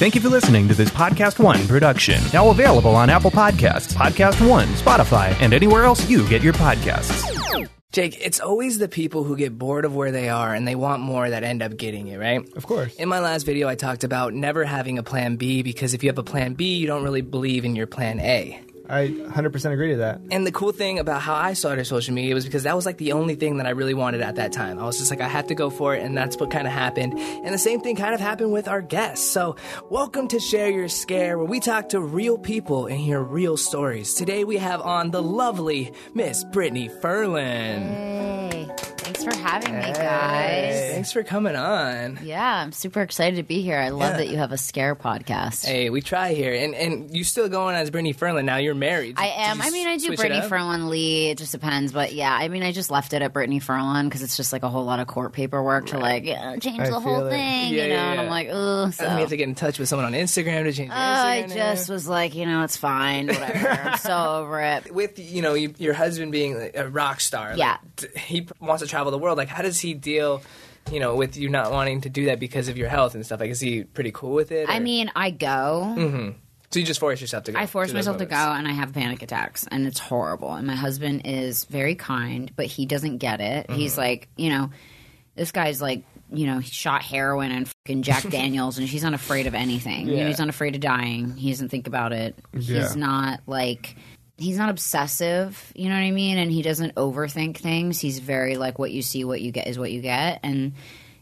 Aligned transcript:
Thank 0.00 0.14
you 0.14 0.22
for 0.22 0.30
listening 0.30 0.66
to 0.68 0.72
this 0.72 0.88
Podcast 0.88 1.38
One 1.38 1.68
production. 1.68 2.22
Now 2.32 2.48
available 2.48 2.96
on 2.96 3.10
Apple 3.10 3.30
Podcasts, 3.30 3.92
Podcast 3.92 4.48
One, 4.48 4.66
Spotify, 4.68 5.38
and 5.42 5.52
anywhere 5.52 5.84
else 5.84 6.08
you 6.08 6.26
get 6.26 6.40
your 6.40 6.54
podcasts. 6.54 7.68
Jake, 7.92 8.16
it's 8.18 8.40
always 8.40 8.78
the 8.78 8.88
people 8.88 9.24
who 9.24 9.36
get 9.36 9.58
bored 9.58 9.84
of 9.84 9.94
where 9.94 10.10
they 10.10 10.30
are 10.30 10.54
and 10.54 10.66
they 10.66 10.74
want 10.74 11.02
more 11.02 11.28
that 11.28 11.42
end 11.42 11.60
up 11.60 11.76
getting 11.76 12.06
it, 12.06 12.16
right? 12.16 12.40
Of 12.56 12.66
course. 12.66 12.94
In 12.94 13.10
my 13.10 13.20
last 13.20 13.42
video, 13.42 13.68
I 13.68 13.74
talked 13.74 14.02
about 14.02 14.32
never 14.32 14.64
having 14.64 14.96
a 14.96 15.02
plan 15.02 15.36
B 15.36 15.62
because 15.62 15.92
if 15.92 16.02
you 16.02 16.08
have 16.08 16.16
a 16.16 16.22
plan 16.22 16.54
B, 16.54 16.76
you 16.78 16.86
don't 16.86 17.04
really 17.04 17.20
believe 17.20 17.66
in 17.66 17.76
your 17.76 17.86
plan 17.86 18.20
A. 18.20 18.58
I 18.90 19.06
100% 19.06 19.72
agree 19.72 19.90
to 19.90 19.98
that. 19.98 20.20
And 20.32 20.44
the 20.44 20.50
cool 20.50 20.72
thing 20.72 20.98
about 20.98 21.22
how 21.22 21.34
I 21.34 21.52
started 21.52 21.84
social 21.84 22.12
media 22.12 22.34
was 22.34 22.44
because 22.44 22.64
that 22.64 22.74
was 22.74 22.86
like 22.86 22.98
the 22.98 23.12
only 23.12 23.36
thing 23.36 23.58
that 23.58 23.66
I 23.66 23.70
really 23.70 23.94
wanted 23.94 24.20
at 24.20 24.34
that 24.34 24.50
time. 24.50 24.80
I 24.80 24.84
was 24.84 24.98
just 24.98 25.12
like, 25.12 25.20
I 25.20 25.28
had 25.28 25.46
to 25.48 25.54
go 25.54 25.70
for 25.70 25.94
it, 25.94 26.02
and 26.02 26.18
that's 26.18 26.36
what 26.38 26.50
kind 26.50 26.66
of 26.66 26.72
happened. 26.72 27.16
And 27.16 27.54
the 27.54 27.58
same 27.58 27.80
thing 27.80 27.94
kind 27.94 28.14
of 28.14 28.20
happened 28.20 28.52
with 28.52 28.66
our 28.66 28.82
guests. 28.82 29.30
So, 29.30 29.54
welcome 29.90 30.26
to 30.26 30.40
Share 30.40 30.70
Your 30.70 30.88
Scare, 30.88 31.38
where 31.38 31.46
we 31.46 31.60
talk 31.60 31.90
to 31.90 32.00
real 32.00 32.36
people 32.36 32.86
and 32.86 32.98
hear 32.98 33.20
real 33.20 33.56
stories. 33.56 34.14
Today 34.14 34.42
we 34.42 34.56
have 34.56 34.80
on 34.80 35.12
the 35.12 35.22
lovely 35.22 35.92
Miss 36.12 36.42
Brittany 36.42 36.88
Furlan. 36.88 38.50
Hey, 38.52 38.68
thanks 39.20 39.36
for 39.36 39.42
having 39.42 39.74
me, 39.76 39.92
guys. 39.92 40.92
Thanks 40.92 41.12
for 41.12 41.22
coming 41.22 41.56
on. 41.56 42.18
Yeah, 42.22 42.62
I'm 42.62 42.72
super 42.72 43.02
excited 43.02 43.36
to 43.36 43.42
be 43.42 43.62
here. 43.62 43.78
I 43.78 43.90
love 43.90 44.12
Yeah. 44.12 44.16
that 44.18 44.28
you 44.28 44.36
have 44.38 44.52
a 44.52 44.58
scare 44.58 44.94
podcast. 44.94 45.64
Hey, 45.66 45.90
we 45.90 46.00
try 46.00 46.32
here, 46.34 46.54
and 46.54 46.74
and 46.74 47.14
you 47.16 47.24
still 47.24 47.48
going 47.48 47.74
as 47.76 47.90
Brittany 47.90 48.14
Furlan. 48.14 48.44
Now 48.44 48.56
you're 48.56 48.74
married. 48.74 49.16
I 49.18 49.26
am. 49.28 49.60
I 49.60 49.70
mean, 49.70 49.86
I 49.86 49.96
do 49.96 50.16
Brittany 50.16 50.38
up? 50.40 50.50
Lee. 50.90 51.30
It 51.30 51.38
just 51.38 51.52
depends, 51.52 51.92
but 51.92 52.12
yeah. 52.12 52.32
I 52.32 52.48
mean, 52.48 52.62
I 52.62 52.72
just 52.72 52.90
left 52.90 53.12
it 53.12 53.22
at 53.22 53.32
Brittany 53.32 53.60
Furlan 53.60 54.04
because 54.04 54.22
it's 54.22 54.36
just 54.36 54.52
like 54.52 54.62
a 54.62 54.68
whole 54.68 54.84
lot 54.84 55.00
of 55.00 55.06
court 55.06 55.32
paperwork 55.32 55.86
to 55.86 55.98
like 55.98 56.24
yeah, 56.24 56.56
change 56.56 56.80
I 56.80 56.90
the 56.90 57.00
whole 57.00 57.26
it. 57.26 57.30
thing, 57.30 57.72
Yeah, 57.74 57.82
you 57.82 57.88
know. 57.88 57.94
yeah, 57.94 58.10
And. 58.12 58.20
I'm 58.22 58.28
like, 58.28 58.48
oh, 58.50 58.90
So 58.90 59.04
And 59.04 59.14
you 59.14 59.20
have 59.20 59.28
to 59.30 59.36
get 59.36 59.48
in 59.48 59.54
touch 59.54 59.78
with 59.78 59.88
someone 59.88 60.06
on 60.06 60.12
Instagram 60.12 60.64
to 60.64 60.72
change. 60.72 60.88
Your 60.90 60.96
Uh, 60.96 61.24
I 61.24 61.42
just 61.46 61.88
name. 61.88 61.94
was 61.94 62.08
like, 62.08 62.34
you 62.34 62.46
know, 62.46 62.62
it's 62.62 62.76
fine, 62.76 63.26
whatever. 63.28 63.68
I'm 63.68 63.98
so 63.98 64.36
over 64.40 64.60
it. 64.60 64.94
with 64.94 65.18
you 65.18 65.42
know 65.42 65.54
you, 65.54 65.74
your 65.78 65.94
husband 65.94 66.32
being 66.32 66.70
a 66.74 66.88
rock 66.88 67.20
star. 67.20 67.54
Yeah. 67.56 67.76
d- 67.96 68.06
he 68.16 68.48
wants 68.60 68.82
to 68.82 68.88
travel 68.88 69.09
the 69.10 69.18
world. 69.18 69.38
Like, 69.38 69.48
how 69.48 69.62
does 69.62 69.80
he 69.80 69.94
deal? 69.94 70.42
You 70.90 70.98
know, 70.98 71.14
with 71.14 71.36
you 71.36 71.48
not 71.48 71.70
wanting 71.72 72.00
to 72.02 72.08
do 72.08 72.26
that 72.26 72.40
because 72.40 72.68
of 72.68 72.78
your 72.78 72.88
health 72.88 73.14
and 73.14 73.24
stuff. 73.24 73.40
Like, 73.40 73.50
is 73.50 73.60
he 73.60 73.84
pretty 73.84 74.12
cool 74.12 74.32
with 74.32 74.50
it? 74.50 74.68
I 74.68 74.78
mean, 74.80 75.10
I 75.14 75.30
go. 75.30 76.34
so 76.70 76.78
you 76.80 76.86
just 76.86 77.00
force 77.00 77.20
yourself 77.20 77.44
to 77.44 77.52
go. 77.52 77.58
I 77.58 77.66
force 77.66 77.88
to 77.88 77.94
those 77.94 78.06
myself 78.06 78.18
to 78.18 78.26
go 78.26 78.36
and 78.36 78.66
I 78.66 78.72
have 78.72 78.92
panic 78.92 79.22
attacks 79.22 79.66
and 79.70 79.86
it's 79.86 79.98
horrible. 80.00 80.52
And 80.52 80.66
my 80.66 80.74
husband 80.74 81.22
is 81.26 81.64
very 81.66 81.94
kind, 81.94 82.50
but 82.56 82.66
he 82.66 82.86
doesn't 82.86 83.18
get 83.18 83.40
it. 83.40 83.66
Mm-hmm. 83.66 83.78
He's 83.78 83.98
like, 83.98 84.28
you 84.36 84.48
know, 84.48 84.70
this 85.36 85.52
guy's 85.52 85.82
like, 85.82 86.02
you 86.32 86.46
know, 86.46 86.58
he 86.60 86.70
shot 86.70 87.02
heroin 87.02 87.50
and 87.50 87.68
fucking 87.68 88.02
Jack 88.02 88.22
Daniels 88.30 88.78
and 88.78 88.88
he's 88.88 89.02
not 89.02 89.14
afraid 89.14 89.46
of 89.46 89.54
anything. 89.54 90.08
You 90.08 90.18
know, 90.18 90.26
he's 90.28 90.38
not 90.38 90.48
afraid 90.48 90.74
of 90.76 90.80
dying. 90.80 91.36
He 91.36 91.50
doesn't 91.50 91.68
think 91.68 91.86
about 91.88 92.12
it. 92.12 92.36
Yeah. 92.52 92.82
He's 92.82 92.96
not 92.96 93.40
like 93.46 93.96
he's 94.40 94.56
not 94.56 94.70
obsessive, 94.70 95.72
you 95.74 95.88
know 95.88 95.94
what 95.94 96.00
I 96.00 96.10
mean? 96.10 96.38
And 96.38 96.50
he 96.50 96.62
doesn't 96.62 96.94
overthink 96.94 97.58
things. 97.58 98.00
He's 98.00 98.18
very 98.18 98.56
like 98.56 98.78
what 98.78 98.90
you 98.90 99.02
see, 99.02 99.22
what 99.22 99.42
you 99.42 99.52
get 99.52 99.66
is 99.68 99.78
what 99.78 99.92
you 99.92 100.00
get. 100.00 100.40
And 100.42 100.72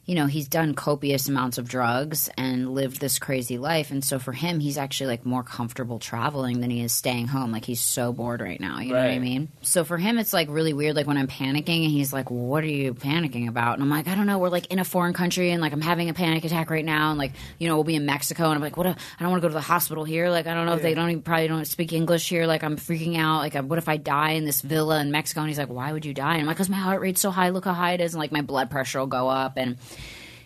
you 0.09 0.15
know, 0.15 0.25
he's 0.25 0.49
done 0.49 0.73
copious 0.73 1.29
amounts 1.29 1.59
of 1.59 1.69
drugs 1.69 2.31
and 2.39 2.73
lived 2.73 2.99
this 2.99 3.19
crazy 3.19 3.59
life. 3.59 3.91
And 3.91 4.03
so 4.03 4.19
for 4.19 4.33
him, 4.33 4.59
he's 4.59 4.79
actually 4.79 5.09
like 5.09 5.27
more 5.27 5.43
comfortable 5.43 5.99
traveling 5.99 6.63
than 6.63 6.71
he 6.71 6.81
is 6.81 6.95
staying 6.95 7.27
home. 7.27 7.53
Like 7.53 7.67
he's 7.67 7.83
so 7.83 8.15
bored 8.15 8.41
right 8.41 8.59
now. 8.59 8.79
You 8.79 8.95
know 8.95 9.01
what 9.01 9.11
I 9.11 9.19
mean? 9.19 9.49
So 9.61 9.85
for 9.85 9.99
him, 9.99 10.17
it's 10.17 10.33
like 10.33 10.49
really 10.49 10.73
weird. 10.73 10.97
Like 10.97 11.07
when 11.07 11.19
I'm 11.19 11.27
panicking 11.27 11.85
and 11.85 11.93
he's 11.93 12.11
like, 12.11 12.31
what 12.31 12.65
are 12.65 12.69
you 12.69 12.95
panicking 12.95 13.51
about? 13.51 13.75
And 13.75 13.83
I'm 13.83 13.91
like, 13.91 14.09
I 14.09 14.15
don't 14.15 14.27
know. 14.27 14.39
We're 14.39 14.49
like 14.49 14.69
in 14.69 14.79
a 14.79 14.85
foreign 14.85 15.13
country 15.13 15.51
and 15.51 15.61
like 15.61 15.75
I'm 15.75 15.83
having 15.83 16.09
a 16.09 16.15
panic 16.15 16.43
attack 16.43 16.71
right 16.71 16.87
now. 16.87 17.11
And 17.11 17.19
like, 17.19 17.33
you 17.59 17.69
know, 17.69 17.75
we'll 17.75 17.85
be 17.85 17.97
in 17.97 18.07
Mexico 18.07 18.45
and 18.45 18.55
I'm 18.55 18.63
like, 18.63 18.79
what? 18.79 18.87
A, 18.87 18.91
I 18.93 19.23
don't 19.23 19.31
want 19.31 19.43
to 19.43 19.45
go 19.47 19.51
to 19.51 19.55
the 19.55 19.61
hospital 19.61 20.05
here. 20.05 20.31
Like, 20.31 20.47
I 20.47 20.55
don't 20.55 20.65
know 20.65 20.73
if 20.73 20.81
they 20.81 20.95
don't 20.95 21.11
even, 21.11 21.23
probably 21.23 21.49
don't 21.49 21.67
speak 21.67 21.93
English 21.93 22.27
here. 22.31 22.47
Like 22.47 22.65
I'm 22.65 22.79
freaking 22.79 23.19
out. 23.19 23.41
Like, 23.41 23.57
what 23.57 23.77
if 23.77 23.91
I 23.91 23.99
die 23.99 24.31
in 24.31 24.47
this 24.47 24.63
villa 24.63 25.03
in 25.03 25.11
Mexico? 25.11 25.41
And 25.41 25.51
he's 25.51 25.59
like, 25.59 25.69
why 25.69 25.93
would 25.93 26.07
you 26.07 26.15
die? 26.15 26.33
And 26.33 26.41
I'm 26.41 26.47
like, 26.47 26.57
cause 26.57 26.71
my 26.71 26.79
heart 26.79 27.03
rate's 27.03 27.21
so 27.21 27.31
high. 27.31 27.51
Look 27.51 27.67
how 27.67 27.75
high 27.75 27.93
it 27.93 28.01
is. 28.01 28.15
And 28.15 28.21
like 28.21 28.33
my 28.33 28.41
blood 28.41 28.71
pressure 28.71 29.01
will 29.01 29.07
go 29.07 29.29
up. 29.29 29.59
And, 29.59 29.77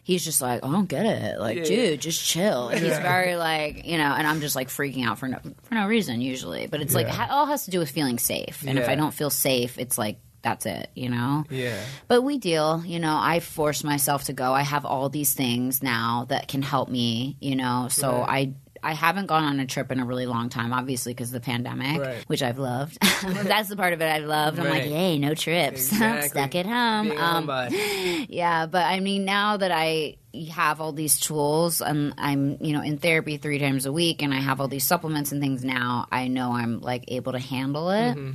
he's 0.03 0.25
just 0.25 0.43
like, 0.43 0.65
I 0.65 0.71
don't 0.71 0.89
get 0.89 1.07
it. 1.07 1.39
Like, 1.41 1.59
Yeah, 1.59 1.65
dude, 1.65 1.91
yeah. 1.91 1.97
just 1.97 2.25
chill. 2.25 2.69
And 2.69 2.81
he's 2.85 2.99
very 2.99 3.37
like, 3.37 3.87
you 3.87 3.99
know, 3.99 4.13
and 4.13 4.27
I'm 4.27 4.41
just 4.41 4.57
like 4.57 4.69
freaking 4.69 5.07
out 5.07 5.19
for 5.19 5.29
no 5.29 5.39
for 5.63 5.75
no 5.75 5.87
reason 5.87 6.21
usually. 6.21 6.67
But 6.67 6.81
it's 6.81 6.95
like 6.95 7.09
it 7.09 7.31
all 7.31 7.47
has 7.47 7.65
to 7.67 7.71
do 7.71 7.79
with 7.79 7.91
feeling 7.91 8.19
safe. 8.19 8.65
And 8.67 8.79
if 8.79 8.89
I 8.89 8.95
don't 8.95 9.15
feel 9.15 9.31
safe, 9.31 9.79
it's 9.79 9.97
like 9.99 10.19
that's 10.43 10.67
it, 10.67 10.91
you 10.97 11.09
know. 11.09 11.45
Yeah. 11.51 11.81
But 12.09 12.23
we 12.23 12.37
deal, 12.39 12.83
you 12.85 12.99
know. 12.99 13.17
I 13.17 13.39
force 13.39 13.85
myself 13.85 14.25
to 14.25 14.33
go. 14.33 14.53
I 14.53 14.62
have 14.62 14.85
all 14.85 15.09
these 15.09 15.35
things 15.35 15.85
now 15.85 16.27
that 16.31 16.49
can 16.49 16.62
help 16.62 16.89
me, 16.89 17.37
you 17.41 17.55
know. 17.57 17.87
So 17.91 18.25
I. 18.27 18.55
I 18.82 18.94
haven't 18.94 19.26
gone 19.26 19.44
on 19.44 19.60
a 19.60 19.66
trip 19.66 19.93
in 19.93 20.00
a 20.00 20.04
really 20.04 20.26
long 20.26 20.48
time, 20.48 20.72
obviously, 20.72 21.12
because 21.15 21.28
of 21.28 21.34
the 21.34 21.41
pandemic, 21.41 22.00
Right. 22.00 22.25
which 22.26 22.43
I've 22.43 22.59
loved. 22.59 22.98
That's 23.22 23.69
the 23.69 23.76
part 23.76 23.93
of 23.93 24.00
it 24.00 24.06
I've 24.10 24.25
loved. 24.25 24.59
I'm 24.59 24.69
like, 24.69 24.87
yay, 24.87 25.19
no 25.19 25.34
trips. 25.34 25.91
Exactly. 26.03 26.28
Stuck 26.31 26.54
at 26.56 26.66
home. 26.66 27.10
Um, 27.12 27.69
yeah, 28.28 28.66
but 28.66 28.84
I 28.84 29.00
mean, 29.00 29.25
now 29.25 29.56
that 29.56 29.70
I 29.70 30.16
have 30.50 30.81
all 30.81 30.93
these 30.93 31.20
tools 31.20 31.81
and 31.81 32.15
I'm, 32.19 32.59
you 32.60 32.72
know, 32.72 32.82
in 32.82 32.98
therapy 32.98 33.37
three 33.37 33.59
times 33.59 33.87
a 33.87 33.93
week 33.93 34.22
and 34.22 34.32
I 34.34 34.38
have 34.38 34.60
all 34.60 34.69
these 34.69 34.84
supplements 34.84 35.31
and 35.32 35.41
things 35.41 35.64
now, 35.64 36.06
I 36.10 36.28
know 36.28 36.53
I'm 36.53 36.81
like 36.81 37.04
able 37.09 37.32
to 37.32 37.38
handle 37.38 37.91
it. 37.91 38.16
Mm-hmm. 38.16 38.31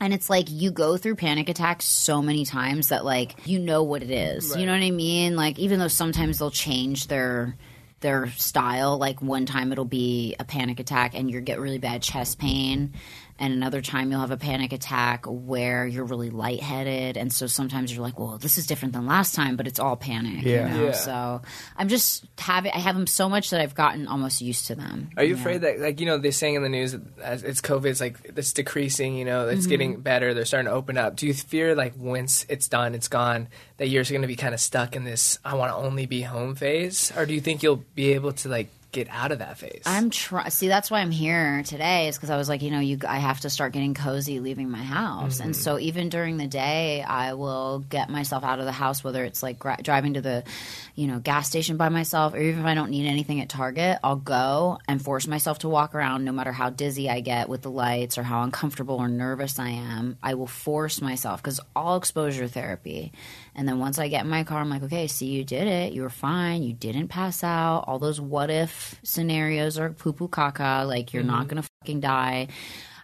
And 0.00 0.12
it's 0.14 0.28
like 0.28 0.50
you 0.50 0.70
go 0.70 0.96
through 0.96 1.16
panic 1.16 1.48
attacks 1.48 1.86
so 1.86 2.20
many 2.20 2.44
times 2.44 2.88
that 2.88 3.04
like 3.04 3.34
you 3.46 3.58
know 3.58 3.82
what 3.82 4.02
it 4.02 4.10
is. 4.10 4.50
Right. 4.50 4.60
You 4.60 4.66
know 4.66 4.72
what 4.72 4.82
I 4.82 4.90
mean? 4.90 5.36
Like 5.36 5.58
even 5.58 5.78
though 5.78 5.88
sometimes 5.88 6.38
they'll 6.38 6.50
change 6.50 7.06
their 7.08 7.56
their 8.00 8.30
style, 8.32 8.98
like 8.98 9.22
one 9.22 9.46
time 9.46 9.72
it'll 9.72 9.84
be 9.84 10.36
a 10.38 10.44
panic 10.44 10.80
attack 10.80 11.14
and 11.14 11.30
you 11.30 11.40
get 11.40 11.58
really 11.58 11.78
bad 11.78 12.02
chest 12.02 12.38
pain 12.38 12.92
and 13.38 13.52
another 13.52 13.80
time 13.82 14.10
you'll 14.10 14.20
have 14.20 14.30
a 14.30 14.36
panic 14.36 14.72
attack 14.72 15.26
where 15.26 15.86
you're 15.86 16.04
really 16.04 16.30
lightheaded 16.30 17.16
and 17.16 17.32
so 17.32 17.46
sometimes 17.46 17.92
you're 17.94 18.02
like, 18.02 18.18
well, 18.18 18.38
this 18.38 18.58
is 18.58 18.66
different 18.66 18.94
than 18.94 19.06
last 19.06 19.34
time, 19.34 19.56
but 19.56 19.66
it's 19.66 19.78
all 19.78 19.96
panic. 19.96 20.44
Yeah. 20.44 20.68
You 20.68 20.74
know? 20.78 20.84
Yeah. 20.86 20.92
So 20.92 21.42
I'm 21.76 21.88
just 21.88 22.24
having 22.38 22.72
I 22.72 22.78
have 22.78 22.94
them 22.96 23.06
so 23.06 23.28
much 23.28 23.50
that 23.50 23.60
I've 23.60 23.74
gotten 23.74 24.08
almost 24.08 24.40
used 24.40 24.66
to 24.68 24.74
them. 24.74 25.10
Are 25.16 25.24
you 25.24 25.34
know? 25.34 25.40
afraid 25.40 25.60
that, 25.62 25.80
like, 25.80 26.00
you 26.00 26.06
know, 26.06 26.18
they're 26.18 26.32
saying 26.32 26.54
in 26.54 26.62
the 26.62 26.68
news 26.68 26.92
that 26.92 27.02
as 27.22 27.42
it's 27.42 27.60
COVID, 27.60 27.86
it's 27.86 28.00
like 28.00 28.18
it's 28.24 28.52
decreasing. 28.52 29.16
You 29.16 29.24
know, 29.24 29.46
Mm-hmm. 29.46 29.56
it's 29.58 29.66
getting 29.66 30.00
better. 30.00 30.32
They're 30.34 30.44
starting 30.44 30.66
to 30.70 30.72
open 30.74 30.96
up. 30.96 31.16
Do 31.16 31.26
you 31.26 31.34
fear, 31.34 31.74
like, 31.74 31.92
once 31.96 32.46
it's 32.48 32.68
done, 32.68 32.94
it's 32.94 33.08
gone, 33.08 33.48
that 33.76 33.88
you're 33.88 34.02
going 34.04 34.22
to 34.22 34.28
be 34.28 34.36
kind 34.36 34.54
of 34.54 34.60
stuck 34.60 34.96
in 34.96 35.04
this 35.04 35.38
"I 35.44 35.54
want 35.54 35.70
to 35.72 35.76
only 35.76 36.06
be 36.06 36.22
home" 36.22 36.54
phase, 36.54 37.12
or 37.16 37.26
do 37.26 37.34
you 37.34 37.40
think 37.40 37.62
you'll 37.62 37.84
be 37.94 38.14
able 38.14 38.32
to 38.32 38.48
like 38.48 38.68
get 38.96 39.08
out 39.10 39.30
of 39.30 39.38
that 39.38 39.58
phase? 39.58 39.82
I'm 39.86 40.10
trying. 40.10 40.50
See, 40.50 40.68
that's 40.68 40.90
why 40.90 41.00
I'm 41.00 41.10
here 41.10 41.62
today. 41.62 42.08
Is 42.08 42.16
because 42.16 42.30
I 42.30 42.36
was 42.36 42.48
like, 42.48 42.62
you 42.62 42.70
know, 42.70 42.80
you 42.80 42.98
I 43.06 43.18
have 43.18 43.40
to 43.40 43.50
start 43.50 43.72
getting 43.72 43.94
cozy 43.94 44.40
leaving 44.40 44.70
my 44.70 44.82
house, 44.82 45.40
and 45.40 45.52
mm-hmm. 45.52 45.60
so 45.60 45.78
even 45.78 46.08
during 46.08 46.36
the 46.36 46.46
day, 46.46 47.02
I 47.02 47.34
will 47.34 47.80
get 47.88 48.10
myself 48.10 48.44
out 48.44 48.58
of 48.58 48.64
the 48.64 48.72
house, 48.72 49.04
whether 49.04 49.24
it's 49.24 49.42
like 49.42 49.58
gra- 49.58 49.78
driving 49.82 50.14
to 50.14 50.20
the, 50.20 50.44
you 50.94 51.06
know, 51.06 51.18
gas 51.18 51.48
station 51.48 51.76
by 51.76 51.88
myself, 51.88 52.34
or 52.34 52.38
even 52.38 52.60
if 52.60 52.66
I 52.66 52.74
don't 52.74 52.90
need 52.90 53.06
anything 53.06 53.40
at 53.40 53.48
Target, 53.48 53.98
I'll 54.02 54.16
go 54.16 54.78
and 54.88 55.00
force 55.02 55.26
myself 55.26 55.60
to 55.60 55.68
walk 55.68 55.94
around, 55.94 56.24
no 56.24 56.32
matter 56.32 56.52
how 56.52 56.70
dizzy 56.70 57.08
I 57.08 57.20
get 57.20 57.48
with 57.48 57.62
the 57.62 57.70
lights 57.70 58.18
or 58.18 58.22
how 58.22 58.42
uncomfortable 58.42 58.96
or 58.96 59.08
nervous 59.08 59.58
I 59.58 59.70
am. 59.70 60.16
I 60.22 60.34
will 60.34 60.46
force 60.46 61.00
myself 61.00 61.42
because 61.42 61.60
all 61.74 61.96
exposure 61.96 62.48
therapy, 62.48 63.12
and 63.54 63.68
then 63.68 63.78
once 63.78 63.98
I 63.98 64.08
get 64.08 64.24
in 64.24 64.30
my 64.30 64.44
car, 64.44 64.60
I'm 64.60 64.70
like, 64.70 64.82
okay, 64.82 65.06
see, 65.06 65.26
you 65.26 65.44
did 65.44 65.66
it. 65.66 65.92
You 65.92 66.02
were 66.02 66.10
fine. 66.10 66.62
You 66.62 66.72
didn't 66.72 67.08
pass 67.08 67.42
out. 67.42 67.84
All 67.86 67.98
those 67.98 68.20
what 68.20 68.50
if 68.50 68.85
scenarios 69.02 69.78
are 69.78 69.90
poo 69.90 70.12
poo 70.12 70.28
caca. 70.28 70.86
Like, 70.86 71.12
you're 71.12 71.22
Mm-hmm. 71.22 71.30
not 71.32 71.48
to 71.48 71.62
fucking 71.82 72.00
die. 72.00 72.48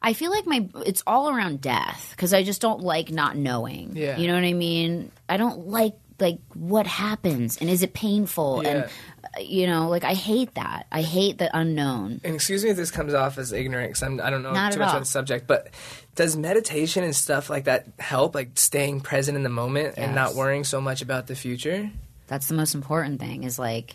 I 0.04 0.14
feel 0.14 0.30
like 0.30 0.46
my 0.46 0.68
it's 0.84 1.02
all 1.06 1.28
around 1.30 1.60
death 1.60 2.08
because 2.10 2.34
I 2.34 2.42
just 2.42 2.60
don't 2.60 2.80
like 2.80 3.10
not 3.12 3.36
knowing. 3.36 3.92
Yeah. 3.96 4.16
You 4.18 4.26
know 4.28 4.34
what 4.34 4.44
I 4.44 4.52
mean? 4.52 5.12
I 5.28 5.36
don't 5.36 5.68
like 5.68 5.94
like 6.20 6.38
what 6.54 6.86
happens 6.86 7.56
and 7.58 7.68
is 7.70 7.82
it 7.82 7.94
painful 7.94 8.60
and 8.60 8.80
Yeah. 8.84 8.88
uh, 9.36 9.40
you 9.40 9.66
know 9.66 9.88
like 9.88 10.02
I 10.04 10.14
hate 10.14 10.54
that. 10.54 10.86
I 10.92 11.02
hate 11.02 11.38
the 11.38 11.50
unknown. 11.56 12.20
and 12.24 12.34
excuse 12.34 12.62
me 12.64 12.70
if 12.70 12.76
this 12.76 12.90
comes 12.90 13.14
off 13.14 13.38
as 13.38 13.52
ignorant 13.52 13.90
because 13.90 14.02
I'm 14.02 14.20
I 14.20 14.30
don't 14.30 14.42
know 14.42 14.52
Not 14.52 14.72
too 14.72 14.78
much 14.80 14.88
all. 14.88 14.94
about 14.94 15.00
the 15.00 15.06
subject, 15.10 15.46
but 15.46 15.68
does 16.16 16.36
meditation 16.36 17.02
and 17.04 17.14
stuff 17.14 17.48
like 17.48 17.64
that 17.64 17.86
help, 17.98 18.34
like 18.34 18.50
staying 18.58 19.00
present 19.02 19.36
in 19.36 19.42
the 19.44 19.48
moment 19.48 19.94
and 19.96 20.14
not 20.14 20.34
worrying 20.34 20.64
so 20.64 20.80
much 20.80 21.00
about 21.02 21.26
the 21.28 21.34
future? 21.36 21.90
That's 22.26 22.46
the 22.48 22.54
most 22.54 22.74
important 22.74 23.18
thing 23.20 23.44
is 23.44 23.58
like 23.58 23.94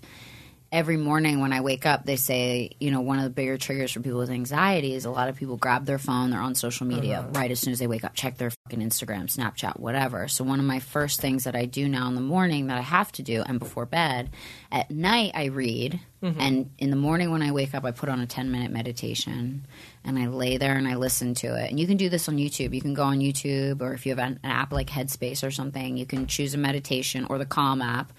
every 0.71 0.97
morning 0.97 1.39
when 1.39 1.53
I 1.53 1.61
wake 1.61 1.85
up, 1.85 2.05
they 2.05 2.17
say, 2.17 2.71
you 2.79 2.91
know, 2.91 3.01
one 3.01 3.17
of 3.19 3.23
the 3.23 3.29
bigger 3.29 3.57
triggers 3.57 3.91
for 3.91 4.01
people 4.01 4.19
with 4.19 4.29
anxiety 4.29 4.93
is 4.93 5.05
a 5.05 5.09
lot 5.09 5.29
of 5.29 5.35
people 5.35 5.55
grab 5.55 5.85
their 5.85 5.97
phone, 5.97 6.29
they're 6.29 6.41
on 6.41 6.55
social 6.55 6.85
media 6.85 7.19
uh-huh. 7.19 7.29
right 7.33 7.51
as 7.51 7.59
soon 7.59 7.71
as 7.71 7.79
they 7.79 7.87
wake 7.87 8.03
up, 8.03 8.13
check 8.13 8.37
their 8.37 8.49
fucking 8.49 8.81
Instagram, 8.81 9.25
Snapchat, 9.25 9.79
whatever. 9.79 10.27
So 10.27 10.43
one 10.43 10.59
of 10.59 10.65
my 10.65 10.79
first 10.79 11.21
things 11.21 11.45
that 11.45 11.55
I 11.55 11.65
do 11.65 11.87
now 11.87 12.07
in 12.07 12.15
the 12.15 12.21
morning 12.21 12.67
that 12.67 12.77
I 12.77 12.81
have 12.81 13.11
to 13.13 13.23
do 13.23 13.43
and 13.45 13.59
before 13.59 13.85
bed, 13.85 14.29
at 14.71 14.91
night 14.91 15.31
I 15.33 15.45
read, 15.45 15.99
mm-hmm. 16.21 16.39
and 16.39 16.69
in 16.77 16.89
the 16.89 16.97
morning 16.97 17.31
when 17.31 17.41
I 17.41 17.51
wake 17.51 17.73
up, 17.73 17.85
I 17.85 17.91
put 17.91 18.09
on 18.09 18.19
a 18.19 18.27
10 18.27 18.51
minute 18.51 18.71
meditation 18.71 19.65
and 20.03 20.19
I 20.19 20.27
lay 20.27 20.57
there 20.57 20.75
and 20.75 20.87
I 20.87 20.95
listen 20.95 21.33
to 21.35 21.55
it. 21.55 21.69
And 21.69 21.79
you 21.79 21.87
can 21.87 21.97
do 21.97 22.09
this 22.09 22.27
on 22.27 22.37
YouTube. 22.37 22.73
You 22.73 22.81
can 22.81 22.93
go 22.93 23.03
on 23.03 23.19
YouTube 23.19 23.81
or 23.81 23.93
if 23.93 24.05
you 24.05 24.11
have 24.11 24.19
an, 24.19 24.39
an 24.43 24.51
app 24.51 24.73
like 24.73 24.89
Headspace 24.89 25.47
or 25.47 25.51
something, 25.51 25.97
you 25.97 26.05
can 26.05 26.27
choose 26.27 26.53
a 26.53 26.57
meditation 26.57 27.25
or 27.29 27.37
the 27.37 27.45
Calm 27.45 27.81
app 27.81 28.11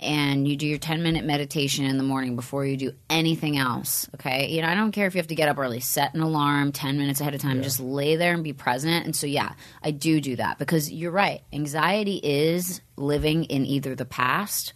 and 0.00 0.46
you 0.46 0.56
do 0.56 0.66
your 0.66 0.78
10 0.78 1.02
minute 1.02 1.24
meditation 1.24 1.84
in 1.84 1.98
the 1.98 2.04
morning 2.04 2.36
before 2.36 2.64
you 2.64 2.76
do 2.76 2.92
anything 3.10 3.58
else, 3.58 4.08
okay? 4.14 4.48
You 4.48 4.62
know, 4.62 4.68
I 4.68 4.74
don't 4.74 4.92
care 4.92 5.06
if 5.06 5.14
you 5.14 5.18
have 5.18 5.26
to 5.28 5.34
get 5.34 5.48
up 5.48 5.58
early, 5.58 5.80
set 5.80 6.14
an 6.14 6.20
alarm 6.20 6.72
10 6.72 6.98
minutes 6.98 7.20
ahead 7.20 7.34
of 7.34 7.40
time, 7.40 7.62
just 7.62 7.80
lay 7.80 8.16
there 8.16 8.32
and 8.32 8.44
be 8.44 8.52
present. 8.52 9.04
And 9.04 9.16
so, 9.16 9.26
yeah, 9.26 9.52
I 9.82 9.90
do 9.90 10.20
do 10.20 10.36
that 10.36 10.58
because 10.58 10.90
you're 10.90 11.10
right. 11.10 11.42
Anxiety 11.52 12.20
is 12.22 12.80
living 12.96 13.44
in 13.44 13.66
either 13.66 13.94
the 13.94 14.04
past 14.04 14.72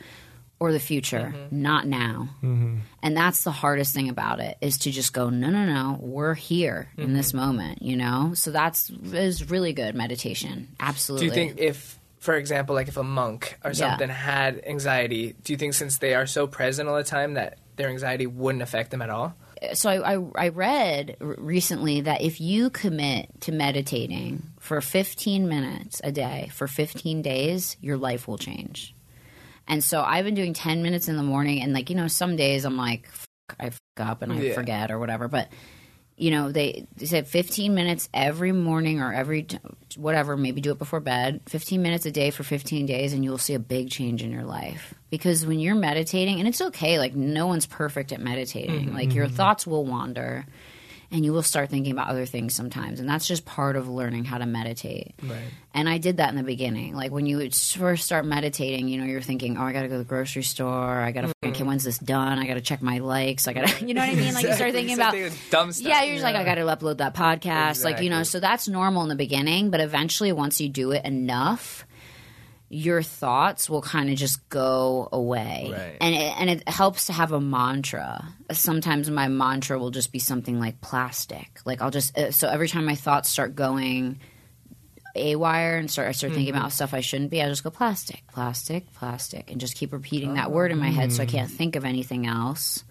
or 0.58 0.72
the 0.72 0.80
future, 0.80 1.34
mm-hmm. 1.36 1.62
not 1.62 1.86
now. 1.88 2.28
Mm-hmm. 2.42 2.78
And 3.02 3.16
that's 3.16 3.42
the 3.42 3.50
hardest 3.50 3.94
thing 3.94 4.08
about 4.08 4.38
it 4.38 4.56
is 4.60 4.78
to 4.78 4.92
just 4.92 5.12
go, 5.12 5.28
no, 5.28 5.50
no, 5.50 5.64
no, 5.66 5.98
we're 6.00 6.34
here 6.34 6.88
in 6.96 7.14
this 7.14 7.28
mm-hmm. 7.28 7.46
moment, 7.46 7.82
you 7.82 7.96
know? 7.96 8.32
So 8.34 8.52
that's 8.52 8.88
is 8.90 9.50
really 9.50 9.72
good 9.72 9.96
meditation. 9.96 10.68
Absolutely. 10.78 11.30
Do 11.30 11.40
you 11.40 11.46
think 11.48 11.60
if, 11.60 11.98
for 12.22 12.34
example, 12.36 12.74
like 12.76 12.86
if 12.88 12.96
a 12.96 13.02
monk 13.02 13.58
or 13.64 13.70
Yeah. 13.70 13.74
something 13.90 14.08
had 14.08 14.62
anxiety, 14.64 15.34
do 15.42 15.52
you 15.52 15.56
think 15.56 15.74
since 15.74 15.98
they 15.98 16.14
are 16.14 16.24
so 16.26 16.46
present 16.46 16.88
all 16.88 16.94
the 16.94 17.02
time 17.02 17.34
that 17.34 17.58
their 17.76 17.88
anxiety 17.88 18.26
wouldn't 18.28 18.62
affect 18.62 18.90
them 18.92 19.02
at 19.02 19.10
all? 19.10 19.34
so 19.74 19.90
I, 19.90 20.14
I, 20.16 20.22
I 20.46 20.48
read 20.48 21.16
recently 21.20 22.00
that 22.00 22.20
if 22.22 22.40
you 22.40 22.68
commit 22.70 23.28
to 23.42 23.52
meditating 23.52 24.42
for 24.58 24.80
15 24.80 25.48
minutes 25.48 26.00
a 26.02 26.10
day 26.10 26.48
for 26.52 26.66
15 26.66 27.22
days, 27.22 27.76
your 27.80 27.96
life 27.96 28.26
will 28.26 28.38
change. 28.38 28.92
And 29.68 29.82
so 29.84 30.02
I've 30.02 30.24
been 30.24 30.34
doing 30.34 30.52
10 30.52 30.82
minutes 30.82 31.06
in 31.08 31.16
the 31.16 31.22
morning, 31.22 31.62
and 31.62 31.72
like, 31.72 31.90
you 31.90 31.96
know, 31.96 32.08
some 32.08 32.34
days 32.34 32.64
I'm 32.64 32.76
like, 32.76 33.08
I 33.60 33.70
fuck 33.70 33.80
up 34.08 34.22
and 34.22 34.32
I 34.32 34.40
Yeah. 34.40 34.54
forget 34.54 34.90
or 34.90 34.98
whatever. 34.98 35.28
But, 35.28 35.48
you 36.16 36.30
know, 36.30 36.52
they, 36.52 36.86
they 36.96 37.06
said 37.06 37.26
15 37.26 37.74
minutes 37.74 38.08
every 38.12 38.52
morning 38.52 39.00
or 39.00 39.12
every 39.12 39.44
t- 39.44 39.58
whatever, 39.96 40.36
maybe 40.36 40.60
do 40.60 40.70
it 40.70 40.78
before 40.78 41.00
bed, 41.00 41.40
15 41.46 41.82
minutes 41.82 42.06
a 42.06 42.12
day 42.12 42.30
for 42.30 42.42
15 42.42 42.86
days, 42.86 43.12
and 43.12 43.24
you'll 43.24 43.38
see 43.38 43.54
a 43.54 43.58
big 43.58 43.90
change 43.90 44.22
in 44.22 44.30
your 44.30 44.44
life. 44.44 44.94
Because 45.10 45.44
when 45.44 45.58
you're 45.58 45.74
meditating, 45.74 46.38
and 46.38 46.48
it's 46.48 46.60
okay, 46.60 46.98
like, 46.98 47.14
no 47.14 47.46
one's 47.46 47.66
perfect 47.66 48.12
at 48.12 48.20
meditating, 48.20 48.86
mm-hmm, 48.86 48.96
like, 48.96 49.14
your 49.14 49.26
mm-hmm. 49.26 49.36
thoughts 49.36 49.66
will 49.66 49.84
wander 49.84 50.46
and 51.12 51.24
you 51.24 51.32
will 51.32 51.42
start 51.42 51.68
thinking 51.70 51.92
about 51.92 52.08
other 52.08 52.24
things 52.26 52.54
sometimes. 52.54 52.98
And 52.98 53.08
that's 53.08 53.28
just 53.28 53.44
part 53.44 53.76
of 53.76 53.88
learning 53.88 54.24
how 54.24 54.38
to 54.38 54.46
meditate. 54.46 55.14
Right. 55.22 55.38
And 55.74 55.88
I 55.88 55.98
did 55.98 56.16
that 56.16 56.30
in 56.30 56.36
the 56.36 56.42
beginning. 56.42 56.94
Like 56.94 57.12
when 57.12 57.26
you 57.26 57.36
would 57.36 57.54
first 57.54 58.04
start 58.04 58.24
meditating, 58.24 58.88
you 58.88 58.98
know, 58.98 59.04
you're 59.04 59.20
thinking, 59.20 59.58
oh, 59.58 59.62
I 59.62 59.72
got 59.72 59.82
to 59.82 59.88
go 59.88 59.94
to 59.94 59.98
the 59.98 60.04
grocery 60.04 60.42
store. 60.42 61.00
I 61.00 61.12
got 61.12 61.20
to, 61.22 61.26
Mm-hmm. 61.42 61.54
okay, 61.56 61.64
when's 61.64 61.82
this 61.82 61.98
done? 61.98 62.38
I 62.38 62.46
got 62.46 62.54
to 62.54 62.60
check 62.60 62.82
my 62.82 62.98
likes. 62.98 63.48
I 63.48 63.52
got 63.52 63.66
to, 63.68 63.84
you 63.86 63.94
know 63.94 64.00
what 64.00 64.10
I 64.10 64.14
mean? 64.14 64.32
Like 64.32 64.44
you 64.46 64.54
start 64.54 64.72
thinking 64.72 64.94
about 64.94 65.14
dumb 65.50 65.72
stuff. 65.72 65.88
Yeah, 65.88 66.02
you're 66.02 66.14
just 66.14 66.24
like, 66.24 66.36
I 66.36 66.44
got 66.44 66.54
to 66.54 66.60
upload 66.62 66.98
that 66.98 67.14
podcast. 67.14 67.84
Like, 67.84 68.00
you 68.00 68.10
know, 68.10 68.22
so 68.22 68.38
that's 68.40 68.68
normal 68.68 69.02
in 69.02 69.08
the 69.08 69.16
beginning. 69.16 69.70
But 69.70 69.80
eventually, 69.80 70.32
once 70.32 70.60
you 70.60 70.68
do 70.68 70.92
it 70.92 71.04
enough, 71.04 71.84
your 72.74 73.02
thoughts 73.02 73.68
will 73.68 73.82
kind 73.82 74.08
of 74.08 74.16
just 74.16 74.48
go 74.48 75.06
away. 75.12 75.68
Right. 75.70 75.96
and 76.00 76.14
it, 76.14 76.40
and 76.40 76.48
it 76.48 76.66
helps 76.66 77.06
to 77.06 77.12
have 77.12 77.30
a 77.32 77.40
mantra. 77.40 78.26
Sometimes 78.50 79.10
my 79.10 79.28
mantra 79.28 79.78
will 79.78 79.90
just 79.90 80.10
be 80.10 80.18
something 80.18 80.58
like 80.58 80.80
plastic. 80.80 81.60
Like 81.66 81.82
i'll 81.82 81.90
just 81.90 82.16
uh, 82.16 82.30
so 82.30 82.48
every 82.48 82.68
time 82.68 82.86
my 82.86 82.94
thoughts 82.94 83.28
start 83.28 83.54
going 83.54 84.20
a 85.14 85.36
wire 85.36 85.76
and 85.76 85.90
start 85.90 86.08
I 86.08 86.12
start 86.12 86.32
thinking 86.32 86.54
about 86.54 86.72
stuff 86.72 86.94
I 86.94 87.00
shouldn't 87.00 87.30
be, 87.30 87.42
I 87.42 87.48
just 87.48 87.62
go 87.62 87.68
plastic, 87.68 88.26
plastic, 88.32 88.90
plastic, 88.94 89.50
and 89.50 89.60
just 89.60 89.76
keep 89.76 89.92
repeating 89.92 90.34
that 90.34 90.50
word 90.50 90.72
in 90.72 90.78
my 90.78 90.88
head 90.88 91.12
so 91.12 91.22
I 91.22 91.26
can't 91.26 91.50
think 91.50 91.76
of 91.76 91.84
anything 91.84 92.26
else. 92.26 92.84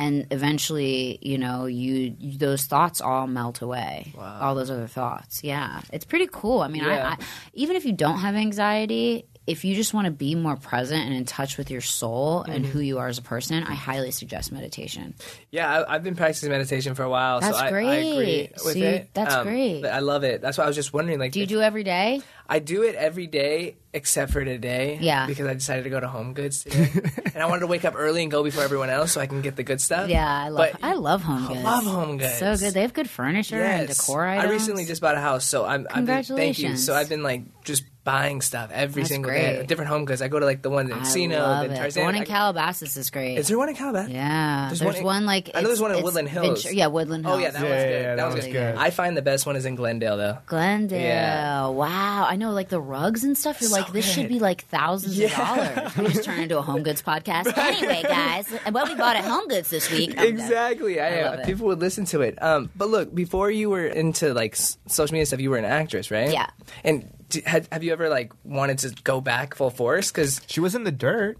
And 0.00 0.26
eventually, 0.30 1.18
you 1.20 1.36
know, 1.36 1.66
you, 1.66 2.16
you 2.18 2.38
those 2.38 2.64
thoughts 2.64 3.02
all 3.02 3.26
melt 3.26 3.60
away. 3.60 4.14
All 4.18 4.54
those 4.54 4.70
other 4.70 4.86
thoughts, 4.86 5.44
yeah, 5.44 5.82
it's 5.92 6.06
pretty 6.06 6.26
cool. 6.32 6.60
I 6.60 6.68
mean, 6.68 6.82
Yeah. 6.82 7.16
I, 7.18 7.22
I, 7.22 7.26
even 7.52 7.76
if 7.76 7.84
you 7.84 7.92
don't 7.92 8.18
have 8.20 8.34
anxiety, 8.34 9.26
if 9.46 9.64
you 9.64 9.74
just 9.74 9.92
want 9.94 10.04
to 10.04 10.10
be 10.12 10.34
more 10.34 10.54
present 10.54 11.02
and 11.06 11.14
in 11.14 11.24
touch 11.24 11.56
with 11.58 11.70
your 11.70 11.80
soul 11.80 12.42
and 12.42 12.64
Mm-hmm. 12.64 12.72
who 12.72 12.80
you 12.80 12.98
are 12.98 13.08
as 13.08 13.18
a 13.18 13.22
person, 13.22 13.64
I 13.64 13.74
highly 13.74 14.10
suggest 14.12 14.52
meditation. 14.52 15.14
Yeah, 15.50 15.80
I, 15.80 15.94
I've 15.94 16.04
been 16.04 16.14
practicing 16.14 16.50
meditation 16.50 16.94
for 16.94 17.02
a 17.02 17.10
while, 17.10 17.40
That's 17.40 17.56
so 17.58 17.62
I, 17.64 17.66
I 17.66 17.68
agree 17.68 18.14
great. 18.16 18.52
with 18.64 18.74
See, 18.74 18.82
it. 18.82 19.10
that's 19.14 19.34
Um, 19.34 19.46
great. 19.46 19.84
I 19.86 20.00
love 20.00 20.22
it. 20.24 20.40
That's 20.40 20.56
why 20.58 20.64
I 20.64 20.66
was 20.66 20.76
just 20.76 20.92
wondering. 20.92 21.18
Like, 21.18 21.32
Do 21.32 21.40
you 21.40 21.44
if- 21.44 21.48
do 21.48 21.60
every 21.60 21.82
day? 21.84 22.20
I 22.52 22.58
do 22.58 22.82
it 22.82 22.96
every 22.96 23.28
day 23.28 23.76
except 23.92 24.32
for 24.32 24.44
today. 24.44 24.98
Yeah. 25.00 25.26
because 25.26 25.46
I 25.46 25.54
decided 25.54 25.84
to 25.84 25.90
go 25.90 26.00
to 26.00 26.08
Home 26.08 26.34
Goods 26.34 26.64
today, 26.64 26.90
and 27.34 27.42
I 27.42 27.46
wanted 27.46 27.60
to 27.60 27.66
wake 27.68 27.84
up 27.84 27.94
early 27.96 28.22
and 28.22 28.30
go 28.30 28.42
before 28.44 28.62
everyone 28.64 28.90
else 28.90 29.12
so 29.12 29.20
I 29.20 29.26
can 29.26 29.40
get 29.40 29.54
the 29.56 29.62
good 29.62 29.80
stuff. 29.80 30.08
Yeah, 30.08 30.26
I 30.28 30.48
love 30.48 30.70
But- 30.72 30.84
I 30.84 30.94
love 30.94 31.22
Home 31.22 31.46
Goods. 31.46 31.60
I 31.60 31.62
love 31.62 31.84
Home 31.84 32.18
Goods. 32.18 32.38
So 32.38 32.56
good. 32.56 32.74
They 32.74 32.82
have 32.82 32.92
good 32.92 33.08
furniture 33.08 33.62
and 33.62 33.88
Yes. 33.88 33.98
decor 33.98 34.24
I 34.26 34.44
recently 34.46 34.84
just 34.84 35.00
bought 35.00 35.16
a 35.16 35.20
house, 35.20 35.44
so 35.46 35.64
I'm. 35.64 35.86
I've 35.90 36.04
been, 36.06 36.06
thank 36.06 36.28
you. 36.28 36.34
Congratulations. 36.34 36.84
So 36.84 36.94
I've 36.94 37.08
been 37.08 37.22
like 37.22 37.42
just 37.64 37.84
buying 38.02 38.40
stuff 38.40 38.70
every 38.72 39.02
That's 39.02 39.10
single 39.10 39.30
day. 39.30 39.64
Different 39.66 39.90
home 39.90 40.04
goods. 40.06 40.22
I 40.22 40.28
go 40.28 40.38
to 40.38 40.46
like 40.46 40.62
the 40.62 40.70
one 40.70 40.86
in 40.86 40.92
I 40.92 41.00
Encino, 41.00 41.38
love 41.38 41.68
the. 41.68 41.74
Tarzana. 41.74 41.94
The 41.94 42.02
one 42.02 42.14
in 42.16 42.24
Calabasas 42.24 42.96
is 42.96 43.10
great. 43.10 43.36
Is 43.38 43.48
there 43.48 43.58
one 43.58 43.68
in 43.68 43.74
Calabasas? 43.76 44.10
Yeah, 44.10 44.68
There's 44.68 44.80
there's, 44.80 44.96
one 44.96 45.04
one, 45.04 45.26
like 45.26 45.50
I 45.54 45.60
know 45.60 45.68
there's 45.68 45.80
one 45.80 45.94
in 45.94 46.02
Woodland 46.02 46.28
Hills. 46.28 46.62
Ventura- 46.62 46.74
yeah, 46.74 46.86
Woodland 46.86 47.24
Hills. 47.26 47.36
Oh 47.36 47.40
yeah, 47.40 47.50
that 47.50 47.62
Yeah, 47.62 47.68
one's 47.68 47.74
yeah, 47.82 47.84
good. 47.86 47.92
yeah, 47.92 48.02
that, 48.08 48.16
that 48.16 48.22
one's 48.24 48.34
one's 48.34 48.44
good. 48.46 48.52
good. 48.52 48.74
I 48.76 48.90
find 48.90 49.16
the 49.16 49.22
best 49.22 49.46
one 49.46 49.56
is 49.56 49.66
in 49.66 49.74
Glendale 49.74 50.16
though. 50.16 50.38
Glendale. 50.46 51.00
Yeah. 51.00 51.66
Wow, 51.68 52.26
I 52.28 52.36
know. 52.36 52.52
Like 52.52 52.68
the 52.70 52.80
rugs 52.80 53.22
and 53.24 53.36
stuff. 53.36 53.60
You're 53.60 53.70
So 53.70 53.76
like, 53.76 53.92
this 53.92 54.10
should 54.10 54.28
be 54.28 54.38
like 54.38 54.64
thousands 54.66 55.18
of 55.18 55.30
dollars. 55.30 55.96
We 56.00 56.08
just 56.08 56.24
turn 56.24 56.40
into 56.40 56.58
a 56.58 56.62
Home 56.62 56.82
Goods 56.82 57.02
podcast. 57.02 57.56
Anyway, 57.56 58.02
guys, 58.02 58.48
what 58.70 58.88
we 58.88 58.94
bought 58.94 59.16
at 59.16 59.24
Home 59.24 59.46
Goods 59.48 59.68
this 59.70 59.90
week. 59.90 60.10
I'm 60.10 60.16
done. 60.16 60.26
Exactly. 60.26 61.00
I, 61.00 61.18
I 61.18 61.20
uh, 61.22 61.30
love 61.32 61.40
it. 61.40 61.46
people 61.46 61.66
would 61.66 61.80
listen 61.80 62.04
to 62.06 62.22
it. 62.22 62.42
Um, 62.42 62.70
but 62.74 62.88
look, 62.88 63.14
before 63.14 63.50
you 63.50 63.68
were 63.70 63.86
into 63.86 64.32
like 64.34 64.56
social 64.56 65.12
media 65.12 65.26
stuff, 65.26 65.40
you 65.40 65.50
were 65.50 65.58
an 65.58 65.64
actress, 65.66 66.10
right? 66.10 66.32
Yeah. 66.32 66.48
And 66.82 67.12
d- 67.30 67.42
had, 67.46 67.66
have 67.72 67.82
you 67.82 67.92
ever 67.92 68.08
like 68.08 68.32
wanted 68.44 68.78
to 68.80 68.90
go 69.04 69.20
back 69.20 69.54
full 69.54 69.70
force? 69.70 70.10
Because 70.10 70.40
She 70.46 70.60
was 70.60 70.74
in 70.74 70.84
the 70.84 70.92
dirt. 70.92 71.38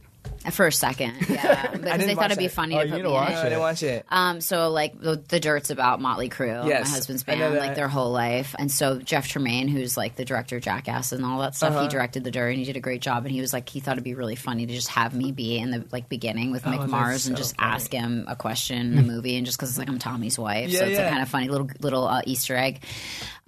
For 0.52 0.66
a 0.66 0.72
second, 0.72 1.16
yeah, 1.30 1.70
because 1.72 2.04
they 2.04 2.14
thought 2.14 2.26
it'd 2.26 2.36
be 2.38 2.46
that. 2.46 2.52
funny 2.54 2.74
Oh, 2.76 2.80
to 2.82 2.84
put 2.84 2.90
need 2.90 2.96
me 2.98 3.02
to 3.04 3.08
in 3.08 3.14
watch 3.14 3.30
it. 3.30 3.36
I 3.36 3.42
didn't 3.44 3.60
watch 3.60 3.82
it. 3.82 4.06
Um, 4.10 4.40
so 4.42 4.68
like 4.68 5.00
the, 5.00 5.16
the 5.16 5.40
dirt's 5.40 5.70
about 5.70 5.98
Motley 6.00 6.28
Crue, 6.28 6.66
Yes, 6.68 6.88
my 6.88 6.94
husband's 6.94 7.24
I 7.26 7.36
know 7.36 7.48
band, 7.50 7.58
like 7.58 7.74
their 7.74 7.88
whole 7.88 8.10
life. 8.12 8.54
And 8.58 8.70
so 8.70 8.98
Jeff 8.98 9.28
Tremaine, 9.28 9.66
who's 9.68 9.96
like 9.96 10.16
the 10.16 10.26
director 10.26 10.56
of 10.58 10.62
Jackass 10.62 11.12
and 11.12 11.24
all 11.24 11.40
that 11.40 11.54
stuff, 11.54 11.72
Uh-huh. 11.72 11.82
he 11.82 11.88
directed 11.88 12.24
the 12.24 12.30
dirt 12.30 12.50
and 12.50 12.58
he 12.58 12.64
did 12.66 12.76
a 12.76 12.80
great 12.80 13.00
job. 13.00 13.24
And 13.24 13.32
he 13.34 13.40
was 13.40 13.54
like, 13.54 13.66
he 13.70 13.80
thought 13.80 13.92
it'd 13.92 14.04
be 14.04 14.14
really 14.14 14.36
funny 14.36 14.66
to 14.66 14.74
just 14.74 14.88
have 14.88 15.14
me 15.14 15.32
be 15.32 15.56
in 15.58 15.70
the 15.70 15.86
like 15.90 16.10
beginning 16.10 16.52
with 16.52 16.64
Mick 16.64 16.74
Oh, 16.76 16.78
that's 16.80 16.90
Mars 16.90 17.26
and 17.26 17.34
just 17.36 17.56
funny. 17.56 17.72
ask 17.72 17.90
him 17.90 18.26
a 18.28 18.36
question 18.36 18.76
in 18.78 18.96
the 18.96 19.02
movie, 19.02 19.36
and 19.36 19.46
just 19.46 19.56
because 19.58 19.70
it's 19.70 19.78
like 19.78 19.88
I'm 19.88 19.98
Tommy's 19.98 20.38
wife, 20.38 20.68
Yeah, 20.68 20.80
so 20.80 20.84
it's 20.84 20.98
yeah. 20.98 21.06
a 21.06 21.10
kind 21.10 21.22
of 21.22 21.28
funny 21.30 21.48
little 21.48 21.70
little 21.80 22.06
uh, 22.06 22.20
Easter 22.26 22.56
egg. 22.56 22.82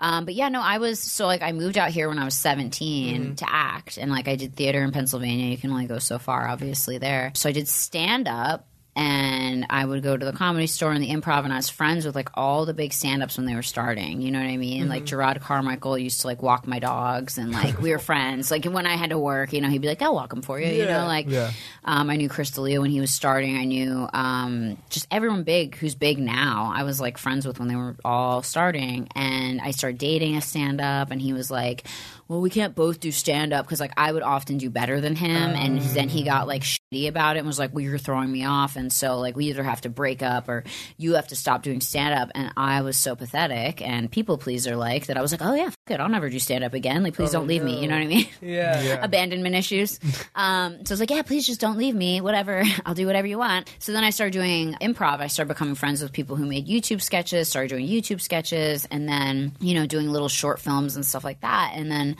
Um, 0.02 0.25
but 0.25 0.34
yeah, 0.34 0.49
no, 0.49 0.60
I 0.60 0.78
was 0.78 0.99
so 1.00 1.26
like 1.26 1.43
I 1.43 1.52
moved 1.52 1.78
out 1.78 1.90
here 1.90 2.08
when 2.08 2.19
I 2.19 2.25
was 2.25 2.34
17 2.34 3.22
Mm-hmm. 3.22 3.34
to 3.37 3.46
act, 3.49 3.96
and 3.99 4.10
like 4.10 4.26
I 4.28 4.34
did 4.37 4.54
theater 4.56 4.82
in 4.82 4.90
Pennsylvania. 4.90 5.46
You 5.46 5.56
can 5.56 5.70
only 5.70 5.87
go 5.87 5.99
so 6.00 6.19
far, 6.19 6.49
obviously 6.49 6.99
there. 6.99 7.31
So 7.34 7.49
I 7.49 7.52
did 7.52 7.69
stand 7.69 8.26
up. 8.28 8.66
And 8.94 9.65
I 9.71 9.85
would 9.87 10.03
go 10.03 10.17
to 10.19 10.25
the 10.27 10.33
comedy 10.35 10.67
store 10.67 10.93
and 10.93 11.03
the 11.03 11.09
improv, 11.11 11.44
and 11.44 11.53
I 11.53 11.56
was 11.56 11.71
friends 11.71 12.05
with 12.05 12.14
like 12.14 12.28
all 12.35 12.66
the 12.66 12.75
big 12.75 12.93
stand 12.93 13.23
ups 13.23 13.38
when 13.38 13.47
they 13.47 13.55
were 13.55 13.62
starting. 13.62 14.21
You 14.21 14.31
know 14.31 14.38
what 14.38 14.49
I 14.49 14.59
mean? 14.59 14.83
Mm-hmm. 14.83 14.90
Like 14.90 15.05
Jerrod 15.07 15.40
Carmichael 15.40 15.97
used 15.97 16.21
to 16.21 16.26
like 16.26 16.43
walk 16.43 16.66
my 16.66 16.78
dogs, 16.78 17.38
and 17.38 17.52
like 17.52 17.81
we 17.81 17.90
were 17.90 17.99
friends. 18.11 18.50
Like 18.50 18.66
when 18.66 18.87
I 18.87 18.97
had 18.97 19.11
to 19.11 19.19
work, 19.19 19.55
you 19.55 19.62
know, 19.62 19.69
he'd 19.71 19.81
be 19.81 19.88
like, 19.88 20.02
"I'll 20.02 20.14
walk 20.14 20.28
them 20.31 20.43
for 20.43 20.61
you." 20.61 20.66
You 20.71 20.85
know, 20.85 21.07
like 21.07 21.26
Yeah. 21.28 21.50
um, 21.85 22.11
I 22.11 22.16
knew 22.16 22.28
Chris 22.28 22.50
D'Elia 22.50 22.83
when 22.83 22.90
he 22.90 23.00
was 23.00 23.11
starting. 23.11 23.57
I 23.57 23.64
knew 23.64 24.07
um, 24.12 24.76
just 24.90 25.07
everyone 25.11 25.43
big 25.45 25.75
who's 25.76 25.95
big 25.95 26.19
now. 26.19 26.71
I 26.75 26.83
was 26.83 27.00
like 27.00 27.16
friends 27.16 27.47
with 27.47 27.59
when 27.59 27.69
they 27.69 27.76
were 27.76 27.97
all 28.05 28.43
starting, 28.43 29.09
and 29.14 29.61
I 29.62 29.71
started 29.71 29.99
dating 29.99 30.37
a 30.37 30.43
stand 30.43 30.83
up, 30.83 31.11
and 31.11 31.21
he 31.23 31.33
was 31.33 31.50
like, 31.50 31.87
"Well, 32.28 32.43
we 32.43 32.50
can't 32.50 32.75
both 32.75 33.00
do 33.00 33.11
stand 33.11 33.55
up 33.55 33.64
because 33.64 33.81
like 33.81 33.93
I 33.97 34.12
would 34.12 34.23
often 34.23 34.59
do 34.59 34.69
better 34.69 35.00
than 35.00 35.16
him." 35.16 35.33
and 35.33 35.81
then 35.81 36.09
he 36.11 36.25
got 36.25 36.47
like 36.47 36.62
shitty 36.62 36.78
about 37.08 37.37
it 37.37 37.40
and 37.40 37.46
was 37.46 37.58
like, 37.58 37.72
"Well, 37.75 37.82
you're 37.84 37.99
throwing 37.99 38.30
me 38.30 38.44
off," 38.44 38.76
and 38.76 38.92
so 38.92 39.18
like 39.18 39.37
we 39.37 39.46
either 39.46 39.62
have 39.62 39.80
to 39.82 39.88
break 39.88 40.22
up 40.22 40.49
or 40.49 40.64
you 40.96 41.14
have 41.14 41.28
to 41.28 41.37
stop 41.37 41.62
doing 41.62 41.80
stand 41.80 42.14
up. 42.14 42.30
And 42.34 42.52
I 42.56 42.82
was 42.82 42.96
so 42.96 43.16
pathetic 43.16 43.80
and 43.82 44.11
people 44.11 44.38
pleaser 44.38 44.76
like 44.76 45.06
that. 45.06 45.16
I 45.16 45.22
was 45.22 45.32
like, 45.32 45.42
"Oh 45.42 45.54
yeah, 45.54 45.66
fuck 45.70 45.76
it, 45.90 46.00
I'll 46.00 46.08
never 46.08 46.30
do 46.30 46.38
stand 46.38 46.64
up 46.64 46.75
again. 46.75 47.02
Like, 47.02 47.14
please 47.14 47.30
don't 47.32 47.46
leave 47.46 47.62
me." 47.62 47.80
You 47.80 47.88
know 47.88 47.96
what 47.96 48.02
I 48.04 48.06
mean? 48.06 48.26
Yeah. 48.42 48.82
Yeah. 48.82 49.04
abandonment 49.04 49.54
issues. 49.54 49.99
Um, 50.34 50.84
so 50.87 50.92
I 50.92 50.94
was 50.94 51.00
like, 51.00 51.11
yeah, 51.11 51.22
please 51.22 51.46
just 51.46 51.61
don't 51.61 51.76
leave 51.76 51.94
me. 51.94 52.20
Whatever. 52.20 52.62
I'll 52.87 52.94
do 52.94 53.06
whatever 53.06 53.26
you 53.26 53.38
want. 53.38 53.70
So 53.80 53.92
then 53.92 54.02
I 54.02 54.11
started 54.11 54.32
doing 54.32 54.75
improv. 54.80 55.20
I 55.20 55.26
started 55.26 55.49
becoming 55.52 55.75
friends 55.75 56.02
with 56.02 56.12
people 56.12 56.37
who 56.37 56.46
made 56.46 56.66
YouTube 56.66 57.02
sketches, 57.02 57.49
started 57.49 57.68
doing 57.68 57.87
YouTube 57.87 58.20
sketches, 58.20 58.87
and 58.90 59.08
then, 59.08 59.52
you 59.61 59.75
know, 59.75 59.87
doing 59.87 60.08
little 60.08 60.28
short 60.28 60.58
films 60.58 60.96
and 60.96 61.04
stuff 61.04 61.22
like 61.25 61.40
that. 61.42 61.72
And 61.75 61.90
then 61.90 62.16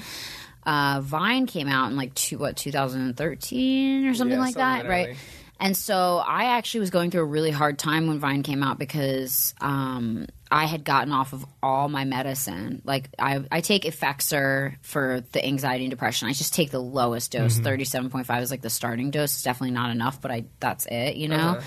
uh, 0.65 1.01
Vine 1.03 1.47
came 1.47 1.69
out 1.69 1.91
in 1.91 1.97
like, 1.97 2.15
two, 2.15 2.39
what, 2.39 2.57
2013 2.57 4.07
or 4.07 4.15
something 4.15 4.37
Yeah, 4.37 4.41
like 4.43 4.55
something 4.55 4.85
that, 4.85 4.89
right? 4.89 5.09
early. 5.09 5.17
And 5.61 5.77
so 5.77 6.17
I 6.27 6.57
actually 6.57 6.81
was 6.81 6.91
going 6.91 7.13
through 7.13 7.21
a 7.23 7.27
really 7.27 7.53
hard 7.53 7.79
time 7.79 8.09
when 8.09 8.19
Vine 8.19 8.43
came 8.43 8.65
out 8.65 8.81
because 8.81 9.55
um, 9.61 10.27
I 10.51 10.65
had 10.65 10.83
gotten 10.83 11.13
off 11.13 11.33
of 11.33 11.47
all 11.63 11.89
my 11.89 12.05
medicine. 12.05 12.83
Like 12.85 13.11
I, 13.17 13.45
I 13.51 13.61
take 13.61 13.85
Effexor 13.85 14.75
for 14.83 15.23
the 15.31 15.45
anxiety 15.45 15.85
and 15.85 15.91
depression. 15.93 16.27
I 16.27 16.33
just 16.33 16.53
take 16.53 16.73
the 16.73 16.81
lowest 16.81 17.31
dose. 17.31 17.61
seven 17.89 18.11
point 18.11 18.27
five 18.27 18.43
is 18.43 18.51
like 18.51 18.63
the 18.63 18.71
starting 18.71 19.13
dose. 19.13 19.35
It's 19.35 19.43
definitely 19.45 19.71
not 19.75 19.91
enough, 19.91 20.21
but 20.21 20.33
I 20.33 20.47
that's 20.59 20.87
it. 20.87 21.15
You 21.15 21.29
know. 21.29 21.61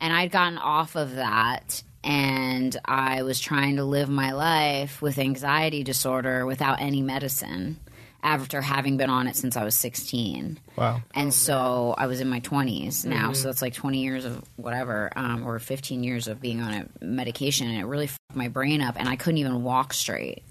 And 0.00 0.12
I'd 0.12 0.32
gotten 0.32 0.58
off 0.58 0.96
of 0.96 1.14
that. 1.16 1.84
And 2.02 2.76
I 2.84 3.22
was 3.22 3.38
trying 3.38 3.76
to 3.76 3.84
live 3.84 4.08
my 4.08 4.32
life 4.32 5.00
with 5.02 5.18
anxiety 5.18 5.84
disorder 5.84 6.46
without 6.46 6.80
any 6.80 7.02
medicine. 7.02 7.78
After 8.22 8.60
having 8.60 8.96
been 8.96 9.10
on 9.10 9.26
it 9.26 9.36
since 9.36 9.56
I 9.56 9.64
was 9.64 9.74
16. 9.74 10.58
Wow. 10.76 11.00
And 11.14 11.32
so 11.32 11.94
I 11.96 12.06
was 12.06 12.20
in 12.20 12.28
my 12.28 12.40
20s 12.40 13.04
now, 13.06 13.26
Mm-hmm. 13.26 13.34
so 13.34 13.48
that's 13.48 13.62
like 13.62 13.74
20 13.74 14.02
years 14.02 14.24
of 14.24 14.42
whatever, 14.56 15.10
um, 15.16 15.46
or 15.46 15.58
15 15.58 16.02
years 16.04 16.28
of 16.28 16.40
being 16.40 16.60
on 16.60 16.72
a 17.00 17.04
medication, 17.04 17.68
and 17.68 17.78
it 17.78 17.84
really 17.84 18.06
fucked 18.08 18.34
my 18.36 18.48
brain 18.48 18.80
up, 18.82 18.96
and 18.98 19.08
I 19.08 19.16
couldn't 19.16 19.38
even 19.38 19.62
walk 19.62 19.92
straight. 19.92 20.42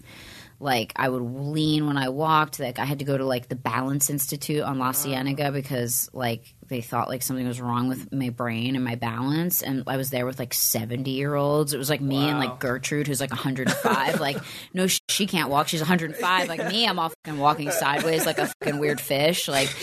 Like 0.61 0.91
I 0.97 1.07
would 1.07 1.21
lean 1.21 1.87
when 1.87 1.97
I 1.97 2.09
walked. 2.09 2.59
Like 2.59 2.79
I 2.79 2.85
had 2.85 2.99
to 2.99 3.05
go 3.05 3.17
to 3.17 3.25
like 3.25 3.47
the 3.47 3.55
Balance 3.55 4.09
Institute 4.09 4.61
on 4.61 4.77
La 4.77 4.89
oh. 4.89 4.91
Cienega 4.91 5.51
because 5.51 6.09
like 6.11 6.53
they 6.67 6.81
thought 6.81 7.07
like 7.07 7.23
something 7.23 7.47
was 7.47 7.61
wrong 7.61 7.87
with 7.87 8.11
my 8.11 8.29
brain 8.29 8.75
and 8.75 8.83
my 8.83 8.95
balance. 8.95 9.61
And 9.61 9.83
I 9.87 9.95
was 9.95 10.09
there 10.09 10.25
with 10.25 10.37
like 10.37 10.53
seventy 10.53 11.11
year 11.11 11.33
olds. 11.33 11.73
It 11.73 11.77
was 11.77 11.89
like 11.89 12.01
me 12.01 12.27
and 12.27 12.39
like 12.39 12.59
Gertrude, 12.59 13.07
who's 13.07 13.21
like 13.21 13.31
105. 13.31 14.19
like 14.19 14.37
no, 14.73 14.87
sh- 14.87 14.99
she 15.07 15.27
can't 15.27 15.49
walk. 15.49 15.69
She's 15.69 15.79
105. 15.79 16.49
Like 16.49 16.67
me, 16.67 16.85
I'm 16.85 16.99
all 16.99 17.13
fucking 17.23 17.39
walking 17.39 17.71
sideways 17.71 18.25
like 18.25 18.37
a 18.37 18.47
fucking 18.47 18.79
weird 18.79 18.99
fish. 18.99 19.47
Like 19.47 19.73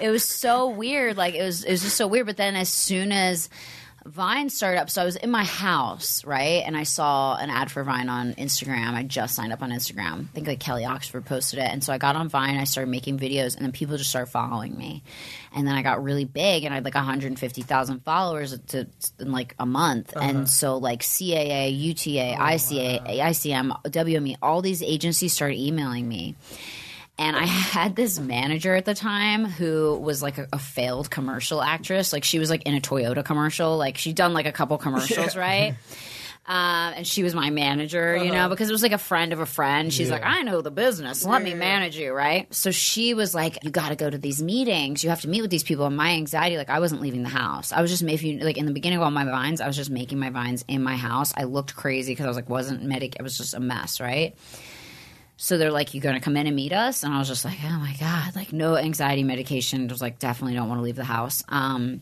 it 0.00 0.08
was 0.08 0.24
so 0.24 0.70
weird. 0.70 1.18
Like 1.18 1.34
it 1.34 1.42
was 1.42 1.62
it 1.62 1.70
was 1.72 1.82
just 1.82 1.96
so 1.96 2.06
weird. 2.06 2.26
But 2.26 2.38
then 2.38 2.56
as 2.56 2.70
soon 2.70 3.12
as 3.12 3.50
Vine 4.04 4.50
started 4.50 4.80
up, 4.80 4.90
so 4.90 5.00
I 5.00 5.04
was 5.04 5.16
in 5.16 5.30
my 5.30 5.44
house, 5.44 6.24
right, 6.24 6.62
and 6.66 6.76
I 6.76 6.82
saw 6.82 7.36
an 7.36 7.50
ad 7.50 7.70
for 7.70 7.84
Vine 7.84 8.08
on 8.08 8.34
Instagram. 8.34 8.94
I 8.94 9.04
just 9.04 9.34
signed 9.34 9.52
up 9.52 9.62
on 9.62 9.70
Instagram. 9.70 10.24
I 10.24 10.32
think 10.32 10.46
like 10.46 10.60
Kelly 10.60 10.84
Oxford 10.84 11.24
posted 11.24 11.60
it, 11.60 11.70
and 11.70 11.84
so 11.84 11.92
I 11.92 11.98
got 11.98 12.16
on 12.16 12.28
Vine. 12.28 12.56
I 12.56 12.64
started 12.64 12.90
making 12.90 13.18
videos, 13.18 13.54
and 13.54 13.64
then 13.64 13.72
people 13.72 13.96
just 13.96 14.10
started 14.10 14.30
following 14.30 14.76
me, 14.76 15.04
and 15.54 15.66
then 15.66 15.76
I 15.76 15.82
got 15.82 16.02
really 16.02 16.24
big, 16.24 16.64
and 16.64 16.74
I 16.74 16.76
had 16.76 16.84
like 16.84 16.96
150,000 16.96 18.00
followers 18.00 18.58
to, 18.68 18.88
in 19.20 19.30
like 19.30 19.54
a 19.58 19.66
month, 19.66 20.16
uh-huh. 20.16 20.28
and 20.28 20.48
so 20.48 20.78
like 20.78 21.02
CAA, 21.02 21.78
UTA, 21.78 22.34
oh, 22.38 22.42
ICA, 22.42 23.06
ICM, 23.06 23.82
WME, 23.84 24.36
all 24.42 24.62
these 24.62 24.82
agencies 24.82 25.32
started 25.32 25.58
emailing 25.58 26.08
me. 26.08 26.34
And 27.22 27.36
I 27.36 27.46
had 27.46 27.94
this 27.94 28.18
manager 28.18 28.74
at 28.74 28.84
the 28.84 28.94
time 28.94 29.44
who 29.44 29.96
was 29.96 30.22
like 30.22 30.38
a, 30.38 30.48
a 30.52 30.58
failed 30.58 31.10
commercial 31.10 31.62
actress. 31.62 32.12
Like 32.12 32.24
she 32.24 32.38
was 32.38 32.50
like 32.50 32.62
in 32.64 32.74
a 32.74 32.80
Toyota 32.80 33.24
commercial. 33.24 33.76
Like 33.78 33.96
she'd 33.96 34.16
done 34.16 34.34
like 34.34 34.46
a 34.46 34.52
couple 34.52 34.76
commercials, 34.78 35.36
right? 35.48 35.76
Um, 36.44 36.94
and 36.96 37.06
she 37.06 37.22
was 37.22 37.36
my 37.36 37.50
manager, 37.50 38.16
you 38.16 38.32
know, 38.32 38.48
because 38.48 38.68
it 38.68 38.72
was 38.72 38.82
like 38.82 38.90
a 38.90 38.98
friend 38.98 39.32
of 39.32 39.38
a 39.38 39.46
friend. 39.46 39.92
She's 39.92 40.10
like, 40.10 40.24
I 40.24 40.42
know 40.42 40.60
the 40.60 40.72
business. 40.72 41.24
Let 41.24 41.40
me 41.40 41.54
manage 41.54 41.96
you, 41.96 42.12
right? 42.12 42.52
So 42.52 42.72
she 42.72 43.14
was 43.14 43.32
like, 43.32 43.62
You 43.62 43.70
got 43.70 43.90
to 43.90 43.96
go 43.96 44.10
to 44.10 44.18
these 44.18 44.42
meetings. 44.42 45.04
You 45.04 45.10
have 45.10 45.20
to 45.20 45.28
meet 45.28 45.40
with 45.42 45.50
these 45.50 45.62
people. 45.62 45.86
And 45.86 45.96
my 45.96 46.10
anxiety, 46.10 46.56
like, 46.56 46.68
I 46.68 46.80
wasn't 46.80 47.00
leaving 47.00 47.22
the 47.22 47.28
house. 47.28 47.70
I 47.70 47.80
was 47.80 47.92
just 47.92 48.02
making, 48.02 48.40
like, 48.40 48.58
in 48.58 48.66
the 48.66 48.72
beginning 48.72 48.98
of 48.98 49.04
all 49.04 49.12
my 49.12 49.24
vines, 49.24 49.60
I 49.60 49.68
was 49.68 49.76
just 49.76 49.90
making 49.90 50.18
my 50.18 50.30
vines 50.30 50.64
in 50.66 50.82
my 50.82 50.96
house. 50.96 51.32
I 51.36 51.44
looked 51.44 51.76
crazy 51.76 52.10
because 52.10 52.24
I 52.24 52.28
was 52.28 52.36
like, 52.36 52.50
wasn't 52.50 52.82
medic. 52.82 53.14
It 53.14 53.22
was 53.22 53.38
just 53.38 53.54
a 53.54 53.60
mess, 53.60 54.00
right? 54.00 54.34
So 55.36 55.58
they're 55.58 55.72
like, 55.72 55.94
you're 55.94 56.02
gonna 56.02 56.20
come 56.20 56.36
in 56.36 56.46
and 56.46 56.54
meet 56.56 56.72
us?" 56.72 57.02
And 57.02 57.12
I 57.12 57.18
was 57.18 57.28
just 57.28 57.44
like, 57.44 57.58
"Oh 57.64 57.78
my 57.78 57.94
god!" 57.98 58.36
Like 58.36 58.52
no 58.52 58.76
anxiety 58.76 59.24
medication. 59.24 59.88
Just 59.88 60.00
like 60.02 60.18
definitely 60.18 60.54
don't 60.54 60.68
want 60.68 60.78
to 60.78 60.84
leave 60.84 60.96
the 60.96 61.04
house. 61.04 61.42
Um, 61.48 62.00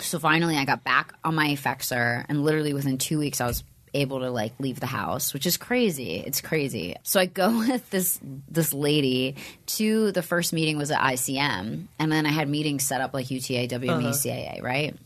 so 0.00 0.18
finally, 0.18 0.56
I 0.56 0.64
got 0.64 0.84
back 0.84 1.12
on 1.24 1.34
my 1.34 1.48
Effexor, 1.48 2.24
and 2.28 2.44
literally 2.44 2.72
within 2.72 2.98
two 2.98 3.18
weeks, 3.18 3.40
I 3.40 3.46
was 3.46 3.62
able 3.94 4.20
to 4.20 4.30
like 4.30 4.52
leave 4.58 4.80
the 4.80 4.86
house, 4.86 5.34
which 5.34 5.44
is 5.46 5.56
crazy. 5.56 6.16
It's 6.16 6.40
crazy. 6.40 6.96
So 7.02 7.20
I 7.20 7.26
go 7.26 7.58
with 7.68 7.88
this 7.90 8.18
this 8.48 8.72
lady 8.72 9.36
to 9.66 10.12
the 10.12 10.22
first 10.22 10.52
meeting 10.52 10.78
was 10.78 10.90
at 10.90 11.00
ICM, 11.00 11.86
and 11.98 12.12
then 12.12 12.26
I 12.26 12.30
had 12.30 12.48
meetings 12.48 12.84
set 12.84 13.00
up 13.00 13.12
like 13.14 13.30
UTA, 13.30 13.68
WME, 13.68 14.10
CAA, 14.10 14.62
right? 14.62 14.96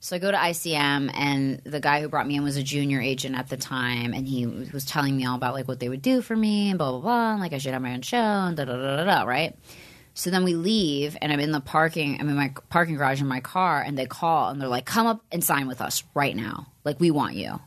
So 0.00 0.14
I 0.14 0.18
go 0.18 0.30
to 0.30 0.36
ICM, 0.36 1.10
and 1.14 1.60
the 1.64 1.80
guy 1.80 2.00
who 2.00 2.08
brought 2.08 2.26
me 2.26 2.36
in 2.36 2.44
was 2.44 2.56
a 2.56 2.62
junior 2.62 3.00
agent 3.00 3.36
at 3.36 3.48
the 3.48 3.56
time, 3.56 4.12
and 4.12 4.26
he 4.26 4.46
was 4.46 4.84
telling 4.84 5.16
me 5.16 5.24
all 5.24 5.36
about 5.36 5.54
like 5.54 5.66
what 5.66 5.80
they 5.80 5.88
would 5.88 6.02
do 6.02 6.22
for 6.22 6.36
me 6.36 6.68
and 6.70 6.78
blah 6.78 6.90
blah 6.92 7.00
blah, 7.00 7.32
and 7.32 7.40
like 7.40 7.52
I 7.52 7.58
should 7.58 7.72
have 7.72 7.82
my 7.82 7.94
own 7.94 8.02
show 8.02 8.16
and 8.16 8.56
da 8.56 8.64
da 8.64 8.76
da 8.76 8.96
da 8.96 9.04
da, 9.04 9.22
right? 9.24 9.56
So 10.14 10.30
then 10.30 10.44
we 10.44 10.54
leave, 10.54 11.16
and 11.20 11.32
I'm 11.32 11.40
in 11.40 11.52
the 11.52 11.60
parking. 11.60 12.18
I'm 12.20 12.28
in 12.28 12.36
my 12.36 12.52
parking 12.70 12.96
garage 12.96 13.20
in 13.20 13.26
my 13.26 13.40
car, 13.40 13.82
and 13.82 13.98
they 13.98 14.06
call 14.06 14.50
and 14.50 14.60
they're 14.60 14.68
like, 14.68 14.86
"Come 14.86 15.06
up 15.06 15.22
and 15.32 15.42
sign 15.42 15.66
with 15.66 15.80
us 15.80 16.04
right 16.14 16.36
now. 16.36 16.68
Like 16.84 17.00
we 17.00 17.10
want 17.10 17.34
you." 17.34 17.60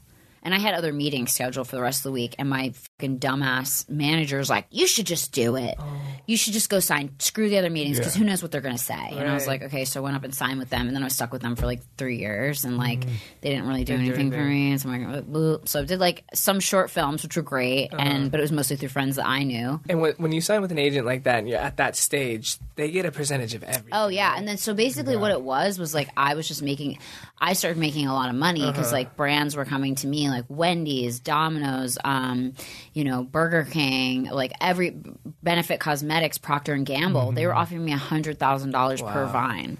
And 0.43 0.53
I 0.53 0.59
had 0.59 0.73
other 0.73 0.93
meetings 0.93 1.31
scheduled 1.31 1.67
for 1.67 1.75
the 1.75 1.81
rest 1.81 1.99
of 1.99 2.03
the 2.03 2.11
week, 2.11 2.35
and 2.37 2.49
my 2.49 2.71
fucking 2.71 3.19
dumbass 3.19 3.89
manager 3.89 4.29
manager's 4.29 4.49
like, 4.49 4.65
"You 4.69 4.87
should 4.87 5.05
just 5.05 5.31
do 5.31 5.55
it. 5.55 5.75
Oh. 5.79 6.01
You 6.25 6.37
should 6.37 6.53
just 6.53 6.69
go 6.69 6.79
sign. 6.79 7.11
Screw 7.19 7.49
the 7.49 7.57
other 7.57 7.69
meetings 7.69 7.97
because 7.97 8.15
who 8.15 8.23
knows 8.23 8.41
what 8.41 8.51
they're 8.51 8.61
going 8.61 8.75
to 8.75 8.83
say." 8.83 9.09
And 9.11 9.27
I 9.27 9.33
was 9.33 9.47
like, 9.47 9.63
"Okay." 9.63 9.85
So 9.85 10.01
I 10.01 10.03
went 10.03 10.15
up 10.15 10.23
and 10.23 10.33
signed 10.33 10.59
with 10.59 10.69
them, 10.69 10.87
and 10.87 10.95
then 10.95 11.03
I 11.03 11.05
was 11.05 11.15
stuck 11.15 11.31
with 11.31 11.41
them 11.41 11.55
for 11.55 11.65
like 11.65 11.81
three 11.97 12.17
years, 12.17 12.65
and 12.65 12.77
like 12.77 13.01
mm. 13.01 13.11
they 13.41 13.49
didn't 13.49 13.67
really 13.67 13.83
do 13.83 13.93
Didn't 13.93 14.05
do 14.05 14.13
anything 14.13 14.31
for 14.31 14.43
me. 14.43 14.71
And 14.71 14.81
so 14.81 14.89
I'm 14.89 15.33
like, 15.33 15.61
so 15.65 15.81
I 15.81 15.85
did 15.85 15.99
like 15.99 16.23
some 16.33 16.59
short 16.59 16.91
films, 16.91 17.23
which 17.23 17.35
were 17.35 17.43
great, 17.43 17.93
uh-huh. 17.93 18.01
and 18.01 18.31
but 18.31 18.39
it 18.39 18.43
was 18.43 18.51
mostly 18.51 18.75
through 18.75 18.89
friends 18.89 19.15
that 19.15 19.27
I 19.27 19.43
knew. 19.43 19.79
And 19.89 20.01
when, 20.01 20.13
when 20.17 20.31
you 20.31 20.41
sign 20.41 20.61
with 20.61 20.71
an 20.71 20.79
agent 20.79 21.05
like 21.05 21.23
that, 21.23 21.39
and 21.39 21.49
you're 21.49 21.59
at 21.59 21.77
that 21.77 21.95
stage, 21.95 22.57
they 22.75 22.91
get 22.91 23.05
a 23.05 23.11
percentage 23.11 23.53
of 23.55 23.63
everything. 23.63 23.89
Oh 23.91 24.07
yeah, 24.07 24.35
and 24.37 24.47
then 24.47 24.57
so 24.57 24.73
basically 24.73 25.17
what 25.17 25.31
it 25.31 25.41
was 25.41 25.79
was 25.79 25.93
like 25.93 26.09
I 26.15 26.35
was 26.35 26.47
just 26.47 26.61
making, 26.61 26.99
I 27.39 27.53
started 27.53 27.79
making 27.79 28.07
a 28.07 28.13
lot 28.13 28.29
of 28.29 28.35
money 28.35 28.65
because 28.65 28.87
uh-huh. 28.87 28.95
like 28.95 29.15
brands 29.15 29.55
were 29.55 29.65
coming 29.65 29.95
to 29.95 30.07
me 30.07 30.28
like 30.31 30.45
Wendy's, 30.49 31.19
Domino's, 31.19 31.97
um, 32.03 32.53
you 32.93 33.03
know 33.03 33.23
Burger 33.23 33.63
King, 33.69 34.25
like 34.25 34.51
every 34.61 34.95
Benefit 35.43 35.79
Cosmetics, 35.79 36.37
Procter 36.37 36.73
and 36.73 36.85
Gamble. 36.85 37.31
They 37.31 37.45
were 37.45 37.55
offering 37.55 37.83
me 37.83 37.91
a 37.93 37.97
hundred 37.97 38.39
thousand 38.39 38.71
dollars 38.71 39.01
per 39.01 39.25
Vine. 39.25 39.77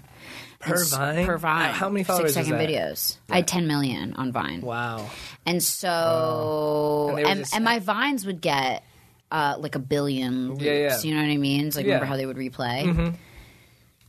Per 0.58 0.74
And 0.74 0.88
Vine? 0.90 1.26
Per 1.26 1.38
Vine. 1.38 1.72
How 1.72 1.88
many 1.88 2.04
followers 2.04 2.34
Six 2.34 2.46
second 2.48 2.60
videos. 2.60 3.16
I 3.30 3.36
had 3.36 3.48
ten 3.48 3.66
million 3.66 4.12
on 4.14 4.30
Vine. 4.30 4.60
Wow. 4.60 5.08
And 5.46 5.62
so, 5.62 7.14
And 7.16 7.26
and, 7.26 7.44
they 7.44 7.56
and, 7.56 7.64
my 7.64 7.78
vines 7.78 8.26
would 8.26 8.40
get 8.42 8.84
uh, 9.30 9.56
like 9.58 9.74
a 9.74 9.78
billion 9.78 10.50
loops. 10.50 10.62
Yeah, 10.62 10.72
yeah. 10.72 11.00
You 11.02 11.14
know 11.14 11.22
what 11.22 11.30
I 11.30 11.36
mean? 11.38 11.66
It's 11.68 11.76
like 11.76 11.86
Yeah. 11.86 11.94
remember 11.94 12.06
how 12.06 12.16
they 12.16 12.26
would 12.26 12.36
replay. 12.36 13.14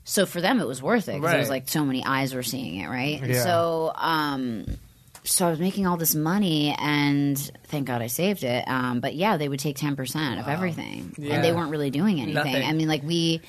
So 0.03 0.25
for 0.25 0.41
them, 0.41 0.59
it 0.59 0.67
was 0.67 0.81
worth 0.81 1.07
it 1.09 1.15
because 1.21 1.33
it 1.33 1.37
was 1.39 1.49
like 1.49 1.69
so 1.69 1.85
many 1.85 2.03
eyes 2.03 2.33
were 2.33 2.43
seeing 2.43 2.77
it, 2.81 2.87
right? 2.89 3.21
And 3.21 3.31
Yeah. 3.31 3.43
So, 3.43 3.91
um, 3.95 4.65
so 5.23 5.47
I 5.47 5.49
was 5.51 5.59
making 5.59 5.85
all 5.87 5.97
this 5.97 6.15
money, 6.15 6.75
and 6.79 7.37
thank 7.65 7.87
God 7.87 8.01
I 8.01 8.07
saved 8.07 8.43
it. 8.43 8.67
Um, 8.67 8.99
but 8.99 9.15
yeah, 9.15 9.37
they 9.37 9.47
would 9.49 9.59
take 9.59 9.75
ten 9.77 9.95
percent 9.95 10.39
of 10.39 10.47
everything, 10.47 11.13
Yeah. 11.17 11.35
and 11.35 11.43
they 11.43 11.51
weren't 11.53 11.69
really 11.71 11.91
doing 11.91 12.19
anything. 12.19 12.33
Nothing. 12.43 12.63
I 12.63 12.73
mean, 12.73 12.87
like 12.87 13.03
we 13.03 13.41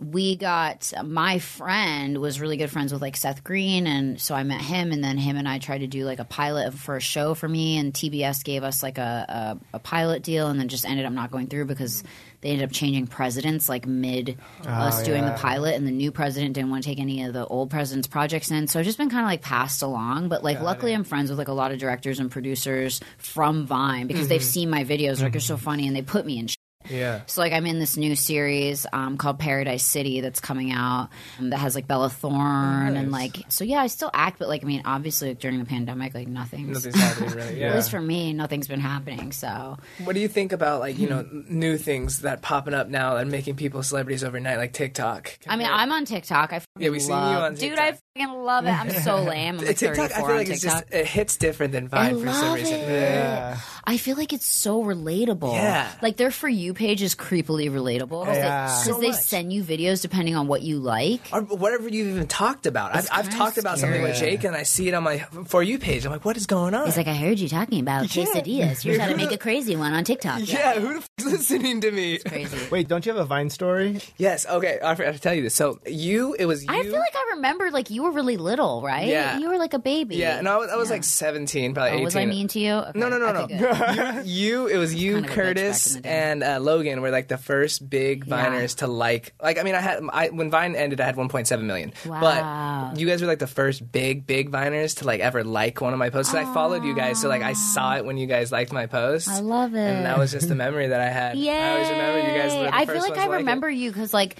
we 0.00 0.34
got 0.34 0.92
my 1.04 1.38
friend 1.38 2.18
was 2.18 2.40
really 2.40 2.56
good 2.56 2.70
friends 2.70 2.92
with 2.92 3.02
like 3.02 3.16
Seth 3.16 3.44
Green, 3.44 3.86
and 3.86 4.18
so 4.18 4.34
I 4.34 4.44
met 4.44 4.62
him, 4.62 4.92
and 4.92 5.04
then 5.04 5.18
him 5.18 5.36
and 5.36 5.46
I 5.46 5.58
tried 5.58 5.78
to 5.78 5.86
do 5.86 6.04
like 6.04 6.18
a 6.18 6.24
pilot 6.24 6.68
of- 6.68 6.74
for 6.74 6.96
a 6.96 7.00
show 7.00 7.34
for 7.34 7.46
me, 7.46 7.76
and 7.76 7.92
TBS 7.92 8.42
gave 8.42 8.64
us 8.64 8.82
like 8.82 8.96
a, 8.96 9.58
a, 9.72 9.76
a 9.76 9.78
pilot 9.78 10.22
deal, 10.22 10.48
and 10.48 10.58
then 10.58 10.68
just 10.68 10.86
ended 10.86 11.04
up 11.04 11.12
not 11.12 11.30
going 11.30 11.48
through 11.48 11.66
because 11.66 12.02
they 12.40 12.48
ended 12.50 12.64
up 12.64 12.72
changing 12.72 13.08
presidents 13.08 13.68
like 13.68 13.86
mid 13.86 14.38
ah, 14.66 14.86
us 14.86 15.02
doing 15.02 15.26
the 15.26 15.32
pilot, 15.32 15.74
and 15.74 15.86
the 15.86 15.92
new 15.92 16.10
president 16.10 16.54
didn't 16.54 16.70
want 16.70 16.82
to 16.82 16.88
take 16.88 16.98
any 16.98 17.24
of 17.24 17.34
the 17.34 17.46
old 17.46 17.68
president's 17.68 18.08
projects 18.08 18.50
in, 18.50 18.68
so 18.68 18.80
I've 18.80 18.86
just 18.86 18.98
been 18.98 19.10
kind 19.10 19.24
of 19.24 19.28
like 19.28 19.42
passed 19.42 19.82
along. 19.82 20.30
But 20.30 20.42
like, 20.42 20.60
luckily, 20.62 20.94
I'm 20.94 21.04
friends 21.04 21.28
with 21.28 21.38
like 21.38 21.48
a 21.48 21.52
lot 21.52 21.72
of 21.72 21.78
directors 21.78 22.20
and 22.20 22.30
producers 22.30 23.00
from 23.18 23.66
Vine 23.66 24.06
because 24.06 24.28
they've 24.28 24.40
mm-hmm. 24.40 24.50
seen 24.50 24.70
my 24.70 24.84
videos, 24.84 25.16
they're 25.16 25.26
like 25.26 25.32
they're 25.32 25.40
mm-hmm. 25.40 25.40
so 25.40 25.56
funny, 25.58 25.86
and 25.86 25.94
they 25.94 26.02
put 26.02 26.24
me 26.24 26.38
in. 26.38 26.48
Yeah. 26.90 27.22
so 27.26 27.40
like 27.40 27.52
I'm 27.52 27.66
in 27.66 27.78
this 27.78 27.96
new 27.96 28.16
series 28.16 28.86
um, 28.92 29.16
called 29.16 29.38
Paradise 29.38 29.84
City 29.84 30.20
that's 30.20 30.40
coming 30.40 30.72
out 30.72 31.08
um, 31.38 31.50
that 31.50 31.58
has 31.58 31.74
like 31.74 31.86
Bella 31.86 32.10
Thorne 32.10 32.96
and 32.96 33.10
like 33.12 33.36
so 33.48 33.64
yeah 33.64 33.80
I 33.80 33.86
still 33.86 34.10
act 34.12 34.38
but 34.38 34.48
like 34.48 34.62
I 34.62 34.66
mean 34.66 34.82
obviously 34.84 35.28
like, 35.28 35.38
during 35.38 35.58
the 35.58 35.64
pandemic 35.64 36.14
like 36.14 36.28
nothing's, 36.28 36.84
Nothing's 36.86 37.00
happening 37.00 37.30
really. 37.34 37.62
at 37.64 37.74
least 37.76 37.90
for 37.90 38.00
me 38.00 38.32
nothing's 38.32 38.68
been 38.68 38.80
happening 38.80 39.32
so 39.32 39.76
What 40.04 40.14
do 40.14 40.20
you 40.20 40.28
think 40.28 40.52
about 40.52 40.80
like 40.80 40.98
you 40.98 41.08
know 41.08 41.26
new 41.48 41.76
things 41.78 42.20
that 42.20 42.42
popping 42.42 42.74
up 42.74 42.88
now 42.88 43.16
and 43.16 43.30
making 43.30 43.56
people 43.56 43.82
celebrities 43.82 44.24
overnight, 44.24 44.58
like 44.58 44.72
TikTok? 44.72 45.38
I 45.48 45.56
mean 45.56 45.68
I'm 45.70 45.92
on 45.92 46.04
TikTok 46.04 46.52
I 46.52 46.60
Yeah, 46.78 46.90
we 46.90 46.98
seen 47.00 47.10
you 47.10 47.14
love 47.14 47.42
on 47.44 47.54
dude 47.54 47.78
I 47.78 47.92
fucking 47.92 48.32
love 48.34 48.64
it 48.66 48.70
I'm 48.70 48.90
so 48.90 49.16
lame 49.22 49.58
I'm 49.58 49.64
like 49.66 49.76
TikTok. 49.76 50.12
I 50.12 50.16
feel 50.16 50.26
like 50.36 50.48
it's 50.48 50.62
just 50.62 50.84
it 50.92 51.06
hits 51.06 51.36
different 51.36 51.72
than 51.72 51.88
Vine 51.88 52.20
for 52.20 52.32
some 52.32 52.44
love 52.46 52.54
reason. 52.56 52.74
it. 52.80 52.88
Yeah. 52.88 53.58
I 53.84 53.96
feel 53.96 54.16
like 54.16 54.32
it's 54.32 54.46
so 54.46 54.82
relatable 54.84 55.54
Yeah. 55.54 55.90
Like 56.02 56.16
they're 56.16 56.30
for 56.30 56.48
you 56.48 56.74
page 56.80 57.02
is 57.02 57.14
creepily 57.14 57.70
relatable 57.70 58.20
because 58.24 58.36
Yeah. 58.36 58.66
So 58.68 58.98
they 58.98 59.12
send 59.12 59.52
you 59.52 59.62
videos 59.62 60.00
depending 60.02 60.34
on 60.34 60.46
what 60.48 60.62
you 60.62 60.78
like 60.78 61.20
Or 61.32 61.42
whatever 61.42 61.88
you've 61.88 62.08
even 62.08 62.26
talked 62.26 62.66
about. 62.66 62.96
I've, 62.96 63.06
I've 63.12 63.24
kinda 63.28 63.36
talked 63.36 63.58
about 63.58 63.78
something 63.78 64.02
with. 64.02 64.16
Jake, 64.16 64.44
and 64.44 64.56
I 64.56 64.62
see 64.64 64.88
it 64.88 64.94
on 64.94 65.02
my 65.02 65.18
for 65.46 65.62
you 65.62 65.78
page. 65.78 66.04
I'm 66.06 66.12
like, 66.12 66.24
what 66.24 66.36
is 66.36 66.46
going 66.46 66.74
on? 66.74 66.86
He's 66.86 66.96
like, 66.96 67.06
I 67.06 67.14
heard 67.14 67.38
you 67.38 67.48
talking 67.48 67.80
about 67.80 68.04
quesadillas. 68.06 68.82
Here's 68.82 68.98
how 68.98 69.08
to 69.08 69.16
make 69.16 69.30
a 69.32 69.38
crazy 69.38 69.76
one 69.76 69.92
on 69.92 70.04
TikTok. 70.04 70.40
yeah, 70.50 70.74
who 70.80 70.94
the 70.94 70.98
f- 71.00 71.08
is 71.18 71.24
listening 71.26 71.80
to 71.82 71.90
me? 71.92 72.18
Crazy. 72.18 72.56
Wait, 72.70 72.88
don't 72.88 73.04
you 73.06 73.12
have 73.12 73.20
a 73.20 73.24
Vine 73.24 73.50
story? 73.50 74.00
Yes. 74.16 74.46
Okay. 74.46 74.78
I 74.82 74.94
forgot 74.94 75.12
to 75.14 75.20
tell 75.20 75.34
you 75.34 75.42
this. 75.42 75.54
So 75.54 75.78
you, 75.86 76.34
it 76.34 76.46
was 76.46 76.64
you. 76.64 76.70
I 76.70 76.82
feel 76.82 76.92
like 76.92 77.14
I 77.14 77.32
remember 77.36 77.70
like 77.70 77.90
you 77.90 78.02
were 78.04 78.10
really 78.12 78.36
little, 78.36 78.80
right? 78.82 79.06
Yeah. 79.08 79.38
You 79.38 79.48
were 79.50 79.58
like 79.58 79.74
a 79.74 79.78
baby. 79.78 80.16
yeah, 80.16 80.40
no, 80.40 80.54
I 80.54 80.56
was, 80.56 80.70
I 80.70 80.76
was 80.76 80.90
like 80.90 81.04
17, 81.04 81.74
probably 81.74 81.90
Oh, 81.90 81.94
18. 81.94 82.04
was 82.04 82.16
I 82.16 82.24
mean 82.26 82.48
to 82.48 82.58
you? 82.58 82.72
Okay. 82.72 82.98
No, 82.98 83.08
no, 83.08 83.18
no, 83.18 83.26
Okay, 83.42 83.58
no. 83.58 84.14
good. 84.14 84.26
you, 84.40 84.66
it 84.66 84.76
was 84.78 84.94
you, 84.94 85.14
Kind 85.20 85.26
of 85.26 85.30
a 85.30 85.34
bitch 85.34 85.36
back 85.36 85.44
Curtis, 85.44 85.86
in 85.96 86.02
the 86.02 86.08
day. 86.08 86.08
and 86.30 86.42
uh, 86.42 86.59
Logan 86.60 87.00
were 87.00 87.10
like 87.10 87.28
the 87.28 87.38
first 87.38 87.88
big 87.88 88.26
Yeah. 88.26 88.46
Viners 88.46 88.76
to 88.76 88.86
like. 88.86 89.34
Like, 89.42 89.58
I 89.58 89.62
mean, 89.62 89.74
I 89.74 89.80
had 89.80 90.02
I, 90.12 90.28
when 90.28 90.50
Vine 90.50 90.76
ended, 90.76 91.00
I 91.00 91.06
had 91.06 91.16
1.7 91.16 91.62
million. 91.62 91.92
Wow. 92.06 92.90
But 92.90 93.00
you 93.00 93.06
guys 93.06 93.20
were 93.20 93.26
like 93.26 93.38
the 93.38 93.46
first 93.46 93.90
big, 93.90 94.26
big 94.26 94.50
Viners 94.50 94.98
to 94.98 95.06
like 95.06 95.20
ever 95.20 95.42
like 95.44 95.80
one 95.80 95.92
of 95.92 95.98
my 95.98 96.10
posts. 96.10 96.32
'Cause 96.32 96.46
I 96.46 96.54
followed 96.54 96.84
you 96.84 96.94
guys, 96.94 97.20
so 97.20 97.28
like 97.28 97.42
I 97.42 97.54
saw 97.54 97.90
ah. 97.90 97.96
it 97.96 98.04
when 98.04 98.16
you 98.18 98.26
guys 98.26 98.52
liked 98.52 98.72
my 98.72 98.86
post. 98.86 99.28
I 99.28 99.40
love 99.40 99.74
it. 99.74 99.78
And 99.78 100.06
that 100.06 100.18
was 100.18 100.32
just 100.32 100.50
a 100.50 100.54
memory 100.54 100.88
that 100.88 101.00
I 101.00 101.08
had. 101.08 101.36
Yay! 101.36 101.50
I 101.50 101.72
always 101.72 101.90
remember 101.90 102.28
you 102.28 102.38
guys. 102.38 102.52
The 102.52 102.74
I 102.74 102.86
feel 102.86 103.00
like 103.00 103.12
I 103.12 103.24
to 103.24 103.30
like 103.30 103.38
remember 103.38 103.70
you 103.70 103.90
because 103.90 104.14
like 104.14 104.36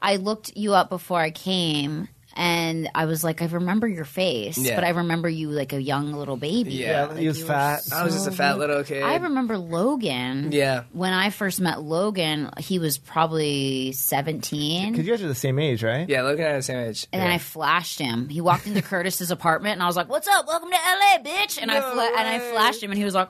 I 0.00 0.16
looked 0.16 0.56
you 0.56 0.74
up 0.74 0.90
before 0.90 1.20
I 1.20 1.30
came. 1.30 2.08
And 2.36 2.90
I 2.94 3.04
was 3.06 3.22
like, 3.22 3.42
I 3.42 3.46
remember 3.46 3.86
your 3.86 4.04
face, 4.04 4.58
Yeah. 4.58 4.74
but 4.74 4.84
I 4.84 4.90
remember 4.90 5.28
you 5.28 5.50
like 5.50 5.72
a 5.72 5.80
young 5.80 6.12
little 6.12 6.36
baby. 6.36 6.72
Yeah. 6.72 7.12
Yeah, 7.12 7.16
he 7.16 7.28
was 7.28 7.38
you 7.38 7.44
were 7.44 7.52
fat. 7.52 7.82
I 7.92 8.04
was 8.04 8.12
just 8.14 8.26
a 8.26 8.32
fat 8.32 8.58
little 8.58 8.82
kid. 8.82 9.02
I 9.04 9.16
remember 9.16 9.56
Logan. 9.56 10.50
Yeah. 10.52 10.84
When 10.92 11.12
I 11.12 11.30
first 11.30 11.60
met 11.60 11.80
Logan, 11.82 12.50
he 12.58 12.78
was 12.78 12.98
probably 12.98 13.92
17. 13.92 14.92
Because 14.92 15.06
you 15.06 15.12
guys 15.12 15.22
are 15.22 15.28
the 15.28 15.34
same 15.34 15.58
age, 15.58 15.82
right? 15.84 16.08
Yeah, 16.08 16.22
Logan 16.22 16.40
and 16.44 16.48
I 16.48 16.54
are 16.54 16.58
the 16.58 16.62
same 16.62 16.78
age. 16.78 17.06
And 17.12 17.22
then 17.22 17.30
I 17.30 17.38
flashed 17.38 17.98
him. 17.98 18.28
He 18.28 18.40
walked 18.40 18.66
into 18.66 18.82
Curtis's 18.82 19.30
apartment, 19.30 19.74
and 19.74 19.82
I 19.82 19.86
was 19.86 19.96
like, 19.96 20.08
"What's 20.08 20.26
up? 20.28 20.46
Welcome 20.46 20.70
to 20.70 20.76
LA, 20.76 21.22
bitch!" 21.22 21.60
And 21.60 21.70
I 21.70 21.80
fla- 21.80 22.12
and 22.18 22.28
I 22.28 22.38
flashed 22.52 22.82
him, 22.82 22.90
and 22.90 22.98
he 22.98 23.04
was 23.04 23.14
like, 23.14 23.28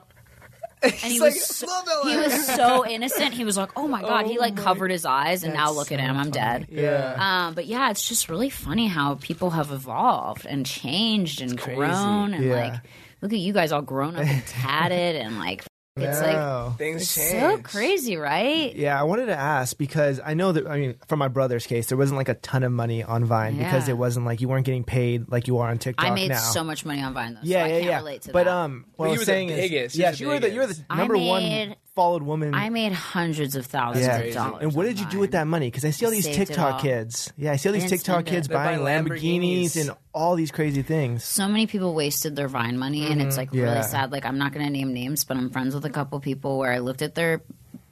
and 0.85 0.93
he 0.93 1.09
He's 1.13 1.21
was 1.21 1.33
like, 1.33 1.69
so, 1.69 2.07
he 2.09 2.17
was 2.17 2.45
so 2.47 2.85
innocent. 2.85 3.33
He 3.33 3.43
was 3.45 3.57
like, 3.57 3.69
"Oh 3.75 3.87
my 3.87 4.01
god!" 4.01 4.25
he 4.27 4.37
like 4.39 4.55
covered 4.55 4.91
his 4.91 5.05
eyes, 5.05 5.43
and 5.43 5.53
now 5.53 5.71
look 5.71 5.91
at 5.91 5.99
him, 5.99 6.17
I'm 6.17 6.31
dead. 6.31 6.67
Yeah. 6.69 7.47
Um, 7.47 7.53
but 7.53 7.65
yeah, 7.65 7.89
it's 7.91 8.07
just 8.07 8.29
really 8.29 8.49
funny 8.49 8.87
how 8.87 9.15
people 9.15 9.51
have 9.51 9.71
evolved 9.71 10.45
and 10.45 10.65
changed 10.65 11.41
and 11.41 11.57
grown, 11.57 12.33
and 12.33 12.43
Yeah. 12.45 12.55
like, 12.55 12.73
look 13.21 13.33
at 13.33 13.39
you 13.39 13.53
guys 13.53 13.71
all 13.71 13.81
grown 13.81 14.15
up 14.15 14.25
and 14.25 14.45
tatted, 14.47 15.15
and 15.15 15.37
like, 15.39 15.63
it's 15.97 16.19
like 16.19 16.33
No. 16.35 16.75
Things 16.77 17.03
it's 17.03 17.15
change. 17.15 17.39
so 17.41 17.57
crazy, 17.59 18.17
right? 18.17 18.75
Yeah, 18.75 18.99
I 18.99 19.03
wanted 19.03 19.27
to 19.27 19.35
ask 19.35 19.77
because 19.77 20.19
I 20.23 20.33
know 20.33 20.51
that 20.51 20.67
I 20.67 20.77
mean, 20.77 20.95
for 21.07 21.15
my 21.15 21.29
brother's 21.29 21.65
case, 21.65 21.87
there 21.87 21.97
wasn't 21.97 22.17
like 22.17 22.27
a 22.27 22.33
ton 22.33 22.63
of 22.63 22.71
money 22.73 23.01
on 23.01 23.23
Vine 23.23 23.57
because 23.57 23.87
it 23.87 23.97
wasn't 23.97 24.25
like 24.25 24.41
you 24.41 24.49
weren't 24.49 24.65
getting 24.65 24.83
paid 24.83 25.29
like 25.31 25.47
you 25.47 25.59
are 25.59 25.69
on 25.69 25.77
TikTok 25.77 26.05
I 26.05 26.13
made 26.13 26.31
now. 26.31 26.39
so 26.39 26.65
much 26.65 26.83
money 26.85 27.01
on 27.01 27.13
Vine 27.13 27.35
though, 27.35 27.39
yeah, 27.43 27.59
so 27.59 27.63
I 27.63 27.67
yeah, 27.67 27.73
can't 27.75 27.85
yeah. 27.85 27.97
relate 27.99 28.21
to 28.23 28.33
but 28.33 28.43
that. 28.43 28.53
um, 28.53 28.85
what 28.97 29.05
Well, 29.05 29.09
I 29.09 29.13
you 29.13 29.19
was 29.19 29.19
were 29.19 29.25
the 29.25 29.31
saying 29.31 29.47
biggest. 29.49 29.95
is, 29.95 29.97
You 29.97 30.03
yeah, 30.03 30.11
you 30.11 30.27
were 30.27 30.39
the 30.39 30.49
you 30.51 30.59
were 30.59 30.67
the 30.67 30.73
biggest. 30.73 30.85
I 30.89 30.97
number 30.97 31.17
one 31.17 31.43
made- 31.43 31.75
followed 31.95 32.23
woman. 32.23 32.53
I 32.53 32.69
made 32.69 32.91
hundreds 32.91 33.55
of 33.55 33.65
thousands 33.65 34.05
yeah, 34.05 34.17
of 34.17 34.33
dollars. 34.33 34.63
and 34.63 34.73
what 34.73 34.85
did 34.85 34.99
you 34.99 35.05
do 35.07 35.19
with 35.19 35.31
that 35.31 35.47
money? 35.47 35.67
Because 35.67 35.85
I 35.85 35.91
see 35.91 36.05
all 36.05 36.11
these 36.11 36.25
Saved 36.25 36.37
TikTok 36.37 36.73
all. 36.75 36.79
kids. 36.81 37.31
Yeah, 37.37 37.53
I 37.53 37.55
see 37.55 37.69
all 37.69 37.73
these 37.73 37.83
didn't 37.83 37.99
TikTok 37.99 38.25
kids 38.25 38.47
buying 38.47 38.83
buying 38.83 39.05
Lamborghinis 39.05 39.71
Lamborghinis. 39.75 39.81
and 39.81 39.97
all 40.13 40.35
these 40.35 40.51
crazy 40.51 40.81
things. 40.81 41.23
so 41.23 41.47
many 41.47 41.67
people 41.67 41.93
wasted 41.95 42.35
their 42.35 42.47
Vine 42.47 42.77
money, 42.77 43.07
and 43.07 43.21
it's 43.21 43.37
mm-hmm. 43.37 43.37
like 43.39 43.53
Yeah. 43.53 43.63
really 43.63 43.83
sad. 43.83 44.11
Like 44.11 44.25
I'm 44.25 44.37
not 44.37 44.53
going 44.53 44.65
to 44.65 44.71
name 44.71 44.93
names, 44.93 45.23
but 45.23 45.37
I'm 45.37 45.49
friends 45.49 45.73
with 45.73 45.85
a 45.85 45.89
couple 45.89 46.19
people 46.19 46.57
where 46.57 46.71
I 46.71 46.79
looked 46.79 47.01
at 47.01 47.15
their 47.15 47.41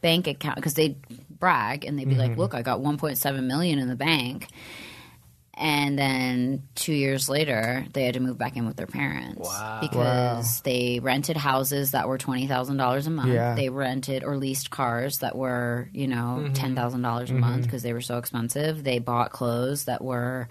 bank 0.02 0.28
account 0.28 0.58
because 0.58 0.74
they 0.74 0.98
brag 1.40 1.86
and 1.86 1.98
they'd 1.98 2.10
be 2.10 2.16
like, 2.16 2.32
mm-hmm. 2.32 2.42
"Look, 2.42 2.54
I 2.54 2.62
got 2.62 2.82
1.7 2.82 3.44
million 3.44 3.80
in 3.80 3.88
the 3.88 3.96
bank." 3.96 4.50
And 5.56 6.00
then 6.00 6.64
two 6.74 6.94
years 6.94 7.30
later, 7.30 7.86
they 7.94 8.06
had 8.06 8.16
to 8.16 8.20
move 8.20 8.40
back 8.40 8.58
in 8.58 8.66
with 8.66 8.76
their 8.76 8.88
parents 8.88 9.48
Wow. 9.48 9.80
because 9.82 10.62
they 10.62 11.00
rented 11.00 11.38
houses 11.38 11.92
that 11.92 12.08
were 12.08 12.18
twenty 12.18 12.48
thousand 12.48 12.78
dollars 12.78 13.06
a 13.06 13.12
month. 13.12 13.32
Yeah. 13.32 13.54
They 13.54 13.70
rented 13.70 14.24
or 14.24 14.38
leased 14.38 14.72
cars 14.72 15.20
that 15.20 15.36
were, 15.36 15.90
you 15.94 16.08
know, 16.08 16.40
mm-hmm. 16.42 16.54
ten 16.54 16.76
thousand 16.76 17.04
dollars 17.04 17.30
a 17.30 17.34
mm-hmm. 17.34 17.42
month 17.42 17.64
because 17.66 17.84
they 17.84 17.94
were 17.94 18.02
so 18.02 18.18
expensive. 18.18 18.84
They 18.84 18.98
bought 18.98 19.32
clothes 19.32 19.86
that 19.86 20.04
were, 20.04 20.48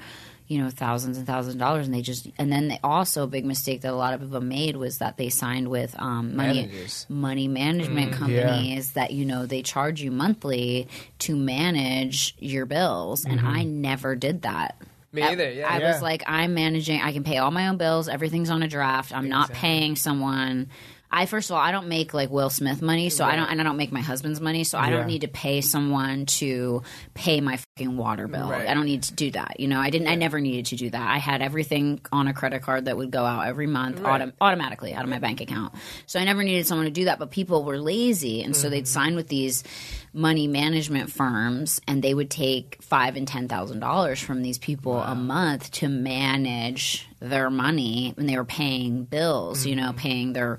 you 0.46 0.58
know, 0.62 0.70
thousands 0.70 1.18
and 1.18 1.26
thousands 1.26 1.56
of 1.56 1.58
dollars, 1.58 1.86
and 1.86 1.94
they 1.94 2.02
just 2.02 2.28
and 2.38 2.52
then 2.52 2.68
they 2.68 2.78
also 2.84 3.24
a 3.24 3.26
big 3.26 3.44
mistake 3.44 3.80
that 3.80 3.92
a 3.92 3.96
lot 3.96 4.14
of 4.14 4.20
people 4.20 4.40
made 4.40 4.76
was 4.76 4.98
that 4.98 5.16
they 5.16 5.30
signed 5.30 5.66
with 5.66 5.98
um, 5.98 6.36
money 6.36 6.66
Managers. 6.66 7.06
money 7.08 7.48
management 7.48 8.12
mm. 8.12 8.18
companies 8.18 8.92
that 8.92 9.10
you 9.10 9.24
know 9.24 9.46
they 9.46 9.62
charge 9.62 10.00
you 10.00 10.12
monthly 10.12 10.86
to 11.20 11.34
manage 11.34 12.36
your 12.38 12.66
bills, 12.66 13.24
and 13.24 13.40
mm-hmm. 13.40 13.48
I 13.48 13.64
never 13.64 14.14
did 14.14 14.42
that. 14.42 14.76
Me 15.12 15.22
I- 15.22 15.32
either, 15.32 15.50
yeah. 15.50 15.68
I 15.68 15.78
Yeah. 15.78 15.92
was 15.92 16.02
like, 16.02 16.22
I'm 16.26 16.54
managing. 16.54 17.00
I 17.00 17.12
can 17.12 17.24
pay 17.24 17.38
all 17.38 17.50
my 17.50 17.68
own 17.68 17.76
bills. 17.76 18.08
Everything's 18.08 18.50
on 18.50 18.62
a 18.62 18.68
draft. 18.68 19.14
I'm 19.14 19.28
not 19.28 19.50
paying 19.52 19.96
someone. 19.96 20.68
I 21.14 21.26
first 21.26 21.50
of 21.50 21.56
all, 21.56 21.60
I 21.60 21.72
don't 21.72 21.88
make 21.88 22.14
like 22.14 22.30
Will 22.30 22.48
Smith 22.48 22.80
money, 22.80 23.10
so 23.10 23.22
I 23.26 23.36
don't, 23.36 23.46
and 23.46 23.60
I 23.60 23.64
don't 23.64 23.76
make 23.76 23.92
my 23.92 24.00
husband's 24.00 24.40
money, 24.40 24.64
so 24.64 24.78
I 24.78 24.88
Yeah. 24.88 24.96
don't 24.96 25.08
need 25.08 25.20
to 25.20 25.28
pay 25.28 25.60
someone 25.60 26.24
to 26.24 26.82
pay 27.12 27.42
my 27.42 27.58
fucking 27.58 27.98
water 27.98 28.26
bill. 28.28 28.48
Right. 28.48 28.66
I 28.66 28.72
don't 28.72 28.86
need 28.86 29.02
to 29.02 29.12
do 29.12 29.30
that. 29.32 29.60
You 29.60 29.68
know, 29.68 29.78
I 29.78 29.90
didn't. 29.90 30.08
I 30.08 30.14
never 30.14 30.40
needed 30.40 30.64
to 30.66 30.76
do 30.76 30.88
that. 30.88 31.02
I 31.10 31.18
had 31.18 31.42
everything 31.42 32.00
on 32.10 32.28
a 32.28 32.32
credit 32.32 32.62
card 32.62 32.86
that 32.86 32.96
would 32.96 33.10
go 33.10 33.26
out 33.26 33.46
every 33.46 33.66
month 33.66 34.00
autom- 34.00 34.32
automatically 34.40 34.94
out 34.94 35.04
of 35.04 35.10
my 35.10 35.18
bank 35.18 35.42
account. 35.42 35.74
So 36.06 36.18
I 36.18 36.24
never 36.24 36.42
needed 36.42 36.66
someone 36.66 36.86
to 36.86 36.90
do 36.90 37.04
that. 37.04 37.18
But 37.18 37.30
people 37.30 37.62
were 37.62 37.78
lazy, 37.78 38.42
and 38.42 38.56
so 38.56 38.62
mm-hmm. 38.62 38.70
they'd 38.70 38.88
sign 38.88 39.14
with 39.14 39.28
these 39.28 39.64
money 40.12 40.46
management 40.46 41.10
firms, 41.10 41.80
and 41.88 42.02
they 42.02 42.14
would 42.14 42.30
take 42.30 42.78
five 42.82 43.16
and 43.16 43.26
ten 43.26 43.48
thousand 43.48 43.80
dollars 43.80 44.20
from 44.20 44.42
these 44.42 44.58
people 44.58 44.98
a 44.98 45.14
month 45.14 45.70
to 45.72 45.88
manage 45.88 47.08
their 47.20 47.50
money, 47.50 48.14
and 48.16 48.28
they 48.28 48.36
were 48.36 48.44
paying 48.44 49.04
bills. 49.04 49.64
You 49.66 49.76
know, 49.76 49.88
mm-hmm. 49.88 49.98
paying 49.98 50.32
their 50.32 50.58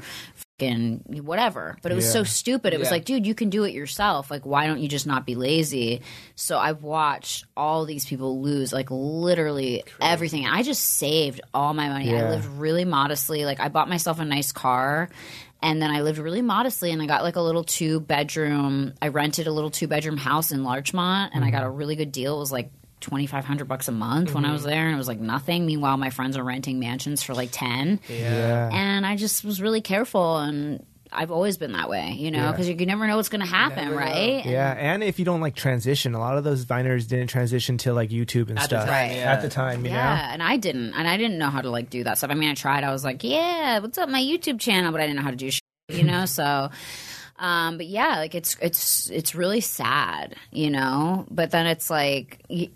fucking 0.60 1.22
whatever. 1.24 1.78
But 1.82 1.92
it 1.92 1.96
was 1.96 2.06
Yeah. 2.06 2.12
so 2.12 2.24
stupid. 2.24 2.74
It 2.74 2.80
was 2.80 2.92
like, 2.92 3.06
dude, 3.06 3.26
you 3.26 3.36
can 3.36 3.50
do 3.50 3.64
it 3.64 3.74
yourself. 3.74 4.30
Like, 4.32 4.46
why 4.46 4.68
don't 4.68 4.80
you 4.80 4.88
just 4.88 5.08
not 5.08 5.26
be 5.26 5.36
lazy? 5.36 6.02
So 6.36 6.58
I've 6.58 6.84
watched 6.84 7.46
all 7.58 7.86
these 7.86 8.06
people 8.06 8.42
lose, 8.42 8.72
like, 8.72 8.90
literally 8.92 9.84
everything. 10.00 10.46
I 10.46 10.64
just 10.64 10.84
saved 10.84 11.42
all 11.54 11.74
my 11.74 11.90
money. 11.90 12.16
I 12.16 12.30
lived 12.30 12.46
really 12.46 12.86
modestly. 12.86 13.46
Like, 13.46 13.60
I 13.60 13.70
bought 13.70 13.90
myself 13.90 14.20
a 14.20 14.26
nice 14.26 14.52
car. 14.52 15.10
And 15.64 15.82
then 15.82 15.90
I 15.90 16.02
lived 16.02 16.20
really 16.20 16.42
modestly, 16.42 16.92
and 16.92 17.02
I 17.02 17.06
got 17.06 17.24
like 17.24 17.38
a 17.38 17.42
little 17.42 17.64
two 17.64 18.02
bedroom. 18.02 18.94
I 19.02 19.08
rented 19.08 19.48
a 19.48 19.52
little 19.52 19.72
two 19.72 19.88
bedroom 19.88 20.18
house 20.18 20.52
in 20.52 20.64
Larchmont, 20.64 21.32
and 21.34 21.44
I 21.44 21.52
got 21.52 21.64
a 21.64 21.68
mm-hmm. 21.68 21.78
really 21.78 21.96
good 21.96 22.12
deal. 22.12 22.36
It 22.36 22.40
was 22.40 22.52
like 22.52 22.72
twenty 23.00 23.28
five 23.28 23.46
hundred 23.46 23.70
bucks 23.70 23.88
a 23.88 23.92
month 23.94 24.34
when 24.34 24.44
I 24.46 24.52
was 24.52 24.62
mm-hmm. 24.62 24.72
there, 24.72 24.86
and 24.88 24.94
it 24.94 24.98
was 24.98 25.08
like 25.08 25.20
nothing. 25.20 25.66
Meanwhile, 25.66 25.98
my 25.98 26.10
friends 26.10 26.38
are 26.38 26.44
renting 26.44 26.80
mansions 26.80 27.24
for 27.24 27.34
like 27.34 27.50
ten 27.52 28.00
Yeah. 28.10 28.70
and 28.72 29.06
I 29.06 29.16
just 29.16 29.46
was 29.46 29.62
really 29.62 29.82
careful 29.82 30.38
and 30.38 30.86
I've 31.16 31.32
always 31.32 31.58
been 31.58 31.72
that 31.74 31.90
way, 31.90 32.12
you 32.12 32.32
know, 32.32 32.40
Yeah. 32.40 32.52
because 32.52 32.68
you 32.70 32.76
never 32.86 33.08
know 33.08 33.18
what's 33.18 33.30
going 33.30 33.42
to 33.42 33.48
happen, 33.48 33.86
never 33.86 33.92
know. 33.92 34.02
right? 34.02 34.46
Yeah, 34.46 34.72
and 34.78 35.04
if 35.04 35.20
you 35.20 35.26
don't 35.26 35.42
like 35.42 35.56
transition, 35.56 36.14
a 36.16 36.20
lot 36.20 36.38
of 36.38 36.44
those 36.44 36.66
Viners 36.66 37.08
didn't 37.08 37.28
transition 37.28 37.78
to 37.80 37.94
like 37.94 38.10
YouTube 38.10 38.50
and 38.50 38.58
At 38.60 38.64
the 38.64 38.68
stuff 38.68 38.86
time, 38.86 38.90
Right. 39.10 39.16
yeah. 39.18 39.32
at 39.34 39.42
the 39.42 39.50
time. 39.50 39.86
You 39.86 39.92
know, 39.92 39.98
Yeah, 39.98 40.30
and 40.34 40.42
I 40.44 40.58
didn't, 40.58 40.94
and 40.94 41.08
I 41.08 41.18
didn't 41.18 41.38
know 41.38 41.50
how 41.50 41.62
to 41.62 41.70
like 41.70 41.90
do 41.90 42.04
that 42.04 42.18
stuff. 42.18 42.32
I 42.32 42.34
mean, 42.34 42.50
I 42.50 42.54
tried. 42.56 42.84
I 42.84 42.92
was 42.92 43.04
like, 43.04 43.24
"Yeah, 43.24 43.80
what's 43.80 43.98
up, 43.98 44.10
my 44.10 44.22
YouTube 44.22 44.60
channel?" 44.60 44.92
But 44.92 45.02
I 45.02 45.06
didn't 45.06 45.18
know 45.18 45.24
how 45.24 45.32
to 45.32 45.36
do, 45.36 45.52
shit, 45.52 45.62
you 45.90 46.04
know. 46.04 46.26
So, 46.26 46.70
um, 47.40 47.78
but 47.78 47.88
yeah, 47.88 48.18
like 48.18 48.36
it's 48.36 48.58
it's 48.62 49.10
it's 49.10 49.36
really 49.36 49.62
sad, 49.62 50.36
you 50.52 50.70
know. 50.70 51.26
But 51.30 51.52
then 51.52 51.66
it's 51.68 51.90
like, 51.90 52.40
y- 52.50 52.70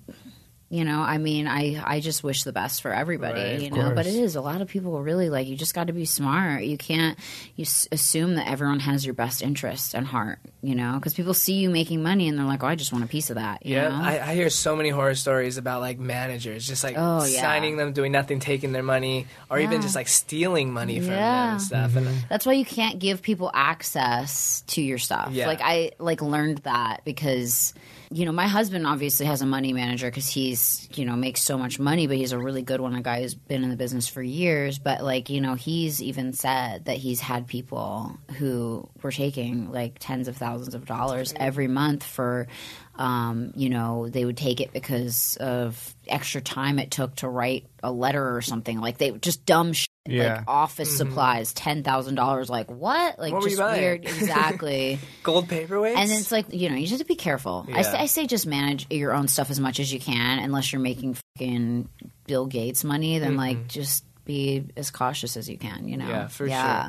you 0.69 0.83
know, 0.83 0.99
I 0.99 1.17
mean, 1.17 1.47
I 1.47 1.81
I 1.83 1.99
just 2.01 2.23
wish 2.25 2.43
the 2.43 2.51
best 2.51 2.81
for 2.81 2.91
everybody, 2.93 3.39
Right, 3.41 3.61
you 3.61 3.71
know. 3.71 3.93
But 3.95 4.05
it 4.05 4.15
is 4.15 4.35
a 4.35 4.41
lot 4.41 4.59
of 4.61 4.67
people 4.67 5.01
really 5.01 5.29
like 5.29 5.47
you 5.47 5.55
just 5.55 5.73
got 5.73 5.87
to 5.87 5.93
be 5.93 6.03
smart. 6.03 6.63
You 6.63 6.77
can't 6.77 7.17
you 7.55 7.63
s- 7.63 7.87
assume 7.91 8.35
that 8.35 8.47
everyone 8.49 8.81
has 8.81 9.05
your 9.05 9.13
best 9.13 9.41
interest 9.41 9.93
and 9.93 10.05
heart, 10.05 10.39
you 10.61 10.75
know, 10.75 10.93
because 10.95 11.13
people 11.13 11.33
see 11.33 11.53
you 11.53 11.69
making 11.69 12.03
money 12.03 12.27
and 12.27 12.37
they're 12.37 12.45
like, 12.45 12.63
"Oh, 12.63 12.67
I 12.67 12.75
just 12.75 12.91
want 12.91 13.05
a 13.05 13.07
piece 13.07 13.29
of 13.29 13.35
that." 13.37 13.65
You 13.65 13.75
Yeah, 13.75 13.87
know? 13.87 13.95
I, 14.03 14.31
I 14.31 14.35
hear 14.35 14.49
so 14.49 14.75
many 14.75 14.89
horror 14.89 15.15
stories 15.15 15.55
about 15.57 15.79
like 15.79 15.99
managers 15.99 16.67
just 16.67 16.83
like 16.83 16.95
Oh, 16.97 17.23
yeah. 17.23 17.39
signing 17.41 17.77
them, 17.77 17.93
doing 17.93 18.11
nothing, 18.11 18.39
taking 18.39 18.73
their 18.73 18.83
money, 18.83 19.27
or 19.49 19.59
even 19.59 19.81
just 19.81 19.95
like 19.95 20.09
stealing 20.09 20.73
money 20.73 20.99
from 20.99 21.11
them 21.11 21.49
and 21.51 21.61
stuff. 21.61 21.91
Mm-hmm. 21.91 22.07
And 22.07 22.25
That's 22.29 22.45
why 22.45 22.53
you 22.53 22.65
can't 22.65 22.99
give 22.99 23.21
people 23.21 23.49
access 23.53 24.63
to 24.67 24.81
your 24.81 24.97
stuff. 24.97 25.29
Yeah. 25.31 25.47
Like 25.47 25.61
I 25.63 25.91
like 25.97 26.21
learned 26.21 26.57
that 26.59 27.03
because 27.05 27.73
you 28.11 28.25
know 28.25 28.31
my 28.31 28.47
husband 28.47 28.87
obviously 28.87 29.25
has 29.25 29.41
a 29.41 29.45
money 29.45 29.73
manager 29.73 30.07
because 30.07 30.27
he's 30.27 30.87
you 30.93 31.05
know 31.05 31.15
makes 31.15 31.41
so 31.41 31.57
much 31.57 31.79
money, 31.79 32.07
but 32.07 32.17
he's 32.17 32.31
a 32.31 32.37
really 32.37 32.61
good 32.61 32.79
one. 32.79 32.95
A 32.95 33.01
guy 33.01 33.21
who's 33.21 33.35
been 33.35 33.63
in 33.63 33.69
the 33.69 33.75
business 33.75 34.07
for 34.07 34.21
years, 34.21 34.79
but 34.79 35.03
like 35.03 35.29
you 35.29 35.41
know 35.41 35.55
he's 35.55 36.01
even 36.01 36.33
said 36.33 36.85
that 36.85 36.97
he's 36.97 37.19
had 37.19 37.47
people 37.47 38.17
who 38.37 38.87
were 39.01 39.11
taking 39.11 39.71
like 39.71 39.97
tens 39.99 40.27
of 40.27 40.37
thousands 40.37 40.75
of 40.75 40.85
dollars 40.85 41.33
every 41.37 41.67
month 41.67 42.03
for. 42.03 42.47
Um, 42.97 43.51
you 43.55 43.69
know, 43.69 44.09
they 44.09 44.25
would 44.25 44.37
take 44.37 44.59
it 44.59 44.73
because 44.73 45.37
of 45.39 45.95
extra 46.07 46.41
time 46.41 46.79
it 46.79 46.89
took 46.91 47.15
to 47.17 47.29
write 47.29 47.65
a 47.83 47.91
letter 47.91 48.35
or 48.35 48.41
something. 48.41 48.79
Like 48.79 48.97
they 48.97 49.11
just 49.11 49.45
dumb 49.45 49.73
shit, 49.73 49.87
Yeah. 50.07 50.37
like 50.37 50.43
office 50.47 50.97
supplies, 50.97 51.53
ten 51.53 51.83
thousand 51.83 52.15
dollars. 52.15 52.49
Like 52.49 52.71
what? 52.71 53.19
Like 53.19 53.33
What 53.33 53.43
were 53.43 53.49
you 53.49 53.57
just 53.57 53.77
weird. 53.79 54.05
Exactly. 54.05 54.99
gold 55.23 55.47
paperweights. 55.47 55.95
and 55.95 56.11
it's 56.11 56.31
like 56.31 56.51
you 56.53 56.69
know, 56.69 56.75
you 56.75 56.87
just 56.87 56.93
have 56.99 56.99
to 57.01 57.05
be 57.05 57.15
careful. 57.15 57.67
I, 57.71 57.83
say, 57.83 57.97
I 57.97 58.05
say 58.07 58.25
just 58.25 58.47
manage 58.47 58.87
your 58.89 59.13
own 59.13 59.27
stuff 59.27 59.51
as 59.51 59.59
much 59.59 59.79
as 59.79 59.93
you 59.93 59.99
can, 59.99 60.39
unless 60.39 60.71
you're 60.73 60.81
making 60.81 61.17
fucking 61.37 61.89
Bill 62.25 62.47
Gates 62.47 62.83
money. 62.83 63.19
Then 63.19 63.37
like 63.37 63.67
just 63.67 64.03
be 64.25 64.65
as 64.75 64.89
cautious 64.91 65.37
as 65.37 65.47
you 65.47 65.57
can. 65.57 65.87
You 65.87 65.97
know. 65.97 66.07
Yeah, 66.07 66.27
for 66.27 66.47
yeah. 66.47 66.87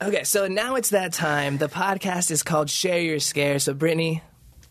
sure. 0.00 0.08
okay, 0.08 0.24
so 0.24 0.48
now 0.48 0.74
it's 0.76 0.90
that 0.90 1.12
time. 1.14 1.56
The 1.58 1.68
podcast 1.68 2.30
is 2.30 2.42
called 2.42 2.68
Share 2.68 3.00
Your 3.00 3.20
Scare. 3.20 3.58
So 3.58 3.72
Brittany, 3.74 4.22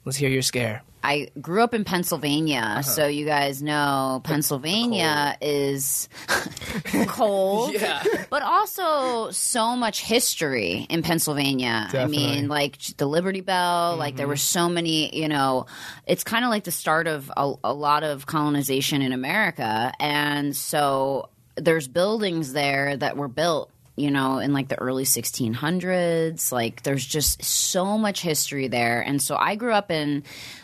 let's 0.06 0.18
hear 0.18 0.30
your 0.30 0.42
scare. 0.42 0.82
I 1.04 1.30
grew 1.40 1.62
up 1.62 1.76
in 1.76 1.84
Pennsylvania, 1.84 2.62
Uh-huh. 2.62 2.82
so 2.82 3.06
you 3.08 3.26
guys 3.28 3.62
know 3.62 4.22
Pennsylvania 4.24 5.38
is 5.40 6.10
cold, 7.08 7.74
Yeah. 7.74 8.02
but 8.30 8.42
also 8.42 9.30
so 9.32 9.76
much 9.76 10.02
history 10.02 10.88
in 10.90 11.04
Pennsylvania. 11.04 11.90
I 11.94 12.06
mean, 12.08 12.48
like 12.48 12.80
the 12.98 13.06
Liberty 13.06 13.42
Bell, 13.42 13.96
like 13.98 14.14
Mm-hmm. 14.14 14.18
there 14.18 14.28
were 14.28 14.36
so 14.36 14.70
many, 14.70 15.16
you 15.16 15.28
know, 15.28 15.66
it's 16.08 16.24
kind 16.24 16.44
of 16.46 16.50
like 16.50 16.64
the 16.64 16.72
start 16.72 17.06
of 17.08 17.32
a, 17.38 17.54
a 17.64 17.74
lot 17.74 18.04
of 18.04 18.26
colonization 18.26 19.02
in 19.02 19.14
America. 19.14 19.92
And 20.00 20.56
so 20.56 21.30
there's 21.56 21.88
buildings 21.88 22.54
there 22.54 22.98
that 22.98 23.16
were 23.18 23.28
built 23.28 23.70
you 23.96 24.12
know, 24.12 24.40
in 24.40 24.54
like 24.54 24.68
the 24.68 24.80
early 24.80 25.06
1600s. 25.06 26.52
Like, 26.52 26.84
there's 26.84 27.06
just 27.06 27.44
so 27.44 27.98
much 27.98 28.22
history 28.22 28.68
there. 28.68 29.02
And 29.02 29.22
so 29.22 29.36
I 29.36 29.56
grew 29.56 29.72
up 29.72 29.90
in 29.90 30.24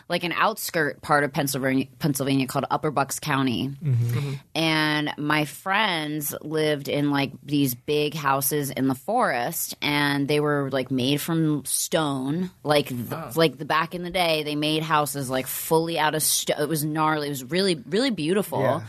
like 0.09 0.25
an 0.25 0.33
outskirt 0.33 1.01
part 1.01 1.23
of 1.23 1.31
Pennsylvania, 1.31 1.87
Pennsylvania 1.99 2.45
called 2.45 2.65
Upper 2.69 2.91
Bucks 2.91 3.19
County. 3.19 3.69
Mm-hmm. 3.69 4.17
Mm-hmm. 4.17 4.33
And 4.53 5.13
my 5.17 5.45
friends 5.45 6.35
lived 6.41 6.89
in 6.89 7.11
like 7.11 7.31
these 7.41 7.73
big 7.73 8.13
houses 8.13 8.69
in 8.69 8.89
the 8.89 8.95
forest, 8.95 9.75
and 9.81 10.27
they 10.27 10.41
were 10.41 10.69
like 10.69 10.91
made 10.91 11.21
from 11.21 11.63
stone. 11.63 12.51
Like, 12.63 12.89
the, 12.89 13.31
like 13.35 13.57
the 13.57 13.65
back 13.65 13.95
in 13.95 14.03
the 14.03 14.09
day, 14.09 14.43
they 14.43 14.55
made 14.55 14.83
houses 14.83 15.29
like 15.29 15.47
fully 15.47 15.97
out 15.97 16.15
of 16.15 16.21
stone. 16.21 16.61
It 16.61 16.67
was 16.67 16.83
gnarly. 16.83 17.27
It 17.27 17.31
was 17.31 17.45
really, 17.45 17.75
really 17.75 18.11
beautiful 18.11 18.59
Yeah. 18.59 18.81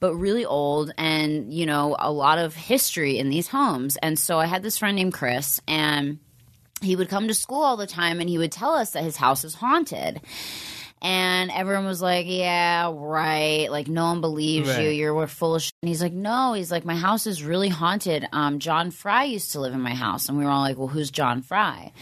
But 0.00 0.14
really 0.14 0.44
old 0.44 0.92
and 0.98 1.52
you 1.52 1.66
know 1.66 1.94
a 1.98 2.10
lot 2.10 2.38
of 2.38 2.54
history 2.54 3.18
in 3.18 3.28
these 3.28 3.46
homes. 3.48 3.96
And 3.98 4.18
so 4.18 4.38
i 4.38 4.46
had 4.46 4.62
this 4.62 4.78
friend 4.78 4.96
named 4.96 5.12
chris 5.14 5.60
and 5.68 6.18
he 6.82 6.96
would 6.96 7.10
come 7.10 7.28
to 7.28 7.34
school 7.34 7.62
all 7.62 7.76
the 7.76 7.86
time 7.86 8.20
and 8.20 8.28
he 8.28 8.38
would 8.38 8.50
tell 8.52 8.72
us 8.72 8.92
that 8.92 9.04
his 9.04 9.16
house 9.16 9.44
is 9.44 9.54
haunted. 9.54 10.20
And 11.02 11.50
everyone 11.50 11.86
was 11.86 12.02
like 12.02 12.26
yeah 12.28 12.90
right. 12.92 13.70
Like 13.70 13.88
no 13.88 14.06
one 14.06 14.20
believes 14.20 14.68
you. 14.68 14.86
Right. 14.86 14.96
you're 14.96 15.14
we're 15.14 15.26
full 15.26 15.54
of 15.54 15.62
shit. 15.62 15.72
and 15.82 15.88
he's 15.88 16.02
like 16.02 16.12
no. 16.12 16.54
He's 16.54 16.70
like 16.72 16.84
my 16.84 16.96
house 16.96 17.26
is 17.26 17.44
really 17.44 17.68
haunted. 17.68 18.26
Um, 18.32 18.58
john 18.58 18.90
fry 18.90 19.24
used 19.24 19.52
to 19.52 19.60
live 19.60 19.74
in 19.74 19.80
my 19.80 19.94
house. 19.94 20.28
And 20.28 20.38
we 20.38 20.44
were 20.44 20.50
all 20.50 20.62
like 20.62 20.78
well 20.78 20.88
who's 20.88 21.10
john 21.10 21.42
fry 21.42 21.92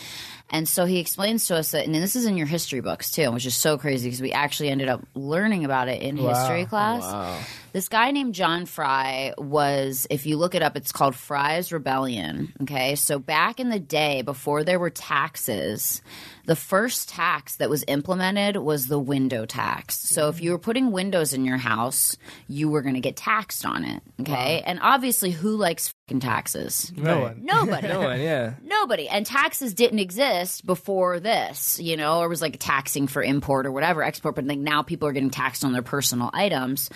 and 0.50 0.66
so 0.66 0.86
he 0.86 0.98
explains 0.98 1.46
to 1.48 1.56
us 1.56 1.72
that, 1.72 1.84
and 1.84 1.94
this 1.94 2.16
is 2.16 2.24
in 2.24 2.36
your 2.36 2.46
history 2.46 2.80
books 2.80 3.10
too, 3.10 3.30
which 3.30 3.44
is 3.44 3.54
so 3.54 3.76
crazy 3.76 4.08
because 4.08 4.22
we 4.22 4.32
actually 4.32 4.70
ended 4.70 4.88
up 4.88 5.06
learning 5.14 5.64
about 5.64 5.88
it 5.88 6.00
in 6.00 6.16
history 6.16 6.62
oh, 6.62 6.66
class. 6.66 7.46
This 7.72 7.88
guy 7.88 8.12
named 8.12 8.34
John 8.34 8.64
Fry 8.64 9.34
was, 9.36 10.06
if 10.08 10.24
you 10.24 10.38
look 10.38 10.54
it 10.54 10.62
up, 10.62 10.74
it's 10.74 10.90
called 10.90 11.14
Fry's 11.14 11.70
Rebellion. 11.70 12.54
Okay. 12.62 12.94
So 12.94 13.18
back 13.18 13.60
in 13.60 13.68
the 13.68 13.78
day, 13.78 14.22
before 14.22 14.64
there 14.64 14.78
were 14.78 14.90
taxes, 14.90 16.00
the 16.48 16.56
first 16.56 17.10
tax 17.10 17.56
that 17.56 17.68
was 17.68 17.84
implemented 17.88 18.56
was 18.56 18.86
the 18.86 18.98
window 18.98 19.44
tax. 19.44 19.98
So 19.98 20.30
if 20.30 20.40
you 20.40 20.52
were 20.52 20.58
putting 20.58 20.92
windows 20.92 21.34
in 21.34 21.44
your 21.44 21.58
house, 21.58 22.16
you 22.48 22.70
were 22.70 22.80
going 22.80 22.94
to 22.94 23.02
get 23.02 23.16
taxed 23.16 23.66
on 23.66 23.84
it. 23.84 24.02
Okay. 24.22 24.62
And 24.64 24.78
obviously, 24.80 25.30
who 25.30 25.56
likes 25.56 25.92
fucking 26.08 26.20
taxes? 26.20 26.90
No 26.96 27.20
one. 27.20 27.44
Nobody. 27.44 27.88
No 27.98 28.00
one, 28.00 28.20
yeah. 28.20 28.54
Nobody. 28.62 29.08
And 29.08 29.26
taxes 29.26 29.74
didn't 29.74 29.98
exist 29.98 30.64
before 30.64 31.20
this, 31.20 31.78
you 31.80 31.96
know, 31.96 32.20
or 32.20 32.26
it 32.26 32.28
was 32.28 32.42
like 32.42 32.56
taxing 32.58 33.06
for 33.08 33.22
import 33.22 33.66
or 33.66 33.72
whatever, 33.72 34.02
export, 34.02 34.34
but 34.34 34.46
like 34.46 34.58
now 34.58 34.82
people 34.82 35.06
are 35.08 35.12
getting 35.12 35.30
taxed 35.30 35.64
on 35.64 35.72
their 35.72 35.82
personal 35.82 36.30
items. 36.32 36.88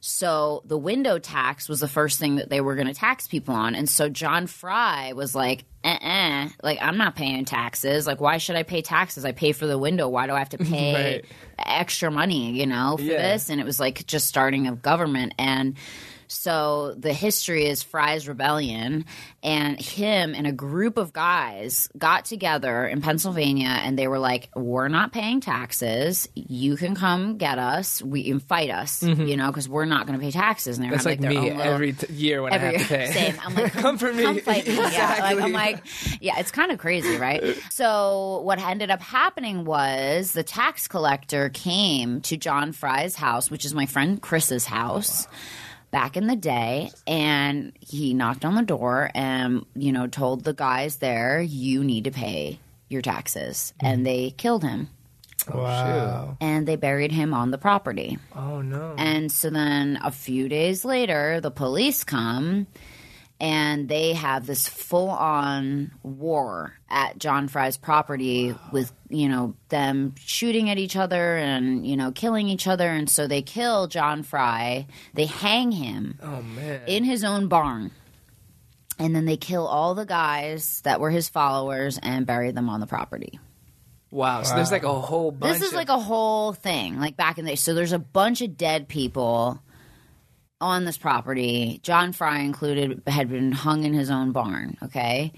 So 0.00 0.62
the 0.66 0.78
window 0.78 1.18
tax 1.18 1.68
was 1.68 1.80
the 1.80 1.88
first 1.88 2.18
thing 2.18 2.36
that 2.36 2.50
they 2.50 2.60
were 2.60 2.74
going 2.74 2.88
to 2.88 2.94
tax 2.94 3.26
people 3.26 3.54
on. 3.54 3.74
And 3.74 3.88
so 3.88 4.10
John 4.10 4.46
Fry 4.46 5.12
was 5.14 5.34
like, 5.34 5.64
uh-uh, 6.28 6.48
like 6.62 6.78
I'm 6.80 6.96
not 6.96 7.16
paying 7.16 7.44
taxes. 7.44 8.06
Like, 8.06 8.20
why 8.20 8.38
should 8.38 8.56
I 8.56 8.62
pay 8.62 8.82
taxes? 8.82 9.24
I 9.24 9.32
pay 9.32 9.52
for 9.52 9.66
the 9.66 9.78
window. 9.78 10.08
Why 10.08 10.26
do 10.26 10.32
I 10.34 10.38
have 10.38 10.48
to 10.50 10.58
pay 10.72 10.94
Right. 11.16 11.24
extra 11.58 12.10
money, 12.10 12.52
you 12.52 12.66
know, 12.66 12.96
for 12.96 13.02
Yeah. 13.02 13.32
this? 13.32 13.50
And 13.50 13.60
it 13.60 13.64
was 13.64 13.80
like 13.80 14.06
just 14.06 14.26
starting 14.28 14.66
of 14.66 14.82
government. 14.82 15.34
And 15.38 15.76
so 16.28 16.94
the 16.96 17.12
history 17.12 17.66
is 17.66 17.82
Fry's 17.82 18.28
Rebellion, 18.28 19.06
and 19.42 19.80
him 19.80 20.34
and 20.34 20.46
a 20.46 20.52
group 20.52 20.96
of 20.98 21.12
guys 21.12 21.88
got 21.96 22.26
together 22.26 22.86
in 22.86 23.00
Pennsylvania, 23.00 23.68
and 23.68 23.98
they 23.98 24.06
were 24.06 24.18
like, 24.18 24.50
"We're 24.54 24.88
not 24.88 25.12
paying 25.12 25.40
taxes. 25.40 26.28
You 26.34 26.76
can 26.76 26.94
come 26.94 27.38
get 27.38 27.58
us. 27.58 28.02
We 28.02 28.24
can 28.24 28.40
fight 28.40 28.70
us, 28.70 29.02
mm-hmm. 29.02 29.24
you 29.24 29.36
know, 29.36 29.48
because 29.48 29.68
we're 29.68 29.86
not 29.86 30.06
going 30.06 30.18
to 30.18 30.24
pay 30.24 30.30
taxes." 30.30 30.78
And 30.78 30.86
they 30.86 30.90
That's 30.90 31.06
like, 31.06 31.20
me 31.20 31.38
little- 31.38 31.60
every 31.60 31.94
t- 31.94 32.12
year 32.12 32.42
when 32.42 32.52
I 32.52 32.56
every 32.56 32.78
have 32.78 32.88
to 32.88 32.94
pay. 32.94 33.12
same. 33.12 33.40
I'm 33.44 33.54
like, 33.54 33.72
Come 33.78 33.96
for 33.98 34.12
me. 34.12 34.22
Come 34.22 34.40
fight 34.40 34.66
me. 34.66 34.74
Yeah, 34.74 35.16
like, 35.20 35.40
I'm 35.40 35.52
like, 35.52 35.84
yeah, 36.20 36.38
it's 36.38 36.50
kind 36.50 36.72
of 36.72 36.78
crazy, 36.78 37.16
right? 37.16 37.56
So 37.70 38.40
what 38.42 38.58
ended 38.58 38.90
up 38.90 39.00
happening 39.00 39.64
was 39.64 40.32
the 40.32 40.42
tax 40.42 40.88
collector 40.88 41.48
came 41.48 42.20
to 42.22 42.36
John 42.36 42.72
Fry's 42.72 43.14
house, 43.14 43.50
which 43.50 43.64
is 43.64 43.72
my 43.74 43.86
friend 43.86 44.20
Chris's 44.20 44.66
house. 44.66 45.26
Oh, 45.26 45.34
Back 45.90 46.16
in 46.18 46.26
the 46.26 46.36
day, 46.36 46.90
and 47.06 47.72
he 47.80 48.12
knocked 48.12 48.44
on 48.44 48.54
the 48.54 48.62
door 48.62 49.10
and, 49.14 49.64
you 49.74 49.90
know, 49.90 50.06
told 50.06 50.44
the 50.44 50.52
guys 50.52 50.96
there, 50.96 51.40
you 51.40 51.82
need 51.82 52.04
to 52.04 52.10
pay 52.10 52.58
your 52.88 53.00
taxes. 53.00 53.72
And 53.80 54.04
they 54.04 54.30
killed 54.30 54.64
him 54.64 54.90
oh, 55.50 55.62
Wow. 55.62 56.36
and 56.42 56.68
they 56.68 56.76
buried 56.76 57.12
him 57.12 57.32
on 57.32 57.50
the 57.52 57.58
property. 57.58 58.18
Oh 58.36 58.60
no. 58.60 58.96
And 58.98 59.32
so 59.32 59.48
then 59.48 59.98
a 60.04 60.10
few 60.10 60.48
days 60.50 60.84
later, 60.84 61.40
the 61.40 61.50
police 61.50 62.04
come 62.04 62.66
and 63.40 63.88
they 63.88 64.14
have 64.14 64.46
this 64.46 64.66
full 64.66 65.10
on 65.10 65.92
war 66.02 66.74
at 66.90 67.18
John 67.18 67.46
Fry's 67.48 67.76
property 67.76 68.54
with, 68.72 68.92
you 69.08 69.28
know, 69.28 69.54
them 69.68 70.14
shooting 70.18 70.70
at 70.70 70.78
each 70.78 70.96
other 70.96 71.36
and, 71.36 71.86
you 71.86 71.96
know, 71.96 72.10
killing 72.10 72.48
each 72.48 72.66
other. 72.66 72.88
And 72.88 73.08
so 73.08 73.26
they 73.28 73.42
kill 73.42 73.86
John 73.86 74.22
Fry. 74.24 74.86
They 75.14 75.26
hang 75.26 75.70
him 75.70 76.18
oh 76.22 76.42
man. 76.42 76.80
in 76.88 77.04
his 77.04 77.22
own 77.22 77.46
barn. 77.48 77.92
And 78.98 79.14
then 79.14 79.24
they 79.24 79.36
kill 79.36 79.66
all 79.68 79.94
the 79.94 80.06
guys 80.06 80.80
that 80.82 80.98
were 80.98 81.10
his 81.10 81.28
followers 81.28 81.98
and 82.02 82.26
bury 82.26 82.50
them 82.50 82.68
on 82.68 82.80
the 82.80 82.86
property. 82.88 83.38
wow. 84.10 84.42
So 84.42 84.56
there's 84.56 84.72
like 84.72 84.82
a 84.82 84.92
whole 84.92 85.30
bunch. 85.30 85.52
This 85.52 85.62
is 85.62 85.68
of- 85.68 85.76
like 85.76 85.90
a 85.90 86.00
whole 86.00 86.52
thing, 86.52 86.98
like 86.98 87.16
back 87.16 87.38
in 87.38 87.44
the 87.44 87.52
day. 87.52 87.56
So 87.56 87.74
there's 87.74 87.92
a 87.92 88.00
bunch 88.00 88.40
of 88.42 88.56
dead 88.56 88.88
people 88.88 89.62
on 90.60 90.84
this 90.84 90.98
property. 90.98 91.80
John 91.82 92.12
Fry 92.12 92.40
included 92.40 93.02
had 93.06 93.28
been 93.28 93.52
hung 93.52 93.84
in 93.84 93.94
his 93.94 94.10
own 94.10 94.32
barn. 94.32 94.76
Okay. 94.82 95.32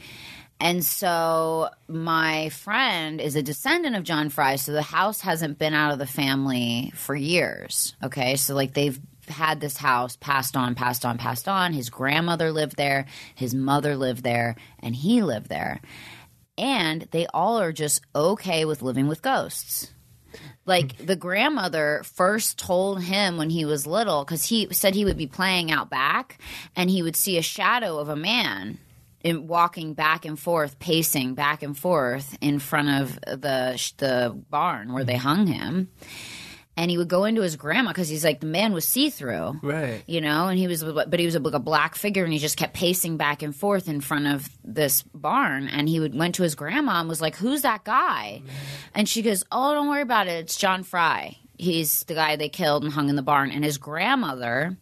And 0.58 0.84
so 0.84 1.70
my 1.88 2.50
friend 2.50 3.20
is 3.20 3.34
a 3.34 3.42
descendant 3.42 3.96
of 3.96 4.04
John 4.04 4.28
Fry, 4.28 4.56
so 4.56 4.72
the 4.72 4.82
house 4.82 5.22
hasn't 5.22 5.58
been 5.58 5.72
out 5.72 5.92
of 5.92 5.98
the 5.98 6.06
family 6.06 6.92
for 6.94 7.14
years. 7.14 7.94
Okay. 8.02 8.36
So 8.36 8.54
like 8.54 8.74
they've 8.74 9.00
had 9.28 9.60
this 9.60 9.76
house 9.76 10.16
passed 10.16 10.56
on, 10.56 10.74
passed 10.74 11.04
on, 11.04 11.16
passed 11.16 11.48
on. 11.48 11.72
His 11.72 11.88
grandmother 11.88 12.52
lived 12.52 12.76
there, 12.76 13.06
his 13.34 13.54
mother 13.54 13.96
lived 13.96 14.22
there, 14.22 14.56
and 14.80 14.94
he 14.94 15.22
lived 15.22 15.48
there. 15.48 15.80
And 16.58 17.02
they 17.12 17.26
all 17.32 17.58
are 17.58 17.72
just 17.72 18.02
okay 18.14 18.64
with 18.64 18.82
living 18.82 19.08
with 19.08 19.22
ghosts. 19.22 19.92
Like 20.66 20.96
the 20.98 21.16
grandmother 21.16 22.02
first 22.04 22.58
told 22.58 23.02
him 23.02 23.36
when 23.36 23.50
he 23.50 23.64
was 23.64 23.86
little, 23.86 24.24
because 24.24 24.46
he 24.46 24.68
said 24.72 24.94
he 24.94 25.04
would 25.04 25.16
be 25.16 25.26
playing 25.26 25.70
out 25.70 25.90
back 25.90 26.38
and 26.76 26.90
he 26.90 27.02
would 27.02 27.16
see 27.16 27.38
a 27.38 27.42
shadow 27.42 27.98
of 27.98 28.08
a 28.08 28.16
man 28.16 28.78
in, 29.22 29.46
walking 29.46 29.94
back 29.94 30.24
and 30.24 30.38
forth, 30.38 30.78
pacing 30.78 31.34
back 31.34 31.62
and 31.62 31.76
forth 31.76 32.36
in 32.40 32.58
front 32.58 32.88
of 32.88 33.20
the 33.20 33.92
the 33.98 34.36
barn 34.50 34.92
where 34.92 35.04
they 35.04 35.16
hung 35.16 35.46
him. 35.46 35.90
And 36.76 36.90
he 36.90 36.96
would 36.96 37.08
go 37.08 37.24
into 37.24 37.42
his 37.42 37.56
grandma 37.56 37.90
because 37.90 38.08
he's 38.08 38.24
like 38.24 38.40
the 38.40 38.46
man 38.46 38.72
was 38.72 38.86
see 38.86 39.10
through, 39.10 39.58
Right. 39.62 40.02
You 40.06 40.20
know, 40.20 40.48
and 40.48 40.58
he 40.58 40.66
was, 40.66 40.82
but 40.82 41.18
he 41.18 41.26
was 41.26 41.36
like 41.36 41.52
a 41.52 41.58
black 41.58 41.94
figure, 41.94 42.24
and 42.24 42.32
he 42.32 42.38
just 42.38 42.56
kept 42.56 42.74
pacing 42.74 43.16
back 43.18 43.42
and 43.42 43.54
forth 43.54 43.88
in 43.88 44.00
front 44.00 44.28
of 44.28 44.48
this 44.64 45.02
barn. 45.14 45.68
And 45.68 45.88
he 45.88 46.00
would 46.00 46.14
went 46.14 46.36
to 46.36 46.42
his 46.42 46.54
grandma 46.54 47.00
and 47.00 47.08
was 47.08 47.20
like, 47.20 47.36
"Who's 47.36 47.62
that 47.62 47.84
guy?" 47.84 48.40
Mm-hmm. 48.42 48.54
And 48.94 49.08
she 49.08 49.20
goes, 49.20 49.44
"Oh, 49.52 49.74
don't 49.74 49.88
worry 49.88 50.02
about 50.02 50.28
it. 50.28 50.40
It's 50.44 50.56
John 50.56 50.82
Fry. 50.82 51.36
He's 51.58 52.04
the 52.04 52.14
guy 52.14 52.36
they 52.36 52.48
killed 52.48 52.84
and 52.84 52.92
hung 52.92 53.10
in 53.10 53.16
the 53.16 53.22
barn." 53.22 53.50
And 53.50 53.64
his 53.64 53.76
grandmother 53.76 54.78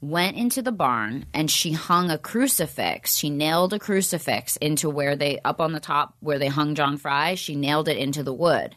went 0.00 0.36
into 0.36 0.62
the 0.62 0.72
barn 0.72 1.26
and 1.34 1.50
she 1.50 1.72
hung 1.72 2.10
a 2.10 2.18
crucifix. 2.18 3.16
She 3.16 3.28
nailed 3.28 3.74
a 3.74 3.78
crucifix 3.78 4.56
into 4.56 4.88
where 4.88 5.14
they 5.16 5.40
up 5.44 5.60
on 5.60 5.72
the 5.72 5.80
top 5.80 6.14
where 6.20 6.38
they 6.38 6.48
hung 6.48 6.74
John 6.74 6.96
Fry. 6.96 7.34
She 7.34 7.54
nailed 7.54 7.88
it 7.88 7.98
into 7.98 8.22
the 8.22 8.32
wood. 8.32 8.76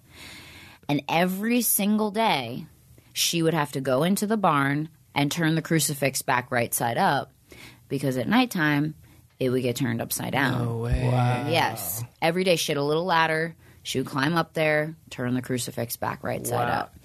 And 0.90 1.02
every 1.08 1.62
single 1.62 2.12
day, 2.12 2.66
she 3.14 3.42
would 3.42 3.54
have 3.54 3.72
to 3.74 3.82
go 3.82 4.04
into 4.04 4.28
the 4.28 4.38
barn 4.38 4.90
and 5.16 5.32
turn 5.32 5.56
the 5.56 5.62
crucifix 5.62 6.22
back 6.22 6.52
right 6.52 6.74
side 6.74 6.98
up 6.98 7.32
because 7.88 8.18
at 8.18 8.28
nighttime, 8.28 8.96
it 9.40 9.50
would 9.50 9.62
get 9.62 9.76
turned 9.76 10.02
upside 10.02 10.32
down. 10.34 10.64
No 10.66 10.78
way. 10.78 11.02
Yes. 11.50 12.04
Every 12.22 12.44
day, 12.44 12.56
she 12.56 12.72
had 12.72 12.78
a 12.78 12.84
little 12.84 13.06
ladder. 13.06 13.56
She 13.84 14.00
would 14.00 14.08
climb 14.08 14.36
up 14.36 14.54
there, 14.54 14.96
turn 15.10 15.34
the 15.34 15.42
crucifix 15.42 15.98
back 15.98 16.24
right 16.24 16.46
side 16.46 16.70
Wow. 16.70 16.80
up. 16.82 16.96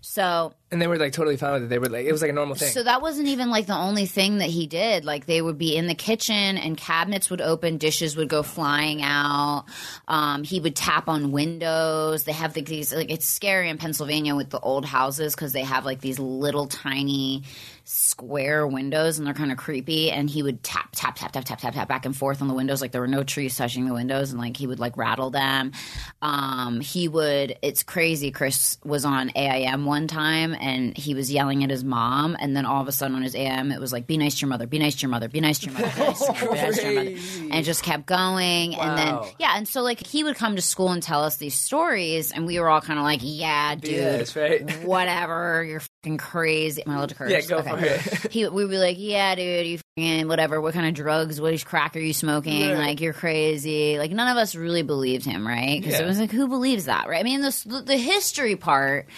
So 0.00 0.54
And 0.70 0.80
they 0.80 0.86
were 0.86 0.96
like 0.96 1.12
totally 1.12 1.36
fine 1.36 1.54
with 1.54 1.64
it. 1.64 1.68
They 1.68 1.78
were 1.78 1.88
like, 1.88 2.06
it 2.06 2.12
was 2.12 2.22
like 2.22 2.30
a 2.30 2.34
normal 2.34 2.54
thing. 2.54 2.70
So 2.70 2.82
that 2.82 3.02
wasn't 3.02 3.28
even 3.28 3.50
like 3.50 3.66
the 3.66 3.76
only 3.76 4.06
thing 4.06 4.38
that 4.38 4.48
he 4.48 4.66
did. 4.66 5.04
Like 5.04 5.26
they 5.26 5.42
would 5.42 5.58
be 5.58 5.76
in 5.76 5.86
the 5.86 5.94
kitchen 5.94 6.58
and 6.58 6.76
cabinets 6.76 7.30
would 7.30 7.40
open, 7.40 7.78
dishes 7.78 8.16
would 8.16 8.28
go 8.28 8.42
flying 8.42 9.02
out. 9.02 9.64
Um, 10.06 10.44
he 10.44 10.60
would 10.60 10.76
tap 10.76 11.08
on 11.08 11.32
windows. 11.32 12.24
They 12.24 12.32
have 12.32 12.54
like 12.56 12.66
these 12.66 12.94
like 12.94 13.10
it's 13.10 13.26
scary 13.26 13.68
in 13.68 13.78
Pennsylvania 13.78 14.34
with 14.34 14.50
the 14.50 14.60
old 14.60 14.84
houses 14.84 15.34
because 15.34 15.52
they 15.52 15.62
have 15.62 15.84
like 15.84 16.00
these 16.00 16.18
little 16.18 16.66
tiny 16.66 17.42
square 17.90 18.66
windows 18.66 19.16
and 19.16 19.26
they're 19.26 19.32
kind 19.32 19.50
of 19.50 19.56
creepy 19.56 20.10
and 20.10 20.28
he 20.28 20.42
would 20.42 20.62
tap 20.62 20.90
tap 20.92 21.16
tap 21.16 21.32
tap 21.32 21.42
tap 21.42 21.58
tap 21.58 21.72
tap 21.72 21.88
back 21.88 22.04
and 22.04 22.14
forth 22.14 22.42
on 22.42 22.46
the 22.48 22.52
windows 22.52 22.82
like 22.82 22.92
there 22.92 23.00
were 23.00 23.06
no 23.06 23.22
trees 23.22 23.56
touching 23.56 23.86
the 23.86 23.94
windows 23.94 24.30
and 24.30 24.38
like 24.38 24.58
he 24.58 24.66
would 24.66 24.78
like 24.78 24.94
rattle 24.98 25.30
them 25.30 25.72
um 26.20 26.80
he 26.80 27.08
would 27.08 27.56
it's 27.62 27.82
crazy 27.82 28.30
chris 28.30 28.76
was 28.84 29.06
on 29.06 29.32
aim 29.36 29.86
one 29.86 30.06
time 30.06 30.54
and 30.60 30.98
he 30.98 31.14
was 31.14 31.32
yelling 31.32 31.64
at 31.64 31.70
his 31.70 31.82
mom 31.82 32.36
and 32.38 32.54
then 32.54 32.66
all 32.66 32.82
of 32.82 32.88
a 32.88 32.92
sudden 32.92 33.16
on 33.16 33.22
his 33.22 33.34
am 33.34 33.72
it 33.72 33.80
was 33.80 33.90
like 33.90 34.06
be 34.06 34.18
nice 34.18 34.34
to 34.34 34.42
your 34.42 34.50
mother 34.50 34.66
be 34.66 34.78
nice 34.78 34.96
to 34.96 35.06
your 35.06 35.10
mother 35.10 35.26
be 35.26 35.40
nice 35.40 35.58
to 35.58 35.70
your 35.70 35.80
mother 35.80 35.90
be 35.94 36.02
nice 36.02 36.18
to 36.20 36.26
your 36.26 36.44
mother, 36.44 36.52
be 36.52 36.60
nice 36.60 36.78
to 36.78 36.92
your 36.92 37.04
mother. 37.04 37.44
and 37.44 37.54
it 37.54 37.62
just 37.62 37.82
kept 37.82 38.04
going 38.04 38.74
and 38.74 38.98
then 38.98 39.18
yeah 39.38 39.54
and 39.56 39.66
so 39.66 39.80
like 39.80 40.06
he 40.06 40.22
would 40.22 40.36
come 40.36 40.56
to 40.56 40.62
school 40.62 40.90
and 40.90 41.02
tell 41.02 41.24
us 41.24 41.36
these 41.36 41.54
stories 41.54 42.32
and 42.32 42.44
we 42.44 42.60
were 42.60 42.68
all 42.68 42.82
kind 42.82 42.98
of 42.98 43.04
like 43.06 43.20
yeah 43.22 43.74
dude 43.74 44.36
right? 44.36 44.70
whatever 44.84 45.64
you're 45.64 45.80
crazy 46.18 46.82
am 46.86 46.92
i 46.92 46.94
allowed 46.96 47.08
to 47.10 47.14
curse 47.14 47.30
Yeah, 47.30 47.40
go 47.42 47.60
for 47.62 47.78
it. 47.78 48.00
he 48.32 48.46
we'd 48.48 48.70
be 48.70 48.78
like, 48.78 48.96
"Yeah, 48.98 49.34
dude, 49.34 49.66
you 49.66 49.78
fucking 49.96 50.28
whatever. 50.28 50.60
What 50.60 50.72
kind 50.74 50.86
of 50.86 50.94
drugs? 50.94 51.40
What 51.40 51.62
crack 51.64 51.96
are 51.96 52.00
you 52.00 52.12
smoking? 52.12 52.68
Right. 52.70 52.78
Like 52.78 53.00
you're 53.00 53.12
crazy." 53.12 53.98
Like 53.98 54.12
none 54.12 54.28
of 54.28 54.36
us 54.40 54.54
really 54.54 54.82
believed 54.82 55.24
him, 55.24 55.46
right? 55.46 55.80
Because 55.80 55.98
Yeah. 55.98 56.04
it 56.04 56.06
was 56.06 56.18
like, 56.20 56.30
who 56.30 56.48
believes 56.48 56.84
that, 56.86 57.08
right? 57.08 57.20
I 57.20 57.22
mean, 57.24 57.40
the 57.40 57.82
the 57.84 57.96
history 57.96 58.56
part. 58.56 59.08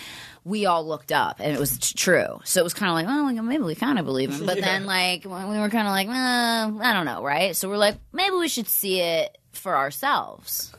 We 0.43 0.65
all 0.65 0.87
looked 0.89 1.13
up 1.13 1.37
and 1.41 1.53
it 1.53 1.61
was 1.61 1.77
t- 1.79 1.95
true. 1.99 2.41
So 2.45 2.61
it 2.63 2.65
was 2.65 2.73
kind 2.73 2.89
of 2.89 2.95
like, 2.95 3.07
oh, 3.15 3.25
like, 3.31 3.45
maybe 3.45 3.63
we 3.63 3.75
kind 3.75 3.99
of 3.99 4.07
believe 4.07 4.31
him. 4.31 4.47
But 4.47 4.59
then, 4.59 4.87
like, 4.87 5.25
we 5.25 5.31
were 5.31 5.69
kind 5.69 5.87
of 5.87 5.93
like, 5.93 6.09
uh, 6.09 6.83
I 6.83 6.95
don't 6.95 7.05
know, 7.05 7.23
right? 7.23 7.55
So 7.55 7.69
we're 7.69 7.77
like, 7.77 7.97
maybe 8.11 8.35
we 8.37 8.49
should 8.49 8.67
see 8.67 9.03
it 9.03 9.37
for 9.53 9.77
ourselves. 9.77 10.73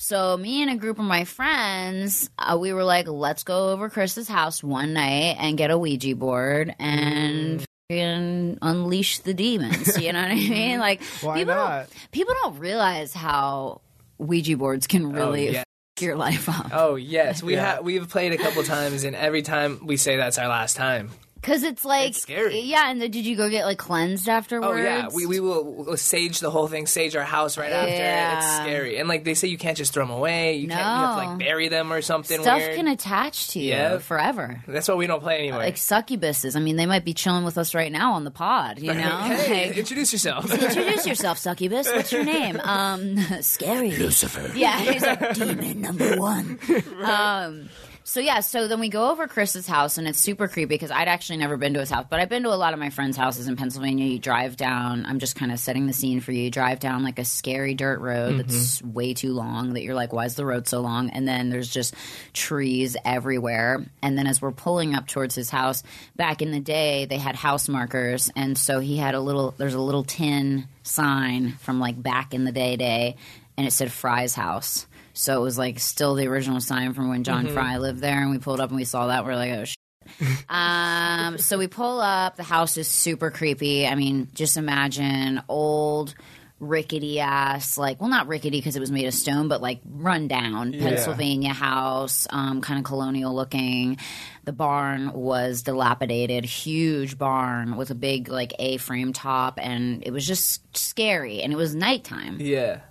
So 0.00 0.36
me 0.36 0.62
and 0.62 0.70
a 0.70 0.76
group 0.76 1.00
of 1.00 1.04
my 1.04 1.24
friends, 1.24 2.30
uh, 2.38 2.56
we 2.56 2.72
were 2.72 2.84
like, 2.84 3.08
let's 3.08 3.42
go 3.42 3.70
over 3.70 3.90
Chris's 3.90 4.28
house 4.28 4.62
one 4.62 4.92
night 4.92 5.36
and 5.40 5.58
get 5.58 5.72
a 5.72 5.76
Ouija 5.76 6.14
board 6.14 6.72
and 6.78 7.64
fucking 7.90 8.58
unleash 8.62 9.18
the 9.18 9.34
demons. 9.34 10.00
You 10.00 10.12
know 10.12 10.22
what 10.22 10.30
I 10.30 10.34
mean? 10.36 10.78
Like 10.78 11.02
Why 11.20 11.38
people 11.38 11.54
not? 11.56 11.68
don't 11.90 12.10
people 12.12 12.34
don't 12.44 12.58
realize 12.60 13.12
how 13.12 13.80
Ouija 14.18 14.56
boards 14.56 14.86
can 14.86 15.10
really 15.10 15.50
yeah. 15.50 15.64
your 15.98 16.14
life 16.14 16.48
up. 16.48 16.70
oh 16.72 16.94
yes, 16.94 17.42
we 17.42 17.54
Yeah. 17.54 17.74
have 17.74 17.84
we've 17.84 18.08
played 18.08 18.32
a 18.32 18.38
couple 18.38 18.62
times, 18.62 19.02
and 19.02 19.16
every 19.16 19.42
time 19.42 19.84
we 19.84 19.96
say 19.96 20.16
that's 20.16 20.38
our 20.38 20.46
last 20.46 20.76
time. 20.76 21.10
Because 21.48 21.62
it's 21.62 21.82
like 21.84 22.10
It's 22.10 22.20
scary. 22.20 22.60
Yeah, 22.60 22.90
and 22.90 23.00
then 23.00 23.10
did 23.10 23.24
you 23.24 23.34
go 23.34 23.48
get 23.48 23.64
like 23.64 23.78
cleansed 23.78 24.28
afterwards? 24.28 24.68
Oh 24.70 24.76
yeah, 24.76 25.08
we, 25.14 25.24
we 25.24 25.40
will 25.40 25.64
we'll 25.64 25.96
sage 25.96 26.40
the 26.40 26.50
whole 26.50 26.68
thing, 26.68 26.86
sage 26.86 27.16
our 27.16 27.24
house 27.24 27.56
right 27.56 27.72
after. 27.72 28.36
It's 28.46 28.56
scary, 28.56 28.98
and 28.98 29.08
like 29.08 29.24
they 29.24 29.32
say, 29.32 29.48
you 29.48 29.56
can't 29.56 29.76
just 29.76 29.94
throw 29.94 30.02
them 30.04 30.14
away. 30.14 30.56
You 30.56 30.68
can't. 30.68 30.78
You 30.80 30.84
have 30.84 31.18
to 31.22 31.26
like 31.30 31.38
bury 31.38 31.68
them 31.68 31.90
or 31.90 32.02
something 32.02 32.42
Stuff 32.42 32.58
weird. 32.58 32.76
can 32.76 32.86
attach 32.88 33.48
to 33.48 33.60
you 33.60 33.70
Yeah. 33.70 33.96
forever. 33.98 34.62
That's 34.68 34.88
why 34.88 34.94
we 34.96 35.06
don't 35.06 35.22
play 35.22 35.38
anymore. 35.38 35.60
Like 35.60 35.76
succubuses. 35.76 36.54
I 36.54 36.60
mean, 36.60 36.76
they 36.76 36.84
might 36.86 37.04
be 37.06 37.14
chilling 37.14 37.44
with 37.44 37.56
us 37.56 37.74
right 37.74 37.90
now 37.90 38.12
on 38.12 38.24
the 38.24 38.30
pod. 38.30 38.78
You 38.78 38.92
know, 38.92 39.16
hey, 39.18 39.68
Like- 39.68 39.78
introduce 39.78 40.12
yourself. 40.12 40.52
Introduce 40.68 41.06
yourself, 41.06 41.38
succubus. 41.38 41.88
What's 41.90 42.12
your 42.12 42.24
name? 42.24 42.60
Um, 42.68 43.16
scary. 43.40 43.92
Lucifer. 43.96 44.52
Yeah, 44.54 44.78
he's 44.80 45.00
like 45.02 45.32
demon 45.34 45.80
number 45.80 46.16
one. 46.18 46.58
Um, 47.02 47.70
so 48.08 48.20
yeah, 48.20 48.40
so 48.40 48.68
then 48.68 48.80
we 48.80 48.88
go 48.88 49.10
over 49.10 49.28
Chris's 49.28 49.66
house, 49.66 49.98
and 49.98 50.08
it's 50.08 50.18
super 50.18 50.48
creepy 50.48 50.64
because 50.64 50.90
I'd 50.90 51.08
actually 51.08 51.36
never 51.36 51.58
been 51.58 51.74
to 51.74 51.80
his 51.80 51.90
house, 51.90 52.06
but 52.08 52.20
I've 52.20 52.30
been 52.30 52.42
to 52.44 52.48
a 52.48 52.56
lot 52.56 52.72
of 52.72 52.78
my 52.78 52.88
friends' 52.88 53.18
houses 53.18 53.48
in 53.48 53.56
Pennsylvania. 53.56 54.06
You 54.06 54.18
drive 54.18 54.56
down. 54.56 55.04
I'm 55.04 55.18
just 55.18 55.36
kind 55.36 55.52
of 55.52 55.58
setting 55.58 55.86
the 55.86 55.92
scene 55.92 56.20
for 56.20 56.32
you. 56.32 56.44
You 56.44 56.50
drive 56.50 56.80
down 56.80 57.04
like 57.04 57.18
a 57.18 57.26
scary 57.26 57.74
dirt 57.74 58.00
road 58.00 58.38
that's 58.38 58.78
mm-hmm. 58.78 58.94
way 58.94 59.12
too 59.12 59.34
long. 59.34 59.74
That 59.74 59.82
you're 59.82 59.94
like, 59.94 60.14
why 60.14 60.24
is 60.24 60.36
the 60.36 60.46
road 60.46 60.66
so 60.66 60.80
long? 60.80 61.10
And 61.10 61.28
then 61.28 61.50
there's 61.50 61.68
just 61.68 61.94
trees 62.32 62.96
everywhere. 63.04 63.84
And 64.00 64.16
then 64.16 64.26
as 64.26 64.40
we're 64.40 64.52
pulling 64.52 64.94
up 64.94 65.06
towards 65.06 65.34
his 65.34 65.50
house, 65.50 65.82
back 66.16 66.40
in 66.40 66.50
the 66.50 66.60
day, 66.60 67.04
they 67.04 67.18
had 67.18 67.36
house 67.36 67.68
markers, 67.68 68.30
and 68.34 68.56
so 68.56 68.80
he 68.80 68.96
had 68.96 69.16
a 69.16 69.20
little. 69.20 69.52
There's 69.58 69.74
a 69.74 69.80
little 69.80 70.04
tin 70.04 70.66
sign 70.82 71.56
from 71.60 71.78
like 71.78 72.02
back 72.02 72.32
in 72.32 72.44
the 72.44 72.52
day 72.52 72.76
day, 72.76 73.16
and 73.58 73.66
it 73.66 73.72
said 73.72 73.92
Fry's 73.92 74.34
house. 74.34 74.86
So 75.18 75.36
it 75.36 75.42
was 75.42 75.58
like 75.58 75.80
still 75.80 76.14
the 76.14 76.28
original 76.28 76.60
sign 76.60 76.94
from 76.94 77.08
when 77.08 77.24
John 77.24 77.48
Fry 77.48 77.78
lived 77.78 78.00
there, 78.00 78.20
and 78.20 78.30
we 78.30 78.38
pulled 78.38 78.60
up 78.60 78.70
and 78.70 78.76
we 78.76 78.84
saw 78.84 79.08
that. 79.08 79.24
We're 79.24 79.34
like, 79.34 79.50
oh. 79.50 79.64
Shit. 79.64 79.76
um, 80.48 81.38
so 81.38 81.58
we 81.58 81.66
pull 81.66 82.00
up. 82.00 82.36
The 82.36 82.44
house 82.44 82.76
is 82.76 82.86
super 82.86 83.32
creepy. 83.32 83.84
I 83.84 83.96
mean, 83.96 84.28
just 84.32 84.56
imagine 84.56 85.42
old, 85.48 86.14
rickety 86.60 87.18
ass, 87.18 87.76
like 87.76 88.00
well, 88.00 88.08
not 88.08 88.28
rickety 88.28 88.58
because 88.58 88.76
it 88.76 88.80
was 88.80 88.92
made 88.92 89.06
of 89.06 89.14
stone, 89.14 89.48
but 89.48 89.60
like 89.60 89.80
run 89.84 90.28
down 90.28 90.72
Pennsylvania 90.72 91.52
house, 91.52 92.28
um, 92.30 92.60
kind 92.60 92.78
of 92.78 92.84
colonial 92.84 93.34
looking. 93.34 93.98
The 94.44 94.52
barn 94.52 95.12
was 95.12 95.62
dilapidated, 95.62 96.44
huge 96.44 97.18
barn 97.18 97.76
with 97.76 97.90
a 97.90 97.96
big 97.96 98.28
like 98.28 98.54
A-frame 98.60 99.12
top, 99.12 99.58
and 99.60 100.00
it 100.06 100.12
was 100.12 100.24
just 100.24 100.76
scary. 100.76 101.42
And 101.42 101.52
it 101.52 101.56
was 101.56 101.74
nighttime. 101.74 102.40
yeah. 102.40 102.82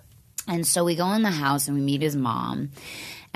And 0.48 0.66
so 0.66 0.82
we 0.82 0.96
go 0.96 1.12
in 1.12 1.22
the 1.22 1.30
house 1.30 1.68
and 1.68 1.76
we 1.76 1.82
meet 1.82 2.02
his 2.02 2.16
mom. 2.16 2.70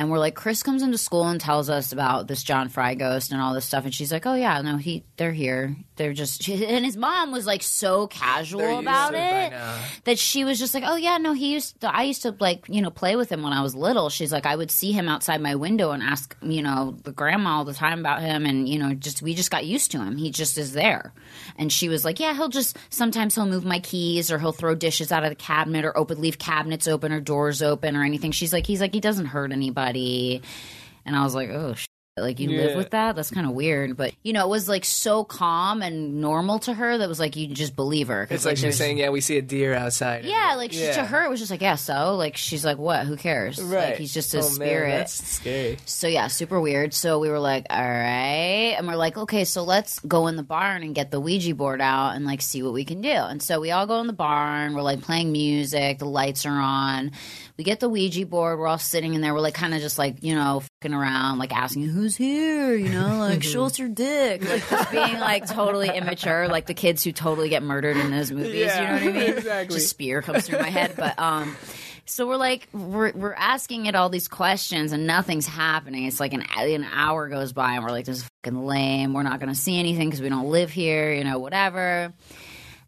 And 0.02 0.10
we're 0.10 0.18
like, 0.18 0.34
Chris 0.34 0.64
comes 0.64 0.82
into 0.82 0.98
school 0.98 1.28
and 1.28 1.40
tells 1.40 1.70
us 1.70 1.92
about 1.92 2.26
this 2.26 2.42
John 2.42 2.68
Fry 2.68 2.96
ghost 2.96 3.30
and 3.30 3.40
all 3.40 3.54
this 3.54 3.64
stuff. 3.64 3.84
And 3.84 3.94
she's 3.94 4.10
like, 4.10 4.26
Oh 4.26 4.34
yeah, 4.34 4.60
no, 4.60 4.76
he 4.76 5.04
they're 5.16 5.30
here. 5.30 5.76
They're 5.94 6.12
just 6.12 6.42
she, 6.42 6.66
and 6.66 6.84
his 6.84 6.96
mom 6.96 7.30
was 7.30 7.46
like 7.46 7.62
so 7.62 8.08
casual 8.08 8.80
about 8.80 9.14
it 9.14 9.18
by 9.18 9.42
it 9.44 9.50
now. 9.50 9.78
that 10.02 10.18
she 10.18 10.42
was 10.42 10.58
just 10.58 10.74
like, 10.74 10.82
Oh 10.84 10.96
yeah, 10.96 11.18
no, 11.18 11.34
he 11.34 11.52
used 11.52 11.80
to, 11.82 11.94
I 11.94 12.02
used 12.02 12.22
to 12.22 12.34
like, 12.40 12.68
you 12.68 12.82
know, 12.82 12.90
play 12.90 13.14
with 13.14 13.30
him 13.30 13.44
when 13.44 13.52
I 13.52 13.62
was 13.62 13.76
little. 13.76 14.10
She's 14.10 14.32
like, 14.32 14.44
I 14.44 14.56
would 14.56 14.72
see 14.72 14.90
him 14.90 15.06
outside 15.06 15.40
my 15.40 15.54
window 15.54 15.92
and 15.92 16.02
ask, 16.02 16.36
you 16.42 16.62
know, 16.62 16.96
the 17.04 17.12
grandma 17.12 17.58
all 17.58 17.64
the 17.64 17.72
time 17.72 18.00
about 18.00 18.22
him 18.22 18.44
and, 18.44 18.68
you 18.68 18.80
know, 18.80 18.94
just 18.94 19.22
we 19.22 19.34
just 19.34 19.52
got 19.52 19.64
used 19.64 19.92
to 19.92 19.98
him. 20.02 20.16
He 20.16 20.32
just 20.32 20.58
is 20.58 20.72
there. 20.72 21.12
And 21.56 21.72
she 21.72 21.88
was 21.88 22.04
like, 22.04 22.18
Yeah, 22.18 22.34
he'll 22.34 22.48
just 22.48 22.76
sometimes 22.90 23.36
he'll 23.36 23.46
move 23.46 23.64
my 23.64 23.78
keys 23.78 24.32
or 24.32 24.40
he'll 24.40 24.50
throw 24.50 24.74
dishes 24.74 25.12
out 25.12 25.22
of 25.22 25.30
the 25.30 25.36
cabinet 25.36 25.84
or 25.84 25.96
open 25.96 26.20
leave 26.20 26.38
cabinets 26.40 26.88
open 26.88 27.12
or 27.12 27.20
doors 27.20 27.62
open 27.62 27.94
or 27.96 28.02
anything. 28.02 28.32
She's 28.32 28.52
like, 28.52 28.66
he's 28.66 28.80
like, 28.80 28.92
he 28.92 28.98
doesn't 28.98 29.26
hurt 29.26 29.52
anybody. 29.52 29.91
And 29.96 31.16
I 31.16 31.22
was 31.24 31.34
like, 31.34 31.50
Oh 31.50 31.74
shit. 31.74 31.88
Like 32.18 32.40
you 32.40 32.50
live 32.50 32.76
with 32.76 32.90
that? 32.90 33.16
That's 33.16 33.30
kind 33.30 33.46
of 33.46 33.54
weird, 33.54 33.96
but 33.96 34.12
you 34.22 34.34
know, 34.34 34.44
it 34.44 34.50
was 34.50 34.68
like 34.68 34.84
so 34.84 35.24
calm 35.24 35.80
and 35.80 36.20
normal 36.20 36.58
to 36.58 36.74
her 36.74 36.98
that 36.98 37.08
was 37.08 37.18
like 37.18 37.36
you 37.36 37.46
just 37.46 37.74
believe 37.74 38.08
her. 38.08 38.26
It's 38.28 38.44
like 38.44 38.56
she's 38.56 38.62
there's- 38.64 38.76
saying, 38.76 38.98
yeah, 38.98 39.08
we 39.08 39.22
see 39.22 39.38
a 39.38 39.42
deer 39.42 39.72
outside. 39.72 40.26
yeah, 40.26 40.52
like 40.58 40.72
she, 40.72 40.80
to 40.92 41.06
her, 41.06 41.24
it 41.24 41.30
was 41.30 41.38
just 41.40 41.50
like, 41.50 41.62
yeah, 41.62 41.76
so 41.76 42.14
like 42.16 42.36
she's 42.36 42.66
like, 42.66 42.76
what? 42.76 43.06
Who 43.06 43.16
cares? 43.16 43.58
Right. 43.62 43.88
Like 43.92 43.96
he's 43.96 44.12
just 44.12 44.34
a 44.34 44.40
oh, 44.40 44.42
Man, 44.42 44.50
spirit. 44.50 44.90
that's 44.90 45.26
scary. 45.26 45.78
So 45.86 46.06
yeah, 46.06 46.26
super 46.26 46.60
weird. 46.60 46.92
So 46.92 47.18
we 47.18 47.30
were 47.30 47.38
like, 47.38 47.64
all 47.70 47.80
right, 47.80 48.74
and 48.76 48.86
we're 48.86 48.96
like, 48.96 49.16
okay, 49.16 49.44
so 49.46 49.64
let's 49.64 49.98
go 50.00 50.26
in 50.26 50.36
the 50.36 50.42
barn 50.42 50.82
and 50.82 50.94
get 50.94 51.10
the 51.10 51.18
Ouija 51.18 51.54
board 51.54 51.80
out 51.80 52.10
and 52.10 52.26
like 52.26 52.42
see 52.42 52.62
what 52.62 52.74
we 52.74 52.84
can 52.84 53.00
do. 53.00 53.08
And 53.08 53.42
so 53.42 53.58
we 53.58 53.70
all 53.70 53.86
go 53.86 54.00
in 54.00 54.06
the 54.06 54.12
barn. 54.12 54.74
We're 54.74 54.82
like 54.82 55.00
playing 55.00 55.32
music. 55.32 55.98
The 55.98 56.04
lights 56.04 56.44
are 56.44 56.60
on. 56.60 57.12
We 57.62 57.64
get 57.64 57.78
the 57.78 57.88
Ouija 57.88 58.26
board. 58.26 58.58
We're 58.58 58.66
all 58.66 58.76
sitting 58.76 59.14
in 59.14 59.20
there. 59.20 59.32
We're 59.32 59.38
like 59.38 59.54
kind 59.54 59.72
of 59.72 59.80
just 59.80 59.96
like 59.96 60.24
you 60.24 60.34
know 60.34 60.64
fucking 60.80 60.92
around, 60.92 61.38
like 61.38 61.54
asking 61.54 61.84
who's 61.84 62.16
here. 62.16 62.74
You 62.74 62.88
know, 62.88 63.18
like 63.20 63.42
show 63.44 63.66
us 63.66 63.78
your 63.78 63.88
dick. 63.88 64.42
Like 64.42 64.68
just 64.68 64.90
being 64.90 65.20
like 65.20 65.46
totally 65.46 65.88
immature, 65.88 66.48
like 66.48 66.66
the 66.66 66.74
kids 66.74 67.04
who 67.04 67.12
totally 67.12 67.48
get 67.50 67.62
murdered 67.62 67.96
in 67.96 68.10
those 68.10 68.32
movies. 68.32 68.52
you 68.54 68.66
know 68.66 68.92
what 68.94 69.02
I 69.02 69.06
mean? 69.06 69.16
exactly. 69.36 69.76
Just 69.76 69.90
spear 69.90 70.22
comes 70.22 70.44
through 70.44 70.58
my 70.58 70.70
head, 70.70 70.94
but 70.96 71.16
um. 71.20 71.56
So 72.04 72.26
we're 72.26 72.36
like, 72.36 72.66
we're, 72.72 73.12
we're 73.12 73.32
asking 73.32 73.86
it 73.86 73.94
all 73.94 74.08
these 74.08 74.26
questions 74.26 74.90
and 74.90 75.06
nothing's 75.06 75.46
happening. 75.46 76.06
It's 76.06 76.18
like 76.18 76.32
an, 76.32 76.42
an 76.42 76.84
hour 76.92 77.28
goes 77.28 77.52
by 77.52 77.74
and 77.74 77.84
we're 77.84 77.90
like, 77.90 78.06
this 78.06 78.18
is 78.18 78.30
fucking 78.42 78.66
lame. 78.66 79.12
We're 79.12 79.22
not 79.22 79.38
going 79.38 79.54
to 79.54 79.58
see 79.58 79.78
anything 79.78 80.08
because 80.08 80.20
we 80.20 80.28
don't 80.28 80.50
live 80.50 80.70
here, 80.72 81.14
you 81.14 81.22
know, 81.22 81.38
whatever. 81.38 82.12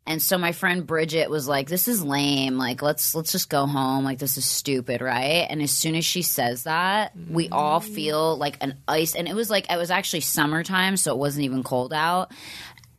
And 0.07 0.21
so 0.21 0.37
my 0.37 0.53
friend 0.53 0.87
Bridget 0.87 1.31
was 1.31 1.49
like, 1.49 1.69
"This 1.69 1.89
is 1.89 2.05
lame. 2.05 2.59
Like, 2.59 2.83
let's 2.83 3.15
let's 3.15 3.33
just 3.33 3.49
go 3.49 3.67
home. 3.67 4.05
Like, 4.05 4.19
this 4.19 4.37
is 4.37 4.45
stupid, 4.45 5.01
right?" 5.01 5.47
And 5.49 5.63
as 5.63 5.71
soon 5.71 5.95
as 5.95 6.05
she 6.05 6.21
says 6.21 6.65
that, 6.65 7.13
we 7.31 7.49
all 7.49 7.81
mm. 7.81 7.85
feel 7.85 8.37
like 8.37 8.59
an 8.61 8.77
ice. 8.87 9.15
And 9.15 9.27
it 9.29 9.35
was 9.35 9.49
like 9.49 9.71
it 9.71 9.79
was 9.79 9.91
actually 9.91 10.21
summertime, 10.21 10.99
so 10.99 11.13
it 11.13 11.19
wasn't 11.19 11.47
even 11.47 11.63
cold 11.63 11.95
out. 11.95 12.33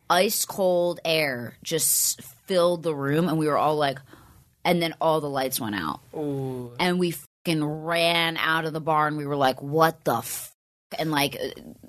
Ice 0.10 0.46
cold 0.46 1.00
air 1.06 1.56
just 1.64 2.22
filled 2.48 2.82
the 2.82 2.96
room, 2.96 3.30
and 3.30 3.38
we 3.38 3.48
were 3.48 3.58
all 3.58 3.76
like, 3.76 4.00
and 4.64 4.82
then 4.82 4.96
all 5.00 5.22
the 5.22 5.30
lights 5.30 5.60
went 5.60 5.76
out, 5.76 6.00
and 6.14 6.98
we 6.98 7.12
fucking 7.12 7.64
ran 7.64 8.36
out 8.38 8.66
of 8.66 8.74
the 8.74 8.82
bar, 8.82 9.08
and 9.08 9.18
We 9.18 9.28
were 9.28 9.36
like, 9.38 9.62
"What 9.62 10.04
the." 10.06 10.18
F-? 10.18 10.52
And 10.98 11.12
like, 11.12 11.38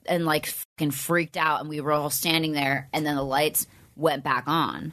and 0.07 0.27
like, 0.27 0.47
fucking 0.47 0.91
freaked 0.91 1.37
out, 1.39 1.61
and 1.61 1.71
we 1.71 1.81
were 1.81 1.93
all 1.93 2.11
standing 2.11 2.53
there, 2.53 2.89
and 2.93 3.07
then 3.07 3.17
the 3.17 3.23
lights 3.23 3.67
went 3.95 4.23
back 4.25 4.45
on 4.47 4.93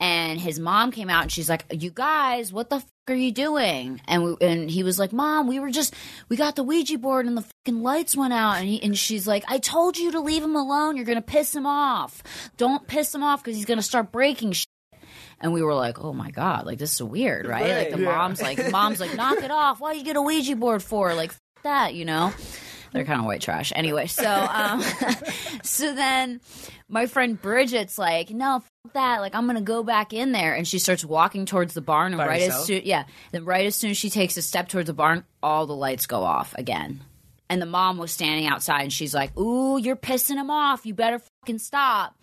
and 0.00 0.40
his 0.40 0.58
mom 0.58 0.90
came 0.90 1.10
out 1.10 1.22
and 1.22 1.30
she's 1.30 1.48
like, 1.48 1.66
"You 1.70 1.90
guys, 1.90 2.52
what 2.52 2.70
the 2.70 2.80
fuck 2.80 2.88
are 3.08 3.14
you 3.14 3.30
doing?" 3.30 4.00
And 4.08 4.24
we, 4.24 4.36
and 4.40 4.70
he 4.70 4.82
was 4.82 4.98
like, 4.98 5.12
"Mom, 5.12 5.46
we 5.46 5.60
were 5.60 5.70
just 5.70 5.94
we 6.28 6.36
got 6.36 6.56
the 6.56 6.64
Ouija 6.64 6.98
board 6.98 7.26
and 7.26 7.36
the 7.36 7.42
fucking 7.42 7.82
lights 7.82 8.16
went 8.16 8.32
out." 8.32 8.56
And 8.56 8.66
he, 8.68 8.82
and 8.82 8.98
she's 8.98 9.26
like, 9.28 9.44
"I 9.46 9.58
told 9.58 9.98
you 9.98 10.12
to 10.12 10.20
leave 10.20 10.42
him 10.42 10.56
alone. 10.56 10.96
You're 10.96 11.04
gonna 11.04 11.22
piss 11.22 11.54
him 11.54 11.66
off. 11.66 12.22
Don't 12.56 12.86
piss 12.88 13.14
him 13.14 13.22
off 13.22 13.44
because 13.44 13.56
he's 13.56 13.66
gonna 13.66 13.82
start 13.82 14.10
breaking." 14.10 14.52
Shit. 14.52 14.66
And 15.42 15.52
we 15.52 15.62
were 15.62 15.74
like, 15.74 16.02
"Oh 16.02 16.12
my 16.12 16.30
god, 16.30 16.66
like 16.66 16.78
this 16.78 16.94
is 16.94 17.02
weird, 17.02 17.46
right?" 17.46 17.68
like 17.78 17.90
the 17.90 17.98
mom's 17.98 18.40
like, 18.42 18.70
"Mom's 18.70 19.00
like, 19.00 19.14
knock 19.14 19.42
it 19.42 19.50
off. 19.50 19.80
Why 19.80 19.92
you 19.92 20.04
get 20.04 20.16
a 20.16 20.22
Ouija 20.22 20.56
board 20.56 20.82
for? 20.82 21.14
Like 21.14 21.30
f- 21.30 21.40
that, 21.62 21.94
you 21.94 22.04
know?" 22.04 22.32
They're 22.92 23.04
kind 23.04 23.20
of 23.20 23.26
white 23.26 23.40
trash. 23.40 23.72
Anyway, 23.74 24.06
so 24.06 24.28
um, 24.28 24.82
so 25.62 25.94
then 25.94 26.40
my 26.88 27.06
friend 27.06 27.40
Bridget's 27.40 27.98
like, 27.98 28.30
no, 28.30 28.56
f- 28.56 28.70
that. 28.94 29.20
Like, 29.20 29.34
I'm 29.34 29.46
gonna 29.46 29.60
go 29.60 29.82
back 29.82 30.12
in 30.12 30.32
there, 30.32 30.54
and 30.54 30.66
she 30.66 30.78
starts 30.78 31.04
walking 31.04 31.46
towards 31.46 31.74
the 31.74 31.80
barn. 31.80 32.12
And 32.12 32.18
By 32.18 32.26
right 32.26 32.42
herself? 32.42 32.62
as 32.62 32.66
soon, 32.66 32.82
yeah, 32.84 33.04
then 33.32 33.44
right 33.44 33.66
as 33.66 33.76
soon 33.76 33.90
as 33.90 33.96
she 33.96 34.10
takes 34.10 34.36
a 34.36 34.42
step 34.42 34.68
towards 34.68 34.88
the 34.88 34.92
barn, 34.94 35.24
all 35.42 35.66
the 35.66 35.74
lights 35.74 36.06
go 36.06 36.22
off 36.22 36.54
again. 36.56 37.00
And 37.48 37.60
the 37.60 37.66
mom 37.66 37.98
was 37.98 38.12
standing 38.12 38.46
outside, 38.46 38.82
and 38.82 38.92
she's 38.92 39.14
like, 39.14 39.36
"Ooh, 39.38 39.78
you're 39.78 39.96
pissing 39.96 40.36
him 40.36 40.50
off. 40.50 40.84
You 40.86 40.94
better 40.94 41.20
fucking 41.42 41.58
stop." 41.58 42.16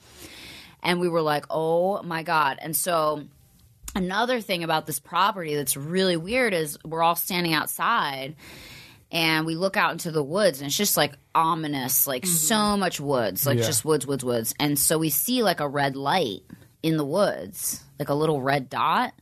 And 0.83 0.99
we 0.99 1.09
were 1.09 1.21
like, 1.21 1.45
"Oh 1.49 2.01
my 2.03 2.23
god!" 2.23 2.59
And 2.61 2.75
so 2.75 3.23
another 3.95 4.41
thing 4.41 4.63
about 4.63 4.85
this 4.85 4.99
property 4.99 5.55
that's 5.55 5.75
really 5.75 6.17
weird 6.17 6.53
is 6.53 6.77
we're 6.85 7.01
all 7.03 7.15
standing 7.15 7.53
outside 7.53 8.35
and 9.11 9.45
we 9.45 9.55
look 9.55 9.77
out 9.77 9.93
into 9.93 10.11
the 10.11 10.23
woods 10.23 10.59
and 10.59 10.67
it's 10.67 10.75
just 10.75 10.97
like 10.97 11.13
ominous 11.33 12.07
like 12.07 12.23
mm-hmm. 12.23 12.33
so 12.33 12.77
much 12.77 12.99
woods 12.99 13.45
like 13.45 13.57
Yeah. 13.57 13.65
just 13.65 13.85
woods 13.85 14.05
woods 14.05 14.23
woods. 14.23 14.53
And 14.59 14.77
so 14.77 14.97
we 14.97 15.09
see 15.09 15.43
like 15.43 15.59
a 15.59 15.67
red 15.67 15.95
light 15.95 16.41
in 16.83 16.97
the 16.97 17.05
woods 17.05 17.83
like 17.99 18.09
a 18.09 18.13
little 18.13 18.41
red 18.41 18.69
dot. 18.69 19.13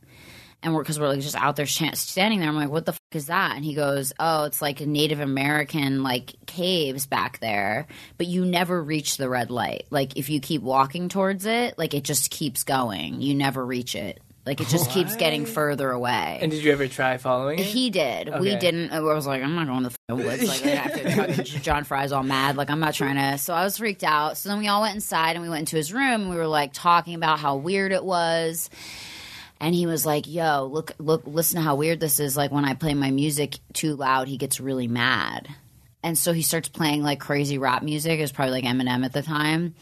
And 0.62 0.74
we're 0.74 0.82
because 0.82 0.98
we're 0.98 1.08
like 1.08 1.20
just 1.20 1.36
out 1.36 1.54
there 1.54 1.66
sh- 1.66 1.84
standing 1.94 2.40
there. 2.40 2.48
I'm 2.48 2.56
like 2.56 2.70
what 2.70 2.84
the 2.84 2.94
fuck 2.94 3.00
is 3.12 3.26
that? 3.26 3.54
And 3.54 3.64
he 3.64 3.74
goes 3.74 4.12
oh 4.18 4.44
it's 4.44 4.60
like 4.60 4.80
a 4.80 4.86
native 4.86 5.20
american 5.20 6.02
like 6.02 6.34
caves 6.46 7.06
back 7.06 7.38
there 7.38 7.86
but 8.18 8.26
you 8.26 8.44
never 8.44 8.82
reach 8.82 9.18
the 9.18 9.28
red 9.28 9.50
light. 9.50 9.86
Like 9.90 10.16
if 10.16 10.30
you 10.30 10.40
keep 10.40 10.62
walking 10.62 11.08
towards 11.08 11.46
it 11.46 11.78
like 11.78 11.94
it 11.94 12.02
just 12.02 12.30
keeps 12.30 12.64
going. 12.64 13.20
You 13.20 13.34
never 13.36 13.64
reach 13.64 13.94
it 13.94 14.20
like 14.46 14.60
it 14.60 14.68
just 14.68 14.90
keeps 14.90 15.16
getting 15.16 15.44
further 15.44 15.90
away 15.90 16.38
And 16.40 16.50
did 16.50 16.62
you 16.62 16.72
ever 16.72 16.86
try 16.88 17.16
following 17.18 17.58
it? 17.58 17.64
he 17.64 17.90
did. 17.90 18.32
We 18.40 18.56
didn't. 18.56 18.92
I 18.92 19.00
was 19.00 19.26
like, 19.26 19.42
I'm 19.42 19.54
not 19.56 19.66
going 19.66 19.82
to 19.84 19.90
the 20.08 20.14
woods. 20.14 20.46
Like, 20.46 20.60
have 20.60 21.44
John 21.62 21.82
Fry's 21.84 22.12
all 22.12 22.22
mad. 22.22 22.56
Like, 22.56 22.70
I'm 22.70 22.78
not 22.80 22.94
trying 22.94 23.16
to. 23.16 23.38
So 23.38 23.52
I 23.52 23.64
was 23.64 23.78
freaked 23.78 24.04
out. 24.04 24.36
So 24.38 24.48
then 24.48 24.58
we 24.58 24.68
all 24.68 24.82
went 24.82 24.94
inside 24.94 25.32
and 25.34 25.42
we 25.42 25.48
went 25.48 25.60
into 25.60 25.76
his 25.76 25.92
room 25.92 26.22
and 26.22 26.30
we 26.30 26.36
were 26.36 26.46
like 26.46 26.72
talking 26.72 27.14
about 27.14 27.40
how 27.40 27.56
weird 27.56 27.90
it 27.92 28.04
was. 28.04 28.70
And 29.58 29.74
he 29.74 29.86
was 29.86 30.04
like, 30.06 30.26
"Yo, 30.28 30.66
look, 30.70 30.92
look, 30.98 31.22
listen 31.26 31.56
to 31.56 31.62
how 31.62 31.76
weird 31.76 31.98
this 31.98 32.20
is. 32.20 32.36
Like 32.36 32.52
when 32.52 32.64
I 32.64 32.74
play 32.74 32.94
my 32.94 33.10
music 33.10 33.58
too 33.72 33.96
loud, 33.96 34.28
he 34.28 34.36
gets 34.36 34.60
really 34.60 34.86
mad." 34.86 35.48
And 36.02 36.16
so 36.16 36.32
he 36.32 36.42
starts 36.42 36.68
playing 36.68 37.02
like 37.02 37.18
crazy 37.18 37.58
rap 37.58 37.82
music. 37.82 38.18
It 38.18 38.22
was 38.22 38.32
probably 38.32 38.52
like 38.52 38.64
Eminem 38.64 39.04
at 39.04 39.12
the 39.12 39.22
time. 39.22 39.74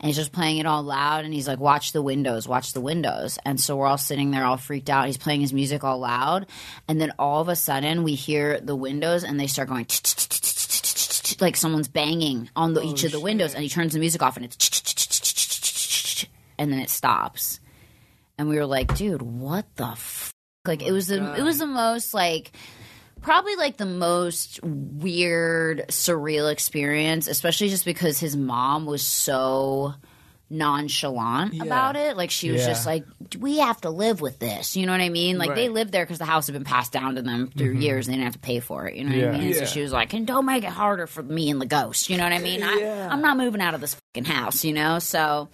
And 0.00 0.06
he's 0.06 0.16
just 0.16 0.32
playing 0.32 0.58
it 0.58 0.66
all 0.66 0.82
loud. 0.82 1.24
And 1.24 1.34
he's 1.34 1.48
like, 1.48 1.58
watch 1.58 1.92
the 1.92 2.02
windows, 2.02 2.46
watch 2.46 2.72
the 2.72 2.80
windows. 2.80 3.38
And 3.44 3.60
so 3.60 3.76
we're 3.76 3.86
all 3.86 3.98
sitting 3.98 4.30
there 4.30 4.44
all 4.44 4.56
freaked 4.56 4.90
out. 4.90 5.06
He's 5.06 5.16
playing 5.16 5.40
his 5.40 5.52
music 5.52 5.82
all 5.82 5.98
loud. 5.98 6.46
And 6.86 7.00
then 7.00 7.12
all 7.18 7.40
of 7.40 7.48
a 7.48 7.56
sudden 7.56 8.04
we 8.04 8.14
hear 8.14 8.60
the 8.60 8.76
windows 8.76 9.24
and 9.24 9.40
they 9.40 9.48
start 9.48 9.68
going 9.68 9.86
like 11.40 11.56
someone's 11.56 11.88
banging 11.88 12.48
on 12.54 12.74
the, 12.74 12.82
each 12.82 13.04
of 13.04 13.12
the 13.12 13.20
windows. 13.20 13.54
And 13.54 13.62
he 13.62 13.68
turns 13.68 13.92
the 13.92 13.98
music 13.98 14.22
off 14.22 14.36
and 14.36 14.44
it's 14.44 14.56
and 16.58 16.72
then 16.72 16.78
it 16.78 16.90
stops. 16.90 17.60
And 18.38 18.48
we 18.48 18.56
were 18.56 18.66
like, 18.66 18.94
dude, 18.94 19.22
what 19.22 19.66
the 19.76 19.88
f-? 19.88 20.32
Like 20.64 20.82
it 20.82 20.92
was 20.92 21.08
the 21.08 21.34
it 21.34 21.42
was 21.42 21.58
the 21.58 21.66
most 21.66 22.12
like 22.12 22.52
probably 23.28 23.56
like 23.56 23.76
the 23.76 23.84
most 23.86 24.58
weird 24.62 25.84
surreal 25.88 26.50
experience 26.50 27.28
especially 27.28 27.68
just 27.68 27.84
because 27.84 28.18
his 28.18 28.34
mom 28.36 28.86
was 28.86 29.02
so 29.02 29.92
nonchalant 30.50 31.60
about 31.60 31.94
it. 31.96 32.16
Like 32.16 32.30
she 32.30 32.50
was 32.50 32.62
Yeah. 32.62 32.68
just 32.68 32.86
like 32.86 33.04
we 33.38 33.58
have 33.58 33.80
to 33.82 33.90
live 33.90 34.20
with 34.22 34.38
this. 34.38 34.76
You 34.76 34.86
know 34.86 34.92
what 34.92 35.00
i 35.02 35.08
mean? 35.10 35.36
Like 35.36 35.54
they 35.54 35.68
lived 35.68 35.92
there 35.92 36.04
because 36.04 36.18
the 36.18 36.24
house 36.24 36.46
had 36.46 36.54
been 36.54 36.64
passed 36.64 36.90
down 36.92 37.16
to 37.16 37.22
them 37.22 37.50
through 37.56 37.74
years 37.74 38.06
and 38.06 38.14
they 38.14 38.16
didn't 38.16 38.32
have 38.32 38.40
to 38.40 38.46
pay 38.46 38.60
for 38.60 38.86
it. 38.88 38.94
You 38.96 39.04
know 39.04 39.10
what 39.10 39.18
Yeah. 39.18 39.30
i 39.32 39.38
mean? 39.38 39.54
So 39.54 39.64
she 39.66 39.82
was 39.82 39.92
like 39.92 40.14
and 40.14 40.26
don't 40.26 40.46
make 40.46 40.64
it 40.64 40.70
harder 40.70 41.06
for 41.06 41.22
me 41.22 41.50
and 41.50 41.60
the 41.60 41.66
ghost. 41.66 42.08
You 42.08 42.16
know 42.16 42.24
what 42.24 42.32
i 42.32 42.38
mean? 42.38 42.60
Yeah. 42.60 43.08
I, 43.10 43.12
i'm 43.12 43.20
not 43.20 43.36
moving 43.36 43.60
out 43.60 43.74
of 43.74 43.80
this 43.82 43.94
fucking 43.94 44.24
house 44.24 44.64
you 44.64 44.72
know? 44.72 44.98
So 45.00 45.48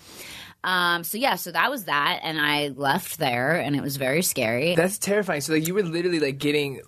um 0.62 1.02
so 1.04 1.18
yeah 1.18 1.34
so 1.34 1.50
that 1.50 1.70
was 1.70 1.84
that. 1.87 2.20
And 2.22 2.40
i 2.40 2.68
left 2.68 3.18
there 3.18 3.56
and 3.56 3.74
it 3.74 3.82
was 3.82 3.96
very 3.96 4.22
scary. 4.22 4.74
That's 4.76 4.98
terrifying. 4.98 5.40
So 5.40 5.54
like 5.54 5.66
you 5.66 5.74
were 5.74 5.82
literally 5.82 6.20
like 6.20 6.38
getting 6.38 6.80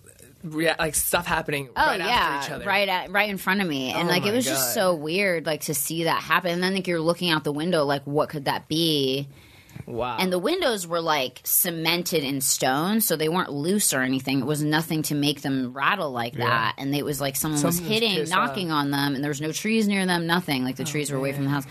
rea- 0.43 0.75
like 0.79 0.95
stuff 0.95 1.25
happening 1.25 1.69
Oh 1.75 1.85
right 1.85 1.99
yeah, 1.99 2.05
after 2.07 2.47
each 2.47 2.55
other. 2.55 2.65
right 2.65 2.87
at 2.87 3.11
right 3.11 3.29
in 3.29 3.37
front 3.37 3.61
of 3.61 3.67
me, 3.67 3.91
and 3.93 4.07
Oh, 4.07 4.11
like 4.11 4.25
it 4.25 4.33
was 4.33 4.45
just 4.45 4.73
so 4.73 4.93
weird, 4.93 5.45
like 5.45 5.61
to 5.61 5.73
see 5.73 6.03
that 6.05 6.21
happen. 6.21 6.51
And 6.51 6.63
then 6.63 6.73
like 6.75 6.87
you're 6.87 6.99
looking 7.01 7.29
out 7.29 7.43
the 7.43 7.51
window, 7.53 7.83
like 7.85 8.03
what 8.05 8.29
could 8.29 8.45
that 8.45 8.67
be? 8.67 9.27
Wow. 9.85 10.17
And 10.19 10.33
the 10.33 10.39
windows 10.39 10.85
were 10.85 10.99
like 10.99 11.39
cemented 11.45 12.23
in 12.23 12.41
stone, 12.41 12.99
so 12.99 13.15
they 13.15 13.29
weren't 13.29 13.51
loose 13.53 13.93
or 13.93 14.01
anything. 14.01 14.39
It 14.39 14.45
was 14.45 14.61
nothing 14.61 15.01
to 15.03 15.15
make 15.15 15.41
them 15.41 15.71
rattle 15.71 16.11
like 16.11 16.33
that. 16.33 16.75
And 16.77 16.93
it 16.93 17.05
was 17.05 17.21
like 17.21 17.35
someone 17.37 17.61
was 17.61 17.79
was 17.79 17.87
hitting, 17.87 18.27
knocking 18.27 18.69
on 18.71 18.91
them, 18.91 19.15
and 19.15 19.23
there 19.23 19.29
was 19.29 19.39
no 19.39 19.51
trees 19.53 19.87
near 19.87 20.05
them, 20.05 20.27
nothing. 20.27 20.63
Like 20.65 20.75
the 20.75 20.83
Oh, 20.83 20.87
trees 20.87 21.09
were 21.11 21.17
away 21.17 21.31
from 21.31 21.45
the 21.45 21.51
house. 21.51 21.65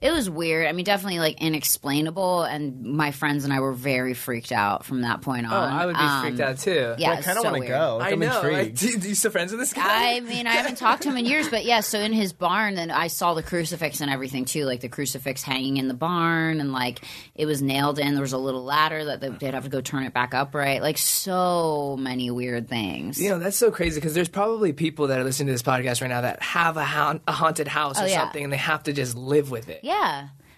It 0.00 0.10
was 0.12 0.30
weird. 0.30 0.66
I 0.66 0.72
mean, 0.72 0.84
definitely 0.86 1.18
like 1.18 1.38
inexplaplainable. 1.40 2.48
And 2.50 2.82
my 2.84 3.10
friends 3.10 3.44
and 3.44 3.52
I 3.52 3.60
were 3.60 3.72
very 3.74 4.14
freaked 4.14 4.50
out 4.52 4.84
from 4.86 5.02
that 5.02 5.20
point 5.20 5.46
on. 5.46 5.52
oh, 5.52 5.76
I 5.76 5.84
would 5.86 5.94
be 5.94 6.00
Um, 6.00 6.22
freaked 6.22 6.40
out 6.40 6.58
too. 6.58 6.94
Yeah, 6.98 7.10
I 7.12 7.16
kind 7.22 7.36
of 7.38 7.42
so 7.42 7.50
want 7.50 7.62
to 7.62 7.68
go. 7.68 7.96
Like, 7.98 8.08
I 8.08 8.12
I'm 8.12 8.18
know. 8.18 8.26
Like, 8.42 8.68
intrigued. 8.70 8.78
do, 8.80 8.98
do 8.98 9.08
you 9.10 9.14
still 9.14 9.30
friends 9.30 9.52
with 9.52 9.60
this 9.60 9.72
guy? 9.74 10.16
I 10.16 10.20
mean, 10.20 10.46
I 10.46 10.52
haven't 10.52 10.76
talked 10.78 11.02
to 11.02 11.10
him 11.10 11.18
in 11.18 11.26
years, 11.26 11.48
but 11.50 11.64
yeah. 11.66 11.80
So 11.80 11.98
in 11.98 12.12
his 12.14 12.32
barn, 12.32 12.76
then 12.76 12.90
I 12.90 13.08
saw 13.08 13.34
the 13.34 13.42
crucifix 13.42 14.00
and 14.00 14.10
everything 14.10 14.46
too, 14.46 14.64
like 14.64 14.80
the 14.80 14.88
crucifix 14.88 15.42
hanging 15.42 15.76
in 15.76 15.88
the 15.88 15.94
barn, 15.94 16.60
and 16.60 16.72
like 16.72 17.00
it 17.34 17.44
was 17.46 17.60
nailed 17.60 17.98
in. 17.98 18.14
There 18.14 18.22
was 18.22 18.32
a 18.32 18.38
little 18.38 18.64
ladder 18.64 19.04
that 19.04 19.20
they- 19.20 19.28
they'd 19.28 19.54
have 19.54 19.64
to 19.64 19.70
go 19.70 19.80
turn 19.82 20.04
it 20.04 20.14
back 20.14 20.32
upright. 20.34 20.80
Like 20.82 20.96
so 20.96 21.96
many 21.98 22.30
weird 22.30 22.68
things. 22.68 23.20
You 23.20 23.28
know, 23.30 23.38
that's 23.38 23.56
so 23.56 23.70
crazy 23.70 23.96
because 24.00 24.14
there's 24.14 24.28
probably 24.30 24.72
people 24.72 25.08
that 25.08 25.18
are 25.20 25.24
listening 25.24 25.48
to 25.48 25.52
this 25.52 25.62
podcast 25.62 26.00
right 26.00 26.08
now 26.08 26.22
that 26.22 26.42
have 26.42 26.76
a, 26.78 26.84
ha- 26.84 27.18
a 27.28 27.32
haunted 27.32 27.68
house 27.68 28.00
or 28.00 28.04
Oh, 28.04 28.06
yeah. 28.06 28.22
something 28.24 28.44
and 28.44 28.52
they 28.52 28.56
have 28.56 28.82
to 28.84 28.92
just 28.94 29.14
live 29.14 29.50
with 29.50 29.68
it. 29.68 29.80
Yeah. 29.82 29.89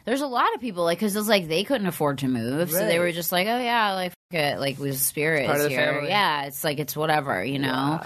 There's 0.05 0.21
a 0.21 0.27
lot 0.27 0.53
of 0.55 0.61
people 0.61 0.83
like 0.85 0.99
because 0.99 1.15
it's 1.15 1.29
like 1.29 1.47
they 1.47 1.63
couldn't 1.63 1.87
afford 1.87 2.19
to 2.19 2.29
move, 2.29 2.71
so 2.73 2.79
they 2.79 2.99
Right. 2.99 3.05
were 3.07 3.13
just 3.13 3.31
like, 3.31 3.47
oh 3.47 3.59
yeah, 3.61 3.93
like 3.95 4.11
fuck 4.33 4.41
it, 4.41 4.59
like 4.59 4.79
with 4.81 4.99
spirit 4.99 5.47
part 5.47 5.59
is 5.59 5.65
of 5.67 5.71
the 5.71 5.77
here. 5.77 5.93
family. 5.95 6.09
Yeah, 6.09 6.45
it's 6.47 6.65
like 6.65 6.81
it's 6.81 6.97
whatever, 6.97 7.45
you 7.45 7.61
know. 7.61 8.01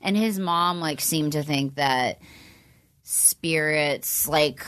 And 0.00 0.16
his 0.16 0.38
mom 0.38 0.78
like 0.80 1.00
seemed 1.00 1.32
to 1.32 1.42
think 1.42 1.74
that 1.74 2.20
spirits 3.02 4.28
like 4.28 4.64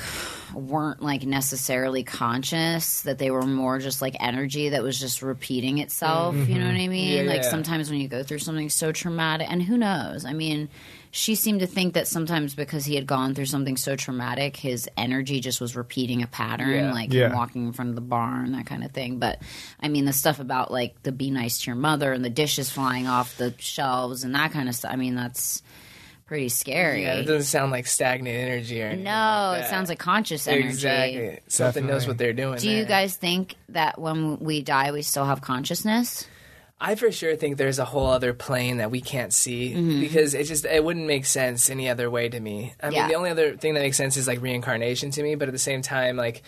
weren't 0.52 1.00
like 1.00 1.22
necessarily 1.24 2.02
conscious 2.02 3.02
that 3.02 3.18
they 3.18 3.30
were 3.30 3.42
more 3.42 3.78
just 3.78 4.02
like 4.02 4.16
energy 4.18 4.70
that 4.70 4.82
was 4.82 4.98
just 4.98 5.22
repeating 5.22 5.78
itself 5.78 6.34
you 6.34 6.58
know 6.58 6.66
what 6.66 6.74
i 6.74 6.88
mean 6.88 6.90
Mm-hmm. 7.20 7.26
Yeah, 7.26 7.32
like 7.32 7.42
yeah. 7.44 7.50
sometimes 7.50 7.88
when 7.90 8.00
you 8.00 8.08
go 8.08 8.22
through 8.24 8.38
something 8.40 8.68
so 8.68 8.90
traumatic 8.90 9.46
and 9.50 9.62
who 9.62 9.78
knows 9.78 10.24
i 10.24 10.32
mean 10.32 10.68
she 11.14 11.34
seemed 11.34 11.60
to 11.60 11.66
think 11.66 11.92
that 11.92 12.08
sometimes 12.08 12.54
because 12.54 12.86
he 12.86 12.94
had 12.94 13.06
gone 13.06 13.34
through 13.34 13.44
something 13.44 13.76
so 13.76 13.94
traumatic 13.96 14.56
his 14.56 14.88
energy 14.96 15.40
just 15.40 15.60
was 15.60 15.76
repeating 15.76 16.22
a 16.22 16.26
pattern 16.26 16.70
Yeah. 16.70 16.92
like 16.92 17.12
Yeah. 17.12 17.26
him 17.28 17.34
walking 17.36 17.66
in 17.66 17.72
front 17.74 17.90
of 17.90 17.94
the 17.96 18.00
barn 18.00 18.52
that 18.52 18.64
kind 18.66 18.82
of 18.82 18.92
thing 18.92 19.18
but 19.18 19.40
i 19.78 19.88
mean 19.88 20.06
the 20.06 20.12
stuff 20.14 20.40
about 20.40 20.70
like 20.72 21.00
the 21.02 21.12
be 21.12 21.30
nice 21.30 21.58
to 21.60 21.66
your 21.66 21.76
mother 21.76 22.12
and 22.14 22.24
the 22.24 22.30
dishes 22.30 22.70
flying 22.70 23.06
off 23.06 23.36
the 23.36 23.54
shelves 23.58 24.24
and 24.24 24.34
that 24.34 24.52
kind 24.52 24.68
of 24.70 24.74
stuff 24.74 24.90
i 24.90 24.96
mean 24.96 25.14
that's 25.14 25.62
pretty 26.24 26.48
scary 26.48 27.02
Yeah, 27.02 27.16
it 27.16 27.24
doesn't 27.24 27.42
sound 27.42 27.72
like 27.72 27.86
stagnant 27.86 28.34
energy 28.34 28.80
or 28.82 28.86
anything 28.86 29.04
no, 29.04 29.10
like 29.52 29.64
it 29.64 29.68
sounds 29.68 29.90
like 29.90 29.98
conscious 29.98 30.48
energy. 30.48 30.68
Exactly. 30.68 31.40
Something 31.48 31.86
knows 31.86 32.06
what 32.06 32.16
they're 32.16 32.32
doing. 32.32 32.56
Do 32.58 32.70
you 32.70 32.86
guys 32.86 33.14
think 33.16 33.54
that 33.68 34.00
when 34.00 34.38
we 34.38 34.62
die, 34.62 34.92
we 34.92 35.02
still 35.02 35.26
have 35.26 35.42
consciousness? 35.42 36.26
I 36.84 36.96
for 36.96 37.12
sure 37.12 37.36
think 37.36 37.58
there's 37.58 37.78
a 37.78 37.84
whole 37.84 38.08
other 38.08 38.34
plane 38.34 38.78
that 38.78 38.90
we 38.90 39.00
can't 39.00 39.32
see 39.32 39.72
Mm-hmm. 39.72 40.00
because 40.00 40.34
it 40.34 40.44
just 40.48 40.64
it 40.64 40.82
wouldn't 40.82 41.06
make 41.06 41.24
sense 41.26 41.70
any 41.70 41.88
other 41.88 42.10
way 42.10 42.28
to 42.28 42.40
me. 42.40 42.74
I 42.82 42.90
mean, 42.90 43.06
the 43.08 43.14
only 43.14 43.30
other 43.30 43.56
thing 43.56 43.74
that 43.74 43.80
makes 43.80 43.96
sense 43.96 44.16
is 44.16 44.26
like 44.26 44.42
reincarnation 44.42 45.12
to 45.12 45.22
me, 45.22 45.36
but 45.36 45.46
at 45.48 45.52
the 45.52 45.58
same 45.60 45.80
time, 45.82 46.16
like 46.16 46.42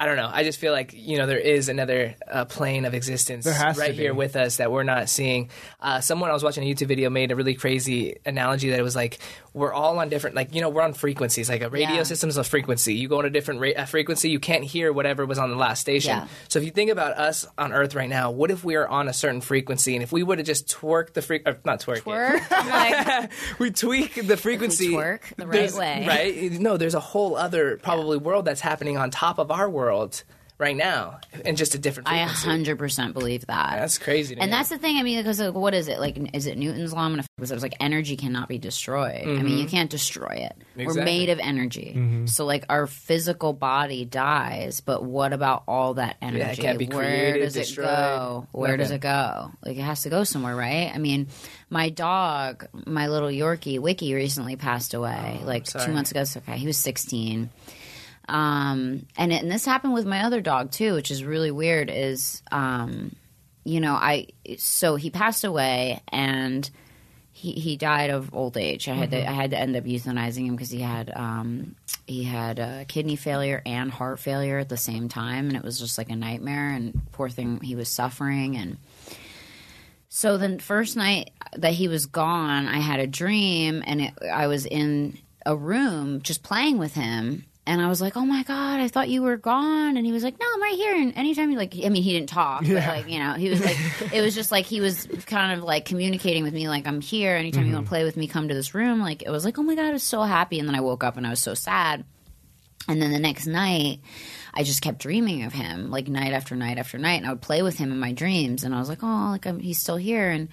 I 0.00 0.06
don't 0.06 0.16
know. 0.16 0.28
I 0.30 0.42
just 0.42 0.58
feel 0.58 0.72
like 0.72 0.92
you 0.92 1.18
know 1.18 1.26
there 1.26 1.38
is 1.38 1.68
another 1.68 2.16
uh, 2.30 2.44
plane 2.46 2.84
of 2.84 2.94
existence 2.94 3.44
There 3.44 3.54
has 3.54 3.76
to 3.76 3.80
right 3.80 3.94
here 3.94 4.12
with 4.12 4.34
us 4.34 4.56
that 4.56 4.72
we're 4.72 4.82
not 4.82 5.08
seeing. 5.08 5.50
Uh, 5.80 6.00
someone 6.00 6.30
I 6.30 6.32
was 6.32 6.42
watching 6.42 6.64
a 6.64 6.66
YouTube 6.74 6.88
video 6.88 7.10
made 7.10 7.30
a 7.30 7.36
really 7.36 7.54
crazy 7.54 8.16
analogy 8.26 8.70
that 8.70 8.78
it 8.80 8.82
was 8.82 8.96
like 8.96 9.18
we're 9.52 9.72
all 9.72 10.00
on 10.00 10.08
different 10.08 10.34
like 10.34 10.52
you 10.52 10.60
know 10.60 10.68
we're 10.68 10.82
on 10.82 10.94
frequencies. 10.94 11.48
Like 11.48 11.62
a 11.62 11.70
radio 11.70 11.94
Yeah. 11.94 12.02
system 12.02 12.28
is 12.28 12.36
a 12.36 12.42
frequency. 12.44 12.94
You 12.94 13.06
go 13.08 13.18
on 13.20 13.24
a 13.24 13.30
different 13.30 13.60
ra- 13.60 13.70
a 13.76 13.86
frequency, 13.86 14.30
you 14.30 14.40
can't 14.40 14.64
hear 14.64 14.92
whatever 14.92 15.24
was 15.26 15.38
on 15.38 15.50
the 15.50 15.56
last 15.56 15.80
station. 15.80 16.10
Yeah. 16.10 16.26
So 16.48 16.58
if 16.58 16.64
you 16.64 16.72
think 16.72 16.90
about 16.90 17.16
us 17.16 17.46
on 17.56 17.72
Earth 17.72 17.94
right 17.94 18.08
now, 18.10 18.32
what 18.32 18.50
if 18.50 18.64
we 18.64 18.74
are 18.74 18.88
on 18.88 19.08
a 19.08 19.12
certain 19.12 19.40
frequency 19.40 19.94
and 19.94 20.02
if 20.02 20.10
we 20.10 20.24
would 20.24 20.38
have 20.38 20.46
just 20.46 20.66
twerked 20.66 21.12
the 21.12 21.22
freak 21.22 21.44
not 21.64 21.80
twerk 21.80 21.98
it, 22.04 22.50
like, 22.50 23.30
we 23.60 23.70
tweak 23.70 24.26
the 24.26 24.36
frequency 24.36 24.88
twerk 24.90 25.20
the 25.36 25.46
right 25.46 25.72
way. 25.72 26.04
right? 26.06 26.52
No, 26.60 26.76
there's 26.76 26.94
a 26.96 27.00
whole 27.00 27.36
other 27.36 27.76
probably 27.76 28.18
world 28.18 28.44
that's 28.44 28.60
happening 28.60 28.96
on 28.98 29.10
top 29.12 29.38
of 29.38 29.52
our 29.52 29.70
world 29.70 29.83
right 30.56 30.76
now 30.76 31.18
in 31.44 31.56
just 31.56 31.74
a 31.74 31.78
different 31.78 32.08
I 32.08 32.18
frequency. 32.20 32.48
hundred 32.48 32.78
percent 32.78 33.12
believe 33.12 33.44
that. 33.46 33.70
That's 33.76 33.98
crazy. 33.98 34.36
To 34.36 34.40
and 34.40 34.50
me. 34.52 34.56
that's 34.56 34.68
the 34.68 34.78
thing. 34.78 34.98
I 34.98 35.02
mean, 35.02 35.18
because 35.18 35.40
like, 35.40 35.52
what 35.52 35.74
is 35.74 35.88
it 35.88 35.98
like? 35.98 36.16
Is 36.32 36.46
it 36.46 36.56
Newton's 36.56 36.92
law? 36.92 37.00
I'm 37.00 37.16
because 37.36 37.50
it 37.50 37.54
was 37.54 37.62
like 37.64 37.74
energy 37.80 38.16
cannot 38.16 38.48
be 38.48 38.56
destroyed. 38.58 39.22
I 39.26 39.42
mean, 39.42 39.58
you 39.58 39.66
can't 39.66 39.90
destroy 39.90 40.48
it. 40.48 40.56
We're 40.76 40.86
Mm-hmm. 40.94 41.04
Made 41.04 41.28
of 41.30 41.40
energy. 41.40 42.24
So 42.26 42.46
like 42.46 42.66
our 42.68 42.86
physical 42.86 43.52
body 43.52 44.04
dies, 44.04 44.80
but 44.80 45.02
what 45.04 45.32
about 45.32 45.64
all 45.66 45.94
that 45.94 46.16
energy? 46.22 46.44
it 46.52 46.58
can't 46.60 46.78
be 46.78 46.86
Where 46.86 46.98
created, 47.32 47.52
does 47.52 47.56
it 47.56 47.76
go? 47.76 48.46
Where 48.52 48.76
does 48.76 48.92
it 48.92 49.00
go? 49.00 49.50
Like 49.64 49.76
it 49.76 49.82
has 49.82 50.02
to 50.02 50.08
go 50.08 50.22
somewhere, 50.22 50.54
right? 50.54 50.92
I 50.94 50.98
mean, 50.98 51.26
my 51.68 51.88
dog, 51.90 52.68
my 52.86 53.08
little 53.08 53.28
Yorkie, 53.28 53.80
Wiki, 53.80 54.14
recently 54.14 54.54
passed 54.54 54.94
away. 54.94 55.40
like 55.44 55.64
two 55.64 55.78
Oh, 55.78 55.80
sorry. 55.80 55.94
months 55.94 56.12
ago. 56.12 56.20
It's 56.20 56.36
okay. 56.36 56.56
He 56.58 56.68
was 56.68 56.76
16 56.78 57.50
um 58.28 59.06
and, 59.16 59.32
it, 59.32 59.42
and 59.42 59.50
this 59.50 59.64
happened 59.64 59.94
with 59.94 60.06
my 60.06 60.22
other 60.22 60.40
dog 60.40 60.70
too 60.70 60.94
which 60.94 61.10
is 61.10 61.24
really 61.24 61.50
weird 61.50 61.90
is 61.90 62.42
um 62.50 63.14
you 63.64 63.80
know 63.80 63.94
i 63.94 64.26
so 64.58 64.96
he 64.96 65.10
passed 65.10 65.44
away 65.44 66.00
and 66.08 66.70
he 67.36 67.52
he 67.52 67.76
died 67.76 68.10
of 68.10 68.32
old 68.32 68.56
age. 68.56 68.88
I 68.88 68.94
had 68.94 69.10
to 69.10 69.28
i 69.28 69.32
had 69.32 69.50
to 69.50 69.58
end 69.58 69.74
up 69.74 69.82
euthanizing 69.84 70.46
him 70.46 70.54
because 70.54 70.70
he 70.70 70.80
had 70.80 71.12
um 71.14 71.74
he 72.06 72.22
had 72.22 72.60
uh, 72.60 72.84
kidney 72.86 73.16
failure 73.16 73.62
and 73.64 73.90
heart 73.90 74.20
failure 74.20 74.58
at 74.58 74.68
the 74.68 74.76
same 74.76 75.08
time. 75.08 75.48
And 75.48 75.56
it 75.56 75.64
was 75.64 75.78
just 75.78 75.98
like 75.98 76.10
a 76.10 76.16
nightmare 76.16 76.70
and 76.70 77.00
poor 77.12 77.28
thing 77.28 77.60
he 77.60 77.74
was 77.74 77.88
suffering. 77.88 78.56
And 78.56 78.76
so 80.08 80.36
the 80.36 80.58
first 80.60 80.96
night 80.96 81.30
that 81.56 81.72
he 81.72 81.88
was 81.88 82.06
gone, 82.06 82.68
I 82.68 82.78
had 82.78 83.00
a 83.00 83.06
dream, 83.06 83.82
and 83.84 84.00
it, 84.00 84.14
I 84.32 84.46
was 84.46 84.66
in 84.66 85.18
a 85.44 85.56
room 85.56 86.22
just 86.22 86.42
playing 86.42 86.78
with 86.78 86.94
him. 86.94 87.46
And 87.66 87.80
I 87.80 87.88
was 87.88 88.00
like, 88.00 88.14
"Oh 88.16 88.26
my 88.26 88.42
god, 88.42 88.80
I 88.80 88.88
thought 88.88 89.08
you 89.08 89.22
were 89.22 89.38
gone." 89.38 89.96
And 89.96 90.04
he 90.04 90.12
was 90.12 90.22
like, 90.22 90.38
"No, 90.38 90.46
I'm 90.52 90.60
right 90.60 90.74
here." 90.74 90.96
And 90.96 91.16
anytime 91.16 91.50
he 91.50 91.56
like, 91.56 91.74
I 91.82 91.88
mean, 91.88 92.02
he 92.02 92.12
didn't 92.12 92.28
talk, 92.28 92.62
but 92.62 92.74
like, 92.74 93.08
you 93.08 93.18
know, 93.18 93.32
he 93.32 93.48
was 93.48 93.64
like, 93.64 93.78
it 94.12 94.20
was 94.20 94.34
just 94.34 94.52
like 94.52 94.66
he 94.66 94.80
was 94.80 95.06
kind 95.26 95.58
of 95.58 95.64
like 95.64 95.86
communicating 95.86 96.42
with 96.42 96.52
me, 96.52 96.68
like, 96.68 96.86
"I'm 96.86 97.00
here. 97.00 97.34
Anytime 97.36 97.66
you 97.66 97.72
want 97.72 97.84
to 97.84 97.86
mm-hmm. 97.86 97.94
play 97.94 98.04
with 98.04 98.16
me, 98.16 98.28
come 98.28 98.48
to 98.48 98.54
this 98.54 98.74
room." 98.74 99.00
Like, 99.00 99.22
it 99.22 99.30
was 99.30 99.44
like, 99.44 99.58
"Oh 99.58 99.62
my 99.62 99.74
god, 99.74 99.86
I 99.86 99.92
was 99.92 100.02
so 100.02 100.22
happy." 100.22 100.58
And 100.58 100.68
then 100.68 100.74
I 100.74 100.80
woke 100.80 101.04
up 101.04 101.16
and 101.16 101.26
I 101.26 101.30
was 101.30 101.40
so 101.40 101.54
sad. 101.54 102.04
And 102.86 103.00
then 103.00 103.12
the 103.12 103.18
next 103.18 103.46
night, 103.46 104.00
I 104.52 104.62
just 104.62 104.82
kept 104.82 104.98
dreaming 104.98 105.44
of 105.44 105.54
him, 105.54 105.90
like 105.90 106.06
night 106.06 106.34
after 106.34 106.54
night 106.54 106.76
after 106.76 106.98
night, 106.98 107.14
and 107.14 107.26
I 107.26 107.30
would 107.30 107.40
play 107.40 107.62
with 107.62 107.78
him 107.78 107.92
in 107.92 107.98
my 107.98 108.12
dreams. 108.12 108.62
And 108.62 108.74
I 108.74 108.78
was 108.78 108.90
like, 108.90 109.02
"Oh, 109.02 109.28
like 109.30 109.46
I'm, 109.46 109.58
he's 109.58 109.78
still 109.78 109.96
here." 109.96 110.28
And 110.30 110.50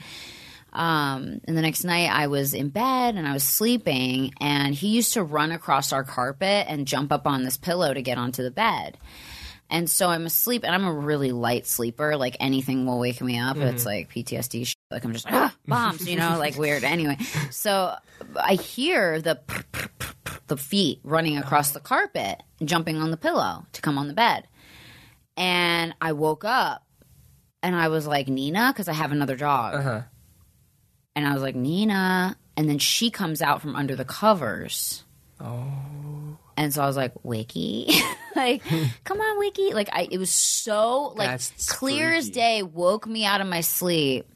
um, 0.73 1.41
and 1.45 1.57
the 1.57 1.61
next 1.61 1.83
night, 1.83 2.09
I 2.09 2.27
was 2.27 2.53
in 2.53 2.69
bed 2.69 3.15
and 3.15 3.27
I 3.27 3.33
was 3.33 3.43
sleeping, 3.43 4.33
and 4.39 4.73
he 4.73 4.89
used 4.89 5.13
to 5.13 5.23
run 5.23 5.51
across 5.51 5.91
our 5.93 6.03
carpet 6.03 6.65
and 6.69 6.87
jump 6.87 7.11
up 7.11 7.27
on 7.27 7.43
this 7.43 7.57
pillow 7.57 7.93
to 7.93 8.01
get 8.01 8.17
onto 8.17 8.41
the 8.43 8.51
bed. 8.51 8.97
And 9.69 9.89
so 9.89 10.09
I'm 10.09 10.25
asleep, 10.25 10.63
and 10.65 10.75
I'm 10.75 10.83
a 10.85 10.93
really 10.93 11.31
light 11.31 11.65
sleeper. 11.65 12.17
Like 12.17 12.35
anything 12.41 12.85
will 12.85 12.99
wake 12.99 13.21
me 13.21 13.39
up. 13.39 13.55
It's 13.57 13.85
like 13.85 14.09
PTSD. 14.09 14.67
Shit. 14.67 14.75
Like 14.89 15.05
I'm 15.05 15.13
just 15.13 15.23
like, 15.25 15.33
ah, 15.33 15.55
bombs, 15.65 16.09
you 16.09 16.17
know, 16.17 16.37
like 16.37 16.57
weird. 16.57 16.83
Anyway, 16.83 17.17
so 17.51 17.95
I 18.35 18.55
hear 18.55 19.21
the 19.21 19.39
the 20.47 20.57
feet 20.57 20.99
running 21.03 21.37
across 21.37 21.71
the 21.71 21.79
carpet, 21.79 22.43
jumping 22.63 22.97
on 22.97 23.11
the 23.11 23.17
pillow 23.17 23.65
to 23.71 23.81
come 23.81 23.97
on 23.97 24.09
the 24.09 24.13
bed, 24.13 24.45
and 25.37 25.95
I 26.01 26.11
woke 26.13 26.43
up, 26.43 26.85
and 27.63 27.73
I 27.73 27.87
was 27.87 28.05
like 28.05 28.27
Nina 28.27 28.71
because 28.73 28.89
I 28.89 28.93
have 28.93 29.13
another 29.13 29.37
dog, 29.37 29.75
Uh-huh. 29.75 30.01
And 31.15 31.27
I 31.27 31.33
was 31.33 31.41
like 31.41 31.55
Nina, 31.55 32.37
and 32.57 32.69
then 32.69 32.79
she 32.79 33.09
comes 33.09 33.41
out 33.41 33.61
from 33.61 33.75
under 33.75 33.95
the 33.95 34.05
covers. 34.05 35.03
Oh. 35.39 36.37
And 36.57 36.73
so 36.73 36.83
I 36.83 36.87
was 36.87 36.97
like, 36.97 37.13
Wiki, 37.23 37.89
like, 38.35 38.61
come 39.03 39.19
on, 39.19 39.39
Wiki. 39.39 39.73
Like, 39.73 39.89
I, 39.91 40.07
it 40.11 40.17
was 40.17 40.29
so 40.29 41.13
like 41.15 41.29
That's 41.29 41.69
clear 41.71 42.13
as 42.13 42.29
day. 42.29 42.61
Woke 42.61 43.07
me 43.07 43.25
out 43.25 43.41
of 43.41 43.47
my 43.47 43.61
sleep. 43.61 44.27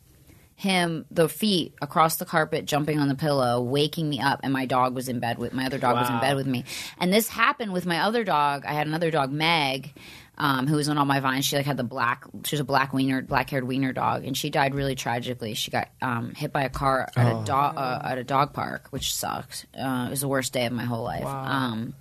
Him, 0.58 1.06
the 1.12 1.28
feet 1.28 1.74
across 1.82 2.16
the 2.16 2.24
carpet, 2.24 2.64
jumping 2.64 2.98
on 2.98 3.10
the 3.10 3.16
pillow, 3.16 3.62
waking 3.62 4.10
me 4.10 4.22
up, 4.22 4.40
and 4.42 4.54
my 4.54 4.66
dog 4.66 4.96
was 4.96 5.10
in 5.10 5.20
bed 5.20 5.38
with 5.38 5.52
my 5.52 5.66
other 5.66 5.78
dog 5.78 5.98
was 5.98 6.10
in 6.10 6.18
bed 6.22 6.38
with 6.38 6.48
me. 6.48 6.64
And 6.98 7.12
this 7.12 7.28
happened 7.28 7.74
with 7.74 7.86
my 7.86 8.00
other 8.00 8.24
dog. 8.24 8.64
I 8.66 8.72
had 8.72 8.88
another 8.88 9.12
dog, 9.12 9.34
Meg, 9.34 9.94
um, 10.38 10.68
who 10.68 10.76
was 10.76 10.90
on 10.90 10.98
all 10.98 11.06
my 11.06 11.20
vines. 11.20 11.46
She 11.46 11.56
like 11.56 11.66
had 11.66 11.78
the 11.78 11.84
black. 11.84 12.26
She 12.46 12.56
was 12.56 12.60
a 12.60 12.66
black 12.66 12.94
wiener, 12.94 13.22
black 13.22 13.50
haired 13.50 13.64
wiener 13.64 13.94
dog, 13.94 14.26
and 14.26 14.38
she 14.38 14.50
died 14.50 14.76
really 14.76 14.96
tragically. 14.96 15.54
She 15.54 15.72
got 15.72 15.90
um, 16.02 16.34
hit 16.36 16.52
by 16.52 16.64
a 16.64 16.70
car 16.70 17.10
at 17.16 17.42
a 17.42 17.46
dog 17.46 17.78
uh, 17.78 18.02
at 18.04 18.18
a 18.18 18.24
dog 18.24 18.54
park, 18.54 18.88
which 18.90 19.14
sucked. 19.14 19.66
Uh, 19.78 20.06
it 20.08 20.10
was 20.12 20.22
the 20.22 20.28
worst 20.28 20.54
day 20.54 20.66
of 20.66 20.74
my 20.74 20.84
whole 20.84 21.04
life. 21.04 21.26
Um, 21.26 21.94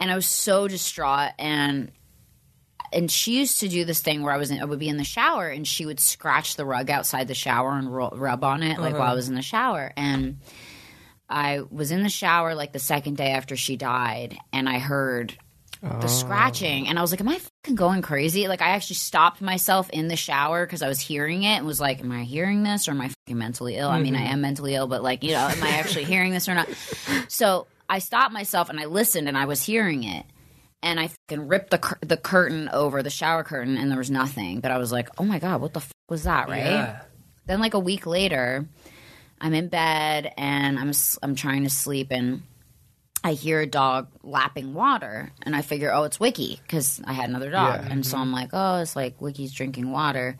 and 0.00 0.10
I 0.10 0.16
was 0.16 0.26
so 0.26 0.68
distraught 0.68 1.32
and 1.38 1.90
and 2.92 3.10
she 3.10 3.38
used 3.38 3.60
to 3.60 3.68
do 3.68 3.84
this 3.84 4.00
thing 4.00 4.22
where 4.22 4.32
I 4.32 4.36
was 4.36 4.50
in, 4.50 4.60
I 4.60 4.64
would 4.64 4.78
be 4.78 4.88
in 4.88 4.98
the 4.98 5.04
shower 5.04 5.48
and 5.48 5.66
she 5.66 5.84
would 5.84 5.98
scratch 5.98 6.56
the 6.56 6.64
rug 6.64 6.90
outside 6.90 7.26
the 7.26 7.34
shower 7.34 7.72
and 7.72 7.92
ru- 7.92 8.10
rub 8.10 8.44
on 8.44 8.62
it 8.62 8.78
like 8.78 8.92
while 8.94 9.10
I 9.10 9.14
was 9.14 9.28
in 9.28 9.34
the 9.34 9.42
shower 9.42 9.92
and 9.96 10.38
I 11.28 11.62
was 11.70 11.90
in 11.90 12.02
the 12.02 12.08
shower 12.08 12.54
like 12.54 12.72
the 12.72 12.78
second 12.78 13.16
day 13.16 13.30
after 13.30 13.56
she 13.56 13.76
died 13.76 14.36
and 14.52 14.68
I 14.68 14.78
heard 14.78 15.36
the 16.00 16.08
scratching 16.08 16.88
and 16.88 16.98
I 16.98 17.02
was 17.02 17.10
like 17.10 17.20
am 17.20 17.28
I 17.28 17.38
fucking 17.38 17.74
going 17.74 18.00
crazy 18.00 18.48
like 18.48 18.62
I 18.62 18.70
actually 18.70 18.96
stopped 18.96 19.42
myself 19.42 19.90
in 19.90 20.08
the 20.08 20.16
shower 20.16 20.64
because 20.64 20.82
I 20.82 20.88
was 20.88 20.98
hearing 20.98 21.42
it 21.42 21.56
and 21.56 21.66
was 21.66 21.80
like 21.80 22.00
am 22.00 22.10
I 22.10 22.24
hearing 22.24 22.62
this 22.62 22.88
or 22.88 22.92
am 22.92 23.00
I 23.00 23.08
fucking 23.08 23.38
mentally 23.38 23.76
ill 23.76 23.90
I 23.90 24.00
mean 24.00 24.16
I 24.16 24.20
mm-hmm. 24.20 24.32
am 24.32 24.40
mentally 24.40 24.74
ill 24.74 24.86
but 24.86 25.02
like 25.02 25.22
you 25.22 25.32
know 25.32 25.46
am 25.46 25.62
I 25.62 25.70
actually 25.70 26.04
hearing 26.04 26.32
this 26.32 26.48
or 26.48 26.54
not 26.54 26.68
so 27.28 27.66
I 27.88 27.98
stopped 27.98 28.32
myself 28.32 28.70
and 28.70 28.80
I 28.80 28.86
listened 28.86 29.28
and 29.28 29.36
I 29.36 29.44
was 29.44 29.62
hearing 29.62 30.04
it 30.04 30.24
and 30.84 31.00
I 31.00 31.08
fucking 31.08 31.48
ripped 31.48 31.70
the 31.70 31.78
cur- 31.78 31.98
the 32.02 32.18
curtain 32.18 32.68
over 32.70 33.02
the 33.02 33.10
shower 33.10 33.42
curtain, 33.42 33.78
and 33.78 33.90
there 33.90 33.98
was 33.98 34.10
nothing. 34.10 34.60
But 34.60 34.70
I 34.70 34.76
was 34.76 34.92
like, 34.92 35.08
"Oh 35.18 35.24
my 35.24 35.38
god, 35.38 35.62
what 35.62 35.72
the 35.72 35.80
f- 35.80 35.92
was 36.10 36.24
that?" 36.24 36.48
Right? 36.48 36.62
Yeah. 36.62 37.00
Then, 37.46 37.58
like 37.58 37.72
a 37.72 37.78
week 37.78 38.06
later, 38.06 38.68
I'm 39.40 39.54
in 39.54 39.68
bed 39.68 40.32
and 40.36 40.78
I'm 40.78 40.92
I'm 41.22 41.34
trying 41.34 41.64
to 41.64 41.70
sleep, 41.70 42.08
and 42.10 42.42
I 43.24 43.32
hear 43.32 43.60
a 43.60 43.66
dog 43.66 44.08
lapping 44.22 44.74
water, 44.74 45.32
and 45.42 45.56
I 45.56 45.62
figure, 45.62 45.92
"Oh, 45.92 46.04
it's 46.04 46.20
Wiki," 46.20 46.60
because 46.62 47.00
I 47.04 47.14
had 47.14 47.30
another 47.30 47.50
dog, 47.50 47.80
Yeah. 47.80 47.90
and 47.90 48.06
so 48.06 48.16
mm-hmm. 48.16 48.22
I'm 48.22 48.32
like, 48.32 48.50
"Oh, 48.52 48.76
it's 48.82 48.94
like 48.94 49.20
Wiki's 49.20 49.52
drinking 49.52 49.90
water," 49.90 50.36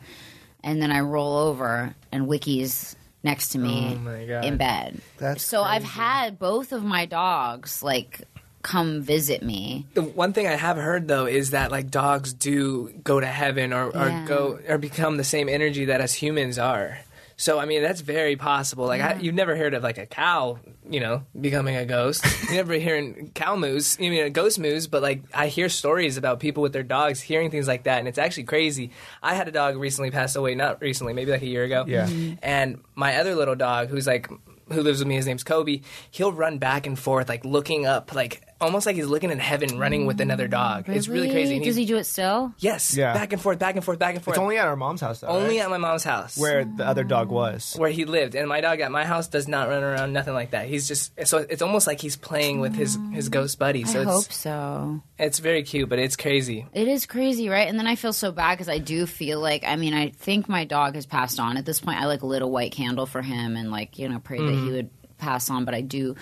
and 0.63 0.81
then 0.81 0.91
I 0.91 0.99
roll 0.99 1.35
over, 1.35 1.95
and 2.11 2.27
Wiki's 2.27 2.95
next 3.23 3.49
to 3.49 3.57
me 3.57 3.99
Oh 4.05 4.41
in 4.43 4.57
bed. 4.57 5.01
That's 5.17 5.43
so 5.43 5.63
I've 5.63 5.83
had 5.83 6.37
both 6.37 6.71
of 6.71 6.83
my 6.83 7.07
dogs 7.07 7.81
like 7.81 8.21
come 8.61 9.01
visit 9.01 9.43
me. 9.43 9.85
The 9.93 10.01
one 10.01 10.33
thing 10.33 10.47
I 10.47 10.55
have 10.55 10.77
heard 10.77 11.07
though 11.07 11.25
is 11.25 11.51
that 11.51 11.71
like 11.71 11.91
dogs 11.91 12.33
do 12.33 12.89
go 13.03 13.19
to 13.19 13.25
heaven 13.25 13.73
or, 13.73 13.85
or 13.87 14.23
go 14.27 14.59
or 14.67 14.77
become 14.77 15.17
the 15.17 15.23
same 15.23 15.49
energy 15.49 15.85
that 15.85 16.01
us 16.01 16.13
humans 16.13 16.57
are. 16.57 16.99
So 17.37 17.59
I 17.59 17.65
mean 17.65 17.81
that's 17.81 18.01
very 18.01 18.35
possible. 18.35 18.85
Like 18.85 19.01
I, 19.01 19.15
you've 19.19 19.35
never 19.35 19.55
heard 19.55 19.73
of 19.73 19.83
like 19.83 19.97
a 19.97 20.05
cow, 20.05 20.59
you 20.89 20.99
know, 20.99 21.23
becoming 21.39 21.75
a 21.75 21.85
ghost. 21.85 22.25
you 22.49 22.55
never 22.55 22.73
hearing 22.73 23.31
cow 23.33 23.55
moose, 23.55 23.99
you 23.99 24.09
mean 24.09 24.23
a 24.23 24.29
ghost 24.29 24.59
moose, 24.59 24.87
but 24.87 25.01
like 25.01 25.23
I 25.33 25.47
hear 25.47 25.69
stories 25.69 26.17
about 26.17 26.39
people 26.39 26.63
with 26.63 26.73
their 26.73 26.83
dogs 26.83 27.21
hearing 27.21 27.51
things 27.51 27.67
like 27.67 27.83
that, 27.83 27.99
and 27.99 28.07
it's 28.07 28.17
actually 28.17 28.43
crazy. 28.43 28.91
I 29.21 29.35
had 29.35 29.47
a 29.47 29.51
dog 29.51 29.75
recently 29.75 30.11
passed 30.11 30.35
away, 30.35 30.55
not 30.55 30.81
recently, 30.81 31.13
maybe 31.13 31.31
like 31.31 31.41
a 31.41 31.47
year 31.47 31.63
ago. 31.63 31.85
Yeah. 31.87 32.07
Mm-hmm. 32.07 32.35
And 32.41 32.81
my 32.95 33.17
other 33.17 33.35
little 33.35 33.55
dog, 33.55 33.89
who's 33.89 34.07
like 34.07 34.29
who 34.71 34.81
lives 34.81 34.99
with 34.99 35.07
me, 35.07 35.15
his 35.15 35.27
name's 35.27 35.43
Kobe. 35.43 35.81
He'll 36.11 36.31
run 36.31 36.57
back 36.57 36.87
and 36.87 36.97
forth, 36.97 37.29
like 37.29 37.45
looking 37.45 37.85
up, 37.85 38.13
like 38.13 38.41
almost 38.65 38.85
like 38.85 38.95
he's 38.95 39.07
looking 39.07 39.31
at 39.31 39.39
heaven, 39.39 39.77
running 39.77 40.05
with 40.05 40.19
another 40.19 40.47
dog. 40.47 40.89
It's 40.89 41.07
really 41.07 41.31
crazy. 41.31 41.55
And 41.55 41.63
Does 41.63 41.75
he 41.75 41.85
do 41.85 41.97
it 41.97 42.05
still? 42.05 42.53
Yes, 42.59 42.95
Yeah. 42.95 43.13
back 43.13 43.31
and 43.31 43.41
forth, 43.41 43.59
back 43.59 43.75
and 43.75 43.83
forth, 43.83 43.99
back 43.99 44.15
and 44.15 44.23
forth. 44.23 44.35
It's 44.35 44.41
only 44.41 44.57
at 44.57 44.67
our 44.67 44.75
mom's 44.75 45.01
house, 45.01 45.21
though. 45.21 45.27
Only 45.27 45.57
right? 45.57 45.65
at 45.65 45.69
my 45.69 45.77
mom's 45.77 46.03
house 46.03 46.37
where 46.37 46.65
the 46.65 46.85
other 46.85 47.03
dog 47.03 47.29
was. 47.29 47.75
where 47.77 47.89
he 47.89 48.05
lived, 48.05 48.35
and 48.35 48.49
my 48.49 48.61
dog 48.61 48.81
at 48.81 48.91
my 48.91 49.05
house 49.05 49.27
does 49.27 49.47
not 49.47 49.69
run 49.69 49.83
around, 49.83 50.13
nothing 50.13 50.33
like 50.33 50.51
that. 50.51 50.67
He's 50.67 50.87
just 50.87 51.13
so 51.25 51.45
it's 51.49 51.61
almost 51.61 51.87
like 51.87 52.01
he's 52.01 52.17
playing 52.17 52.59
with 52.59 52.75
his 52.75 52.97
his 53.13 53.29
ghost 53.29 53.59
buddy. 53.59 53.85
So 53.85 53.99
I 53.99 54.01
it's 54.01 54.11
hope 54.11 54.31
so. 54.31 55.01
it's 55.17 55.39
very 55.39 55.63
cute, 55.63 55.89
but 55.89 55.99
it's 55.99 56.15
crazy. 56.15 56.65
It 56.73 56.87
is 56.87 57.05
crazy, 57.05 57.49
right? 57.49 57.67
And 57.67 57.79
then 57.79 57.87
I 57.87 57.95
feel 57.95 58.13
so 58.13 58.31
bad 58.31 58.55
because 58.55 58.69
I 58.69 58.79
do 58.79 59.05
feel 59.05 59.39
like 59.39 59.63
I 59.65 59.75
mean 59.75 59.93
I 59.93 60.09
think 60.09 60.49
my 60.49 60.65
dog 60.65 60.95
has 60.95 61.05
passed 61.05 61.39
on 61.39 61.57
at 61.57 61.65
this 61.65 61.79
point. 61.79 61.99
I 61.99 62.05
like 62.05 62.23
lit 62.23 62.41
a 62.41 62.47
white 62.47 62.71
candle 62.71 63.05
for 63.05 63.21
him 63.21 63.55
and 63.55 63.71
like 63.71 63.99
you 63.99 64.09
know 64.09 64.19
prayed 64.19 64.41
that 64.41 64.51
he 64.51 64.57
mm-hmm. 64.57 64.71
would 64.71 64.89
pass 65.17 65.49
on, 65.49 65.65
but 65.65 65.73
I 65.73 65.81
do 65.81 66.15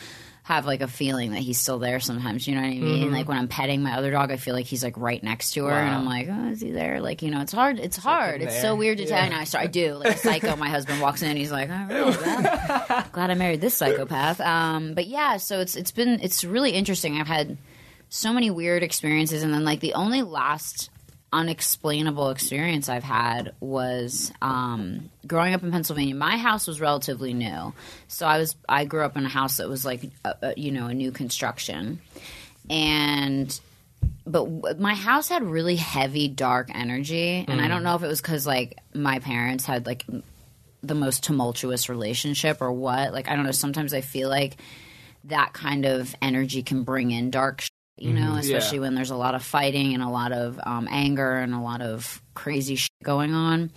have 0.43 0.65
like 0.65 0.81
a 0.81 0.87
feeling 0.87 1.31
that 1.31 1.39
he's 1.39 1.57
still 1.57 1.79
there 1.79 2.01
sometimes. 2.01 2.47
You 2.47 2.55
know 2.55 2.61
what 2.61 2.67
I 2.67 2.77
mean? 2.77 3.11
Like 3.11 3.29
when 3.29 3.37
I'm 3.37 3.47
petting 3.47 3.81
my 3.81 3.97
other 3.97 4.11
dog, 4.11 4.29
I 4.29 4.35
feel 4.35 4.53
like 4.53 4.65
he's 4.65 4.83
like 4.83 4.97
right 4.97 5.23
next 5.23 5.51
to 5.53 5.65
her, 5.65 5.73
and 5.73 5.95
I'm 5.95 6.05
like, 6.05 6.27
oh, 6.29 6.49
is 6.49 6.61
he 6.61 6.71
there? 6.71 6.99
Like 6.99 7.21
you 7.21 7.31
know, 7.31 7.41
it's 7.41 7.53
hard. 7.53 7.79
It's 7.79 7.97
hard. 7.97 8.41
It's 8.41 8.59
so 8.61 8.75
weird 8.75 8.97
to 8.97 9.05
tell. 9.05 9.17
And 9.17 9.33
I 9.33 9.45
start. 9.45 9.63
I 9.63 9.67
do 9.67 9.95
like 9.95 10.15
a 10.15 10.17
psycho. 10.17 10.55
My 10.55 10.69
husband 10.69 11.01
walks 11.01 11.21
in, 11.21 11.29
and 11.29 11.37
he's 11.37 11.51
like, 11.51 11.69
oh, 11.71 11.85
really? 11.89 12.13
Glad, 12.13 13.11
glad 13.11 13.31
I 13.31 13.33
married 13.35 13.61
this 13.61 13.75
psychopath. 13.75 14.41
Um, 14.41 14.93
but 14.93 15.07
yeah, 15.07 15.37
so 15.37 15.59
it's 15.59 15.75
it's 15.75 15.91
been 15.91 16.19
it's 16.21 16.43
really 16.43 16.71
interesting. 16.71 17.19
I've 17.19 17.27
had 17.27 17.57
so 18.09 18.31
many 18.31 18.51
weird 18.51 18.83
experiences 18.83 19.41
and 19.41 19.51
then 19.51 19.65
like 19.65 19.79
the 19.79 19.95
only 19.95 20.21
last 20.21 20.91
unexplainable 21.33 22.29
experience 22.29 22.87
I've 22.87 23.03
had 23.03 23.53
was 23.59 24.31
um, 24.41 25.09
growing 25.27 25.53
up 25.53 25.63
in 25.63 25.71
Pennsylvania. 25.71 26.15
My 26.15 26.37
house 26.37 26.67
was 26.67 26.79
relatively 26.79 27.33
new, 27.33 27.73
so 28.07 28.25
I 28.25 28.37
was 28.37 28.55
I 28.69 28.85
grew 28.85 29.03
up 29.03 29.17
in 29.17 29.25
a 29.25 29.29
house 29.29 29.57
that 29.57 29.67
was 29.67 29.83
like 29.83 30.03
a, 30.23 30.35
a, 30.41 30.53
you 30.55 30.71
know 30.71 30.87
a 30.87 30.93
new 30.93 31.11
construction, 31.11 31.99
and 32.69 33.59
but 34.25 34.45
w- 34.45 34.79
my 34.79 34.93
house 34.93 35.27
had 35.27 35.43
really 35.43 35.75
heavy 35.75 36.27
dark 36.27 36.69
energy. 36.73 37.43
And 37.47 37.59
i 37.59 37.65
mm. 37.65 37.69
don't 37.69 37.83
know 37.83 37.95
if 37.95 38.03
it 38.03 38.07
was 38.07 38.21
because 38.21 38.47
like 38.47 38.77
my 38.93 39.19
parents 39.19 39.65
had 39.65 39.85
like 39.85 40.05
the 40.81 40.95
most 40.95 41.23
tumultuous 41.23 41.89
relationship 41.89 42.61
or 42.61 42.71
what. 42.71 43.11
Like 43.11 43.27
i 43.27 43.35
don't 43.35 43.45
know 43.45 43.51
sometimes 43.51 43.93
i 43.93 44.01
feel 44.01 44.29
like 44.29 44.57
that 45.25 45.53
kind 45.53 45.85
of 45.85 46.13
energy 46.21 46.63
can 46.63 46.83
bring 46.83 47.11
in 47.11 47.31
dark 47.31 47.63
you 47.97 48.11
know 48.13 48.35
especially 48.35 48.79
when 48.79 48.95
there's 48.95 49.11
a 49.11 49.15
lot 49.15 49.35
of 49.35 49.43
fighting 49.43 49.93
and 49.93 50.01
a 50.01 50.09
lot 50.09 50.31
of 50.31 50.59
um, 50.63 50.87
anger 50.89 51.35
and 51.35 51.53
a 51.53 51.59
lot 51.61 51.81
of 51.81 52.21
crazy 52.33 52.75
shit 52.75 52.91
going 53.03 53.33
on 53.33 53.71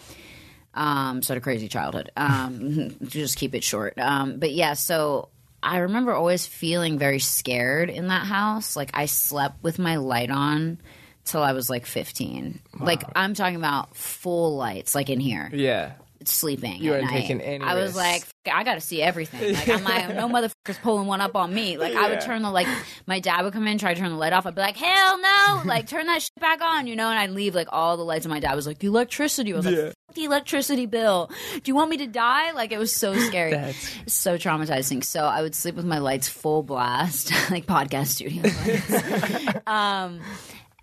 um, 0.77 1.23
sort 1.23 1.39
of 1.39 1.43
crazy 1.43 1.69
childhood. 1.69 2.11
Um, 2.17 2.91
to 3.01 3.07
just 3.07 3.37
keep 3.39 3.55
it 3.55 3.65
short. 3.65 3.95
Um, 3.99 4.39
but 4.39 4.53
yeah, 4.53 4.75
so 4.75 5.31
I 5.63 5.79
remember 5.79 6.13
always 6.13 6.47
feeling 6.47 6.99
very 6.99 7.19
scared 7.19 7.91
in 7.91 8.09
that 8.09 8.27
house. 8.27 8.77
Like 8.77 8.91
I 8.95 9.07
slept 9.07 9.63
with 9.63 9.79
my 9.79 9.97
light 9.97 10.31
on 10.31 10.79
till 11.25 11.43
I 11.43 11.53
was 11.53 11.69
like 11.69 11.87
15. 11.87 12.61
Like 12.79 13.03
I'm 13.17 13.35
talking 13.35 13.57
about 13.57 13.97
full 13.97 14.57
lights, 14.57 14.95
like 14.95 15.11
in 15.11 15.19
here, 15.19 15.51
Yeah. 15.53 15.93
Sleeping. 16.29 16.83
You 16.83 16.91
weren't 16.93 17.09
taking 17.11 17.41
any 17.41 17.65
I 17.65 17.75
was 17.75 17.95
risks. 17.95 17.97
like, 17.97 18.55
I 18.55 18.65
got 18.65 18.75
to 18.75 18.81
see 18.81 19.03
everything. 19.03 19.55
Like 19.57 19.69
I'm 19.69 19.85
like, 19.85 20.15
no 20.15 20.29
motherfuckers 20.29 20.81
pulling 20.83 21.07
one 21.07 21.21
up 21.21 21.35
on 21.37 21.53
me. 21.55 21.77
Like 21.79 21.95
I 21.95 22.09
would 22.11 22.21
turn 22.21 22.43
the 22.43 22.51
like, 22.51 22.67
my 23.07 23.21
dad 23.21 23.43
would 23.43 23.53
come 23.53 23.67
in, 23.67 23.79
try 23.79 23.95
to 23.95 24.01
turn 24.01 24.11
the 24.11 24.17
light 24.17 24.33
off. 24.33 24.47
I'd 24.47 24.55
be 24.55 24.61
like, 24.61 24.77
hell 24.77 25.19
no, 25.21 25.63
like 25.67 25.87
turn 25.87 26.07
that 26.07 26.23
shit 26.23 26.33
back 26.41 26.61
on, 26.63 26.87
you 26.87 26.97
know. 26.97 27.09
And 27.09 27.19
I'd 27.19 27.31
leave 27.31 27.55
like 27.55 27.69
all 27.73 27.97
the 27.97 28.05
lights. 28.05 28.25
And 28.25 28.33
my 28.33 28.41
dad 28.41 28.55
was 28.55 28.67
like, 28.67 28.79
the 28.79 28.87
electricity. 28.89 29.53
I 29.53 29.57
was 29.57 29.67
like, 29.67 29.95
the 30.15 30.25
electricity 30.25 30.87
bill. 30.87 31.31
Do 31.55 31.63
you 31.71 31.75
want 31.75 31.91
me 31.91 31.99
to 31.99 32.07
die? 32.07 32.53
Like 32.53 32.73
it 32.73 32.79
was 32.79 32.95
so 32.95 33.17
scary, 33.29 33.51
That's- 33.53 33.95
so 34.07 34.37
traumatizing. 34.39 35.03
So 35.05 35.21
I 35.25 35.43
would 35.43 35.55
sleep 35.55 35.75
with 35.77 35.85
my 35.85 35.99
lights 35.99 36.29
full 36.29 36.63
blast, 36.63 37.33
like 37.51 37.67
podcast 37.67 38.07
studio 38.09 38.43
lights. 38.43 39.61
um, 39.67 40.21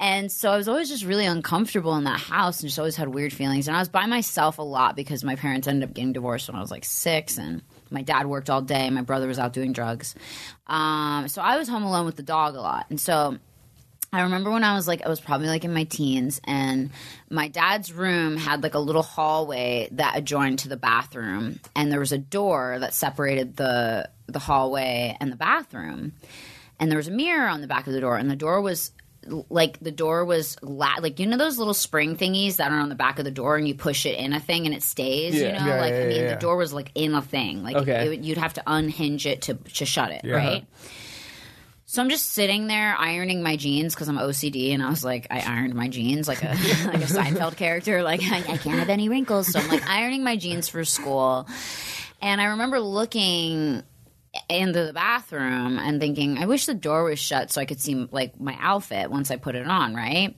and 0.03 0.29
so 0.29 0.51
I 0.51 0.57
was 0.57 0.67
always 0.67 0.89
just 0.89 1.05
really 1.05 1.25
uncomfortable 1.25 1.95
in 1.95 2.03
that 2.03 2.19
house 2.19 2.59
and 2.59 2.67
just 2.67 2.77
always 2.77 2.97
had 2.97 3.07
weird 3.07 3.31
feelings. 3.31 3.69
And 3.69 3.77
I 3.77 3.79
was 3.79 3.87
by 3.87 4.05
myself 4.05 4.57
a 4.57 4.61
lot 4.61 4.97
because 4.97 5.23
my 5.23 5.37
parents 5.37 5.65
ended 5.65 5.87
up 5.87 5.95
getting 5.95 6.11
divorced 6.11 6.49
when 6.49 6.57
I 6.57 6.59
was 6.59 6.71
like 6.71 6.83
six 6.83 7.37
and 7.37 7.61
my 7.89 8.01
dad 8.01 8.25
worked 8.25 8.49
all 8.49 8.61
day. 8.61 8.89
My 8.89 9.03
brother 9.03 9.27
was 9.27 9.39
out 9.39 9.53
doing 9.53 9.71
drugs. 9.71 10.13
Um, 10.67 11.29
so 11.29 11.41
I 11.41 11.55
was 11.57 11.69
home 11.69 11.83
alone 11.83 12.05
with 12.05 12.17
the 12.17 12.23
dog 12.23 12.55
a 12.55 12.59
lot. 12.59 12.87
And 12.89 12.99
so 12.99 13.37
I 14.11 14.23
remember 14.23 14.51
when 14.51 14.65
I 14.65 14.75
was 14.75 14.89
like, 14.89 15.05
I 15.05 15.07
was 15.07 15.21
probably 15.21 15.47
like 15.47 15.63
in 15.63 15.73
my 15.73 15.85
teens, 15.85 16.41
and 16.43 16.91
my 17.31 17.47
dad's 17.47 17.93
room 17.93 18.35
had 18.35 18.61
like 18.61 18.73
a 18.75 18.79
little 18.79 19.01
hallway 19.03 19.87
that 19.93 20.17
adjoined 20.17 20.59
to 20.59 20.69
the 20.69 20.77
bathroom, 20.77 21.61
and 21.75 21.91
there 21.91 21.99
was 21.99 22.11
a 22.11 22.19
door 22.19 22.77
that 22.79 22.93
separated 22.93 23.55
the 23.55 24.09
the 24.27 24.37
hallway 24.37 25.17
and 25.19 25.31
the 25.31 25.35
bathroom, 25.35 26.13
and 26.79 26.91
there 26.91 26.97
was 26.97 27.07
a 27.07 27.11
mirror 27.11 27.47
on 27.47 27.61
the 27.61 27.67
back 27.67 27.87
of 27.87 27.93
the 27.93 28.01
door, 28.01 28.17
and 28.17 28.29
the 28.29 28.35
door 28.35 28.61
was 28.61 28.91
like 29.49 29.79
the 29.79 29.91
door 29.91 30.25
was 30.25 30.57
la- 30.61 30.97
like 31.01 31.19
you 31.19 31.25
know 31.25 31.37
those 31.37 31.57
little 31.57 31.73
spring 31.73 32.15
thingies 32.17 32.57
that 32.57 32.71
are 32.71 32.79
on 32.79 32.89
the 32.89 32.95
back 32.95 33.19
of 33.19 33.25
the 33.25 33.31
door 33.31 33.55
and 33.57 33.67
you 33.67 33.75
push 33.75 34.05
it 34.05 34.17
in 34.19 34.33
a 34.33 34.39
thing 34.39 34.65
and 34.65 34.73
it 34.75 34.83
stays 34.83 35.35
you 35.35 35.43
know 35.51 35.65
Yeah, 35.65 35.79
like 35.79 35.93
yeah, 35.93 35.99
i 36.01 36.05
mean 36.07 36.21
yeah, 36.21 36.33
the 36.35 36.39
door 36.39 36.57
was 36.57 36.73
like 36.73 36.91
in 36.95 37.13
a 37.15 37.21
thing 37.21 37.63
like 37.63 37.75
Okay. 37.75 38.13
it 38.15 38.19
you'd 38.21 38.37
have 38.37 38.53
to 38.55 38.63
unhinge 38.67 39.25
it 39.25 39.43
to 39.43 39.53
to 39.55 39.85
shut 39.85 40.11
it 40.11 40.21
Yeah. 40.23 40.35
right 40.35 40.65
so 41.85 42.01
I'm 42.01 42.09
just 42.09 42.31
sitting 42.31 42.65
there 42.65 42.95
ironing 42.97 43.43
my 43.43 43.55
jeans 43.55 43.93
because 43.93 44.07
I'm 44.09 44.17
OCD, 44.17 44.73
and 44.73 44.81
I 44.81 44.89
was 44.89 45.05
like, 45.05 45.27
I 45.29 45.41
ironed 45.41 45.75
my 45.75 45.89
jeans 45.89 46.27
like 46.27 46.41
a 46.41 46.47
like 46.87 47.03
a 47.03 47.05
Seinfeld 47.05 47.55
character. 47.55 48.01
Like 48.01 48.21
I, 48.23 48.37
I 48.37 48.57
can't 48.57 48.79
have 48.79 48.89
any 48.89 49.09
wrinkles, 49.09 49.51
so 49.51 49.59
I'm 49.59 49.67
like 49.67 49.87
ironing 49.87 50.23
my 50.23 50.35
jeans 50.35 50.67
for 50.67 50.83
school. 50.85 51.47
And 52.19 52.41
I 52.41 52.45
remember 52.45 52.79
looking 52.79 53.83
into 54.49 54.85
the 54.85 54.93
bathroom 54.93 55.77
and 55.77 55.99
thinking, 55.99 56.37
I 56.37 56.45
wish 56.45 56.65
the 56.65 56.73
door 56.73 57.03
was 57.03 57.19
shut 57.19 57.51
so 57.51 57.61
I 57.61 57.65
could 57.65 57.79
see 57.79 58.07
like 58.11 58.39
my 58.39 58.57
outfit 58.59 59.11
once 59.11 59.31
I 59.31 59.35
put 59.35 59.55
it 59.55 59.67
on, 59.67 59.95
right? 59.95 60.35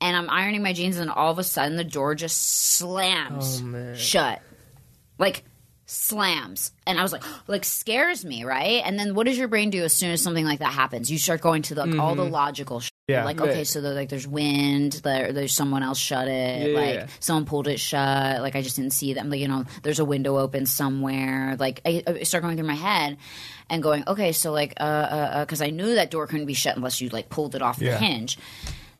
And 0.00 0.16
I'm 0.16 0.30
ironing 0.30 0.62
my 0.62 0.72
jeans, 0.72 0.96
and 0.96 1.10
all 1.10 1.30
of 1.30 1.38
a 1.38 1.44
sudden 1.44 1.76
the 1.76 1.84
door 1.84 2.14
just 2.16 2.76
slams 2.76 3.62
oh, 3.64 3.94
shut, 3.94 4.42
like 5.16 5.44
slams. 5.86 6.72
And 6.86 6.98
i 6.98 7.02
was 7.02 7.12
like 7.12 7.22
like 7.46 7.64
scares 7.64 8.24
me 8.24 8.44
right? 8.44 8.82
And 8.84 8.98
then 8.98 9.14
what 9.14 9.26
does 9.26 9.38
your 9.38 9.48
brain 9.48 9.70
do 9.70 9.82
as 9.84 9.94
soon 9.94 10.10
as 10.10 10.20
something 10.20 10.44
like 10.44 10.60
that 10.60 10.72
happens? 10.72 11.10
You 11.10 11.18
start 11.18 11.40
going 11.40 11.62
to 11.62 11.74
like 11.74 11.98
all 11.98 12.14
the 12.14 12.24
mm-hmm. 12.24 12.32
logical 12.32 12.80
shit. 12.80 12.91
Yeah. 13.08 13.24
like 13.24 13.40
okay 13.40 13.64
so 13.64 13.80
like 13.80 14.08
there's 14.08 14.28
wind 14.28 14.92
there, 15.02 15.32
there's 15.32 15.52
someone 15.52 15.82
else 15.82 15.98
shut 15.98 16.28
it 16.28 16.70
Yeah, 16.70 16.78
like 16.80 16.94
yeah. 16.94 17.06
someone 17.18 17.44
pulled 17.46 17.66
it 17.66 17.80
shut 17.80 18.40
like 18.40 18.54
i 18.54 18.62
just 18.62 18.76
didn't 18.76 18.92
see 18.92 19.12
them 19.12 19.28
like 19.28 19.40
you 19.40 19.48
know 19.48 19.64
there's 19.82 19.98
a 19.98 20.04
window 20.04 20.38
open 20.38 20.66
somewhere 20.66 21.56
like 21.58 21.80
i, 21.84 22.02
I 22.06 22.22
start 22.22 22.44
going 22.44 22.56
through 22.56 22.68
my 22.68 22.74
head 22.74 23.18
and 23.68 23.82
going 23.82 24.04
okay 24.06 24.30
so 24.32 24.52
like 24.52 24.74
uh 24.80 24.84
uh 24.84 25.44
because 25.44 25.60
i 25.60 25.70
knew 25.70 25.96
that 25.96 26.10
door 26.12 26.26
couldn't 26.28 26.46
be 26.46 26.54
shut 26.54 26.76
unless 26.76 27.00
you 27.00 27.08
like 27.08 27.28
pulled 27.28 27.54
it 27.56 27.60
off 27.60 27.78
the 27.78 27.94
hinge 27.96 28.38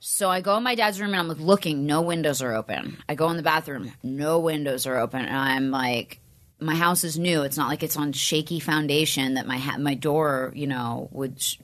so 0.04 0.28
I 0.28 0.40
go 0.40 0.56
in 0.56 0.64
my 0.64 0.74
dad's 0.74 1.00
room 1.00 1.10
and 1.10 1.20
I'm 1.20 1.28
like 1.28 1.38
looking, 1.38 1.86
no 1.86 2.02
windows 2.02 2.42
are 2.42 2.52
open. 2.54 2.98
I 3.08 3.14
go 3.14 3.30
in 3.30 3.36
the 3.36 3.42
bathroom, 3.44 3.92
no 4.02 4.40
windows 4.40 4.84
are 4.84 4.98
open, 4.98 5.20
and 5.24 5.36
I'm 5.36 5.70
like, 5.70 6.18
my 6.58 6.74
house 6.74 7.04
is 7.04 7.16
new. 7.16 7.42
It's 7.42 7.56
not 7.56 7.68
like 7.68 7.84
it's 7.84 7.96
on 7.96 8.10
shaky 8.12 8.58
foundation 8.58 9.34
that 9.34 9.46
my 9.46 9.58
ha- 9.58 9.78
my 9.78 9.94
door, 9.94 10.50
you 10.56 10.66
know, 10.66 11.08
would 11.12 11.40
sh- 11.40 11.54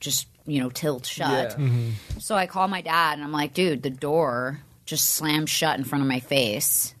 just 0.00 0.28
you 0.46 0.60
know 0.60 0.70
tilt 0.70 1.06
shut. 1.06 1.50
Yeah. 1.58 1.64
Mm-hmm. 1.64 2.18
So 2.18 2.34
I 2.34 2.46
call 2.46 2.68
my 2.68 2.80
dad 2.80 3.14
and 3.14 3.24
I'm 3.24 3.32
like, 3.32 3.54
dude, 3.54 3.82
the 3.82 3.90
door 3.90 4.60
just 4.86 5.10
slammed 5.10 5.50
shut 5.50 5.76
in 5.78 5.84
front 5.84 6.02
of 6.02 6.08
my 6.08 6.20
face. 6.20 6.94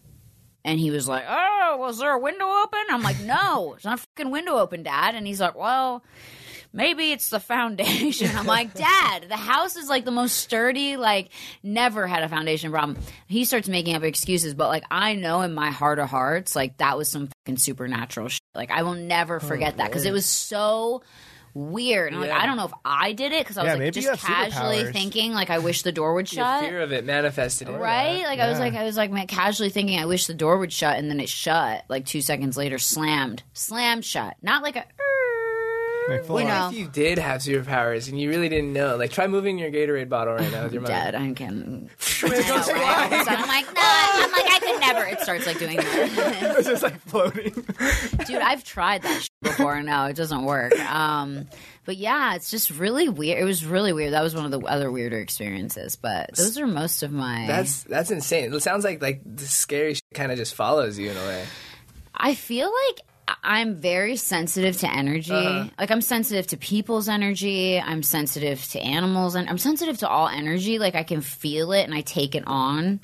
And 0.64 0.80
he 0.80 0.90
was 0.90 1.06
like, 1.06 1.24
"Oh, 1.28 1.76
was 1.78 1.98
there 1.98 2.10
a 2.10 2.18
window 2.18 2.44
open?" 2.44 2.80
I'm 2.90 3.02
like, 3.02 3.20
"No, 3.20 3.74
it's 3.74 3.84
not 3.84 4.00
a 4.00 4.02
fucking 4.16 4.32
window 4.32 4.56
open, 4.58 4.82
Dad." 4.82 5.14
And 5.14 5.24
he's 5.24 5.40
like, 5.40 5.54
"Well, 5.54 6.02
maybe 6.72 7.12
it's 7.12 7.28
the 7.28 7.38
foundation." 7.38 8.36
I'm 8.36 8.46
like, 8.46 8.74
"Dad, 8.74 9.26
the 9.28 9.36
house 9.36 9.76
is 9.76 9.88
like 9.88 10.04
the 10.04 10.10
most 10.10 10.38
sturdy. 10.38 10.96
Like, 10.96 11.28
never 11.62 12.08
had 12.08 12.24
a 12.24 12.28
foundation 12.28 12.72
problem." 12.72 12.98
He 13.28 13.44
starts 13.44 13.68
making 13.68 13.94
up 13.94 14.02
excuses, 14.02 14.54
but 14.54 14.66
like, 14.66 14.82
I 14.90 15.14
know 15.14 15.42
in 15.42 15.54
my 15.54 15.70
heart 15.70 16.00
of 16.00 16.08
hearts, 16.08 16.56
like 16.56 16.78
that 16.78 16.98
was 16.98 17.08
some 17.08 17.28
fucking 17.28 17.58
supernatural 17.58 18.26
shit. 18.26 18.40
Like, 18.52 18.72
I 18.72 18.82
will 18.82 18.94
never 18.94 19.38
forget 19.38 19.76
that 19.76 19.84
oh, 19.84 19.88
because 19.88 20.04
it 20.04 20.12
was 20.12 20.26
so 20.26 21.02
weird. 21.56 22.12
And 22.12 22.20
like, 22.20 22.30
I 22.30 22.44
don't 22.46 22.56
know 22.56 22.66
if 22.66 22.72
I 22.84 23.12
did 23.12 23.32
it 23.32 23.40
because 23.40 23.56
I 23.56 23.62
was 23.64 23.72
Yeah, 23.78 23.84
like 23.84 23.92
just 23.94 24.22
casually 24.24 24.92
thinking, 24.92 25.32
like, 25.32 25.48
I 25.50 25.58
wish 25.58 25.82
the 25.82 25.92
door 25.92 26.14
would 26.14 26.30
Your 26.32 26.44
shut 26.44 26.64
fear 26.64 26.80
of 26.82 26.92
it 26.92 27.04
manifested. 27.04 27.68
it. 27.68 27.72
right? 27.72 28.22
Like 28.24 28.38
I 28.40 28.48
was 28.50 28.58
like 28.58 28.74
I 28.74 28.84
was 28.84 28.96
like 28.96 29.10
man, 29.10 29.26
casually 29.26 29.70
thinking 29.70 29.98
I 29.98 30.04
wish 30.06 30.26
the 30.26 30.34
door 30.34 30.58
would 30.58 30.72
shut 30.72 30.96
and 30.98 31.10
then 31.10 31.18
it 31.18 31.28
shut 31.28 31.84
like 31.88 32.04
2 32.04 32.20
seconds 32.20 32.56
later 32.56 32.78
slammed. 32.78 33.42
Slammed 33.54 34.04
shut. 34.04 34.36
Not 34.42 34.62
like 34.62 34.76
a 34.76 34.84
Like, 36.08 36.24
full 36.24 36.40
you 36.40 36.46
on. 36.46 36.50
know. 36.50 36.68
If 36.70 36.74
you 36.78 36.88
did 36.88 37.18
have 37.18 37.40
superpowers 37.40 38.08
and 38.08 38.20
you 38.20 38.28
really 38.30 38.48
didn't 38.48 38.72
know, 38.72 38.96
like 38.96 39.10
try 39.10 39.26
moving 39.26 39.58
your 39.58 39.70
Gatorade 39.70 40.08
bottle 40.08 40.34
right 40.34 40.50
now 40.50 40.64
with 40.64 40.72
your 40.72 40.82
mother. 40.82 40.94
dead. 40.94 41.14
I 41.14 41.32
can 41.32 41.90
I 42.22 42.28
know, 42.28 42.34
right? 42.34 43.24
So 43.24 43.30
I'm 43.30 43.48
like, 43.48 43.66
no, 43.66 43.82
I'm 43.82 44.32
like 44.32 44.46
I 44.50 44.58
could 44.62 44.80
never. 44.80 45.04
It 45.06 45.20
starts 45.20 45.46
like 45.46 45.58
doing 45.58 45.76
that. 45.76 46.56
It's 46.58 46.68
just 46.68 46.82
like 46.82 46.98
floating. 47.00 47.52
Dude, 48.26 48.36
I've 48.42 48.64
tried 48.64 49.02
that 49.02 49.22
shit 49.22 49.30
before. 49.42 49.82
No, 49.82 50.04
it 50.06 50.16
doesn't 50.16 50.44
work. 50.44 50.72
Um, 50.90 51.46
but 51.84 51.96
yeah, 51.96 52.34
it's 52.34 52.50
just 52.50 52.70
really 52.70 53.08
weird. 53.08 53.38
It 53.38 53.44
was 53.44 53.64
really 53.64 53.92
weird. 53.92 54.12
That 54.12 54.22
was 54.22 54.34
one 54.34 54.44
of 54.44 54.50
the 54.50 54.60
other 54.60 54.90
weirder 54.90 55.18
experiences. 55.18 55.96
But 55.96 56.34
those 56.36 56.58
are 56.58 56.66
most 56.66 57.02
of 57.02 57.12
my. 57.12 57.46
That's 57.46 57.82
that's 57.84 58.10
insane. 58.10 58.52
It 58.52 58.60
sounds 58.62 58.84
like 58.84 59.02
like 59.02 59.20
the 59.24 59.46
scary 59.46 59.94
shit 59.94 60.02
kind 60.14 60.32
of 60.32 60.38
just 60.38 60.54
follows 60.54 60.98
you 60.98 61.10
in 61.10 61.16
a 61.16 61.20
way. 61.26 61.44
I 62.14 62.34
feel 62.34 62.66
like 62.66 63.00
I- 63.00 63.02
I'm 63.42 63.74
very 63.76 64.16
sensitive 64.16 64.76
to 64.78 64.92
energy. 64.92 65.32
Uh-huh. 65.32 65.68
Like 65.78 65.90
I'm 65.90 66.00
sensitive 66.00 66.46
to 66.48 66.56
people's 66.56 67.08
energy. 67.08 67.78
I'm 67.80 68.02
sensitive 68.02 68.64
to 68.70 68.80
animals, 68.80 69.34
and 69.34 69.48
I'm 69.48 69.58
sensitive 69.58 69.98
to 69.98 70.08
all 70.08 70.28
energy. 70.28 70.78
Like 70.78 70.94
I 70.94 71.02
can 71.02 71.20
feel 71.20 71.72
it, 71.72 71.82
and 71.82 71.94
I 71.94 72.02
take 72.02 72.34
it 72.34 72.44
on. 72.46 73.00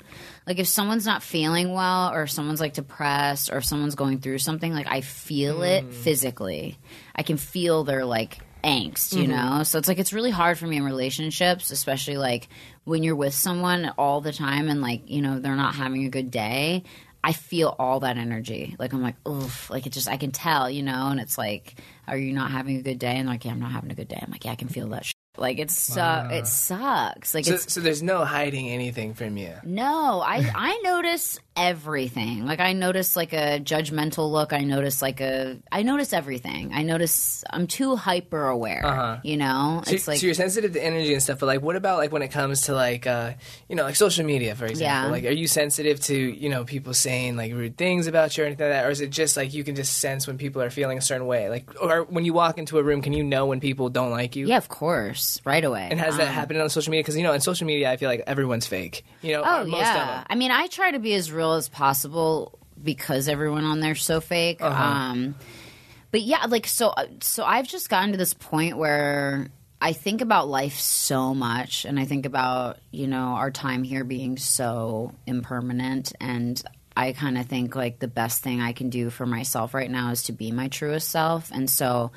Like 0.47 0.59
if 0.59 0.67
someone's 0.67 1.05
not 1.05 1.23
feeling 1.23 1.73
well, 1.73 2.11
or 2.13 2.23
if 2.23 2.31
someone's 2.31 2.61
like 2.61 2.73
depressed, 2.73 3.51
or 3.51 3.57
if 3.57 3.65
someone's 3.65 3.95
going 3.95 4.19
through 4.19 4.37
something, 4.39 4.73
like 4.73 4.87
I 4.87 5.01
feel 5.01 5.59
Mm. 5.59 5.67
it 5.89 5.93
physically. 5.93 6.77
I 7.15 7.23
can 7.23 7.37
feel 7.37 7.83
their 7.83 8.05
like 8.05 8.39
angst, 8.63 9.13
you 9.13 9.27
Mm-hmm. 9.27 9.57
know? 9.57 9.63
So 9.63 9.77
it's 9.77 9.87
like 9.89 9.99
it's 9.99 10.13
really 10.13 10.31
hard 10.31 10.57
for 10.57 10.67
me 10.67 10.77
in 10.77 10.83
relationships, 10.85 11.69
especially 11.71 12.15
like 12.17 12.47
when 12.85 13.03
you're 13.03 13.15
with 13.15 13.33
someone 13.33 13.91
all 13.97 14.21
the 14.21 14.31
time 14.33 14.69
and 14.69 14.81
like, 14.81 15.09
you 15.09 15.21
know, 15.21 15.39
they're 15.39 15.55
not 15.55 15.75
having 15.75 16.05
a 16.05 16.09
good 16.09 16.31
day. 16.31 16.83
I 17.23 17.31
feel 17.31 17.73
all 17.79 18.01
that 18.01 18.17
energy. 18.17 18.75
Like 18.77 18.93
I'm 18.93 19.01
like, 19.01 19.15
oof, 19.27 19.69
like 19.69 19.85
it 19.87 19.93
just 19.93 20.09
I 20.09 20.17
can 20.17 20.31
tell, 20.31 20.69
you 20.69 20.83
know, 20.83 21.07
and 21.09 21.19
it's 21.19 21.37
like, 21.37 21.75
are 22.07 22.17
you 22.17 22.33
not 22.33 22.51
having 22.51 22.77
a 22.77 22.81
good 22.81 22.99
day? 22.99 23.15
And 23.15 23.27
like, 23.29 23.45
yeah, 23.45 23.51
I'm 23.51 23.59
not 23.61 23.71
having 23.71 23.91
a 23.91 23.95
good 23.95 24.09
day. 24.09 24.19
I'm 24.21 24.31
like, 24.31 24.43
yeah, 24.45 24.51
I 24.51 24.55
can 24.55 24.67
feel 24.67 24.89
that. 24.89 25.05
Shit. 25.05 25.15
Like 25.37 25.57
it's 25.57 25.75
so 25.75 26.27
it 26.31 26.45
sucks. 26.45 27.33
Like 27.33 27.45
So, 27.45 27.55
it's 27.55 27.73
so 27.73 27.81
there's 27.81 28.03
no 28.03 28.23
hiding 28.23 28.69
anything 28.69 29.13
from 29.13 29.37
you. 29.37 29.53
no, 29.63 30.21
I 30.21 30.51
I 30.53 30.79
notice 30.83 31.39
everything. 31.55 32.45
Like 32.45 32.59
I 32.59 32.73
notice 32.73 33.15
like 33.15 33.33
a 33.33 33.59
judgmental 33.59 34.31
look. 34.31 34.53
I 34.53 34.59
notice 34.61 35.01
like 35.01 35.21
a 35.21 35.57
I 35.71 35.83
notice 35.83 36.13
everything. 36.13 36.71
I 36.73 36.83
notice 36.83 37.43
I'm 37.49 37.67
too 37.67 37.95
hyper 37.95 38.47
aware. 38.47 38.85
Uh-huh. 38.85 39.17
You 39.23 39.37
know, 39.37 39.81
So, 39.85 39.93
it's 39.93 40.07
like 40.07 40.19
so 40.19 40.25
you're 40.27 40.35
sensitive 40.35 40.73
to 40.73 40.83
energy 40.83 41.13
and 41.13 41.21
stuff, 41.21 41.39
but 41.39 41.45
like, 41.47 41.61
what 41.61 41.75
about 41.75 41.97
like 41.97 42.11
when 42.11 42.21
it 42.21 42.29
comes 42.31 42.61
to 42.63 42.73
like, 42.73 43.07
uh, 43.07 43.33
you 43.69 43.75
know, 43.75 43.83
like 43.83 43.95
social 43.95 44.25
media, 44.25 44.55
for 44.55 44.65
example? 44.65 45.09
Yeah. 45.09 45.11
Like, 45.11 45.25
are 45.25 45.31
you 45.35 45.47
sensitive 45.47 45.99
to 46.01 46.15
you 46.17 46.49
know 46.49 46.63
people 46.63 46.93
saying 46.93 47.35
like 47.37 47.51
rude 47.53 47.77
things 47.77 48.07
about 48.07 48.35
you 48.37 48.43
or 48.43 48.47
anything 48.47 48.65
like 48.67 48.73
that, 48.73 48.85
or 48.85 48.89
is 48.91 49.01
it 49.01 49.09
just 49.09 49.37
like 49.37 49.53
you 49.53 49.63
can 49.63 49.75
just 49.75 49.97
sense 49.99 50.27
when 50.27 50.37
people 50.37 50.61
are 50.61 50.69
feeling 50.69 50.97
a 50.97 51.01
certain 51.01 51.27
way? 51.27 51.49
Like, 51.49 51.69
or 51.81 52.03
when 52.03 52.25
you 52.25 52.33
walk 52.33 52.57
into 52.57 52.77
a 52.79 52.83
room, 52.83 53.01
can 53.01 53.13
you 53.13 53.23
know 53.23 53.45
when 53.45 53.59
people 53.59 53.89
don't 53.89 54.11
like 54.11 54.35
you? 54.35 54.47
yeah, 54.47 54.57
of 54.57 54.69
course. 54.69 55.41
right 55.45 55.63
away. 55.63 55.87
And 55.89 55.99
has 55.99 56.17
that 56.17 56.27
Um, 56.27 56.33
happened 56.33 56.61
on 56.61 56.69
social 56.69 56.91
media? 56.91 57.03
Because 57.03 57.17
you 57.17 57.23
know, 57.23 57.33
in 57.33 57.41
social 57.41 57.67
media, 57.67 57.91
I 57.91 57.97
feel 57.97 58.09
like 58.09 58.23
everyone's 58.27 58.67
fake. 58.67 59.05
You 59.21 59.33
know, 59.33 59.43
Oh 59.45 59.59
most 59.65 59.73
of 59.81 59.95
yeah. 59.95 60.05
them. 60.17 60.25
I 60.29 60.35
mean, 60.35 60.51
I 60.51 60.67
try 60.67 60.91
to 60.91 60.99
be 60.99 61.13
as 61.13 61.31
real 61.31 61.42
as 61.51 61.67
possible 61.67 62.57
because 62.81 63.27
everyone 63.27 63.65
on 63.65 63.79
there's 63.79 64.03
so 64.03 64.21
fake. 64.21 64.61
Uh-huh. 64.61 64.83
Um, 64.83 65.35
but 66.11 66.21
yeah, 66.21 66.45
like 66.47 66.67
so. 66.67 66.93
So 67.21 67.43
I've 67.43 67.67
just 67.67 67.89
gotten 67.89 68.11
to 68.11 68.17
this 68.17 68.33
point 68.33 68.77
where 68.77 69.47
I 69.81 69.93
think 69.93 70.21
about 70.21 70.47
life 70.47 70.79
so 70.79 71.33
much, 71.33 71.85
and 71.85 71.99
I 71.99 72.05
think 72.05 72.25
about 72.25 72.79
you 72.91 73.07
know 73.07 73.35
our 73.35 73.51
time 73.51 73.83
here 73.83 74.03
being 74.03 74.37
so 74.37 75.13
impermanent, 75.27 76.13
and 76.21 76.61
I 76.95 77.13
kind 77.13 77.37
of 77.37 77.47
think 77.47 77.75
like 77.75 77.99
the 77.99 78.07
best 78.07 78.41
thing 78.41 78.61
I 78.61 78.73
can 78.73 78.89
do 78.89 79.09
for 79.09 79.25
myself 79.25 79.73
right 79.73 79.89
now 79.89 80.11
is 80.11 80.23
to 80.23 80.31
be 80.31 80.51
my 80.51 80.69
truest 80.69 81.09
self, 81.09 81.51
and 81.51 81.69
so. 81.69 82.11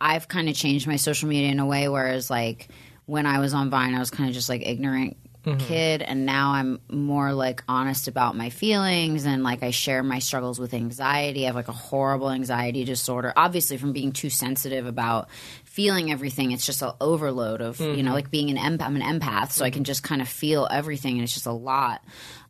I've 0.00 0.28
kind 0.28 0.48
of 0.50 0.56
changed 0.56 0.86
my 0.86 0.96
social 0.96 1.28
media 1.28 1.50
in 1.50 1.60
a 1.60 1.66
way 1.66 1.88
whereas 1.88 2.28
like 2.28 2.68
when 3.06 3.26
I 3.26 3.38
was 3.38 3.54
on 3.54 3.70
Vine 3.70 3.94
I 3.94 4.00
was 4.00 4.10
kind 4.10 4.28
of 4.28 4.34
just 4.34 4.48
like 4.48 4.66
ignorant 4.66 5.16
Mm-hmm. 5.44 5.58
kid 5.58 6.00
and 6.00 6.24
now 6.24 6.52
I'm 6.52 6.80
more 6.88 7.34
like 7.34 7.62
honest 7.68 8.08
about 8.08 8.34
my 8.34 8.48
feelings 8.48 9.26
and 9.26 9.42
like 9.42 9.62
I 9.62 9.72
share 9.72 10.02
my 10.02 10.18
struggles 10.18 10.58
with 10.58 10.72
anxiety. 10.72 11.44
I 11.44 11.46
have 11.48 11.54
like 11.54 11.68
a 11.68 11.72
horrible 11.72 12.30
anxiety 12.30 12.84
disorder 12.84 13.30
obviously 13.36 13.76
from 13.76 13.92
being 13.92 14.12
too 14.12 14.30
sensitive 14.30 14.86
about 14.86 15.28
feeling 15.64 16.10
everything. 16.10 16.52
It's 16.52 16.64
just 16.64 16.80
an 16.80 16.92
overload 16.98 17.60
of, 17.60 17.78
you 17.78 17.88
know, 17.88 17.94
mm-hmm. 17.96 18.12
like 18.12 18.30
being 18.30 18.56
an 18.56 18.56
empath. 18.56 18.86
I'm 18.86 18.96
an 18.96 19.02
empath 19.02 19.50
so 19.50 19.64
I 19.64 19.68
mm-hmm. 19.68 19.74
can 19.74 19.84
just 19.84 20.02
kind 20.02 20.22
of 20.22 20.28
feel 20.28 20.66
everything 20.70 21.16
and 21.16 21.24
it's 21.24 21.34
just 21.34 21.46
a 21.46 21.52
lot. 21.52 22.02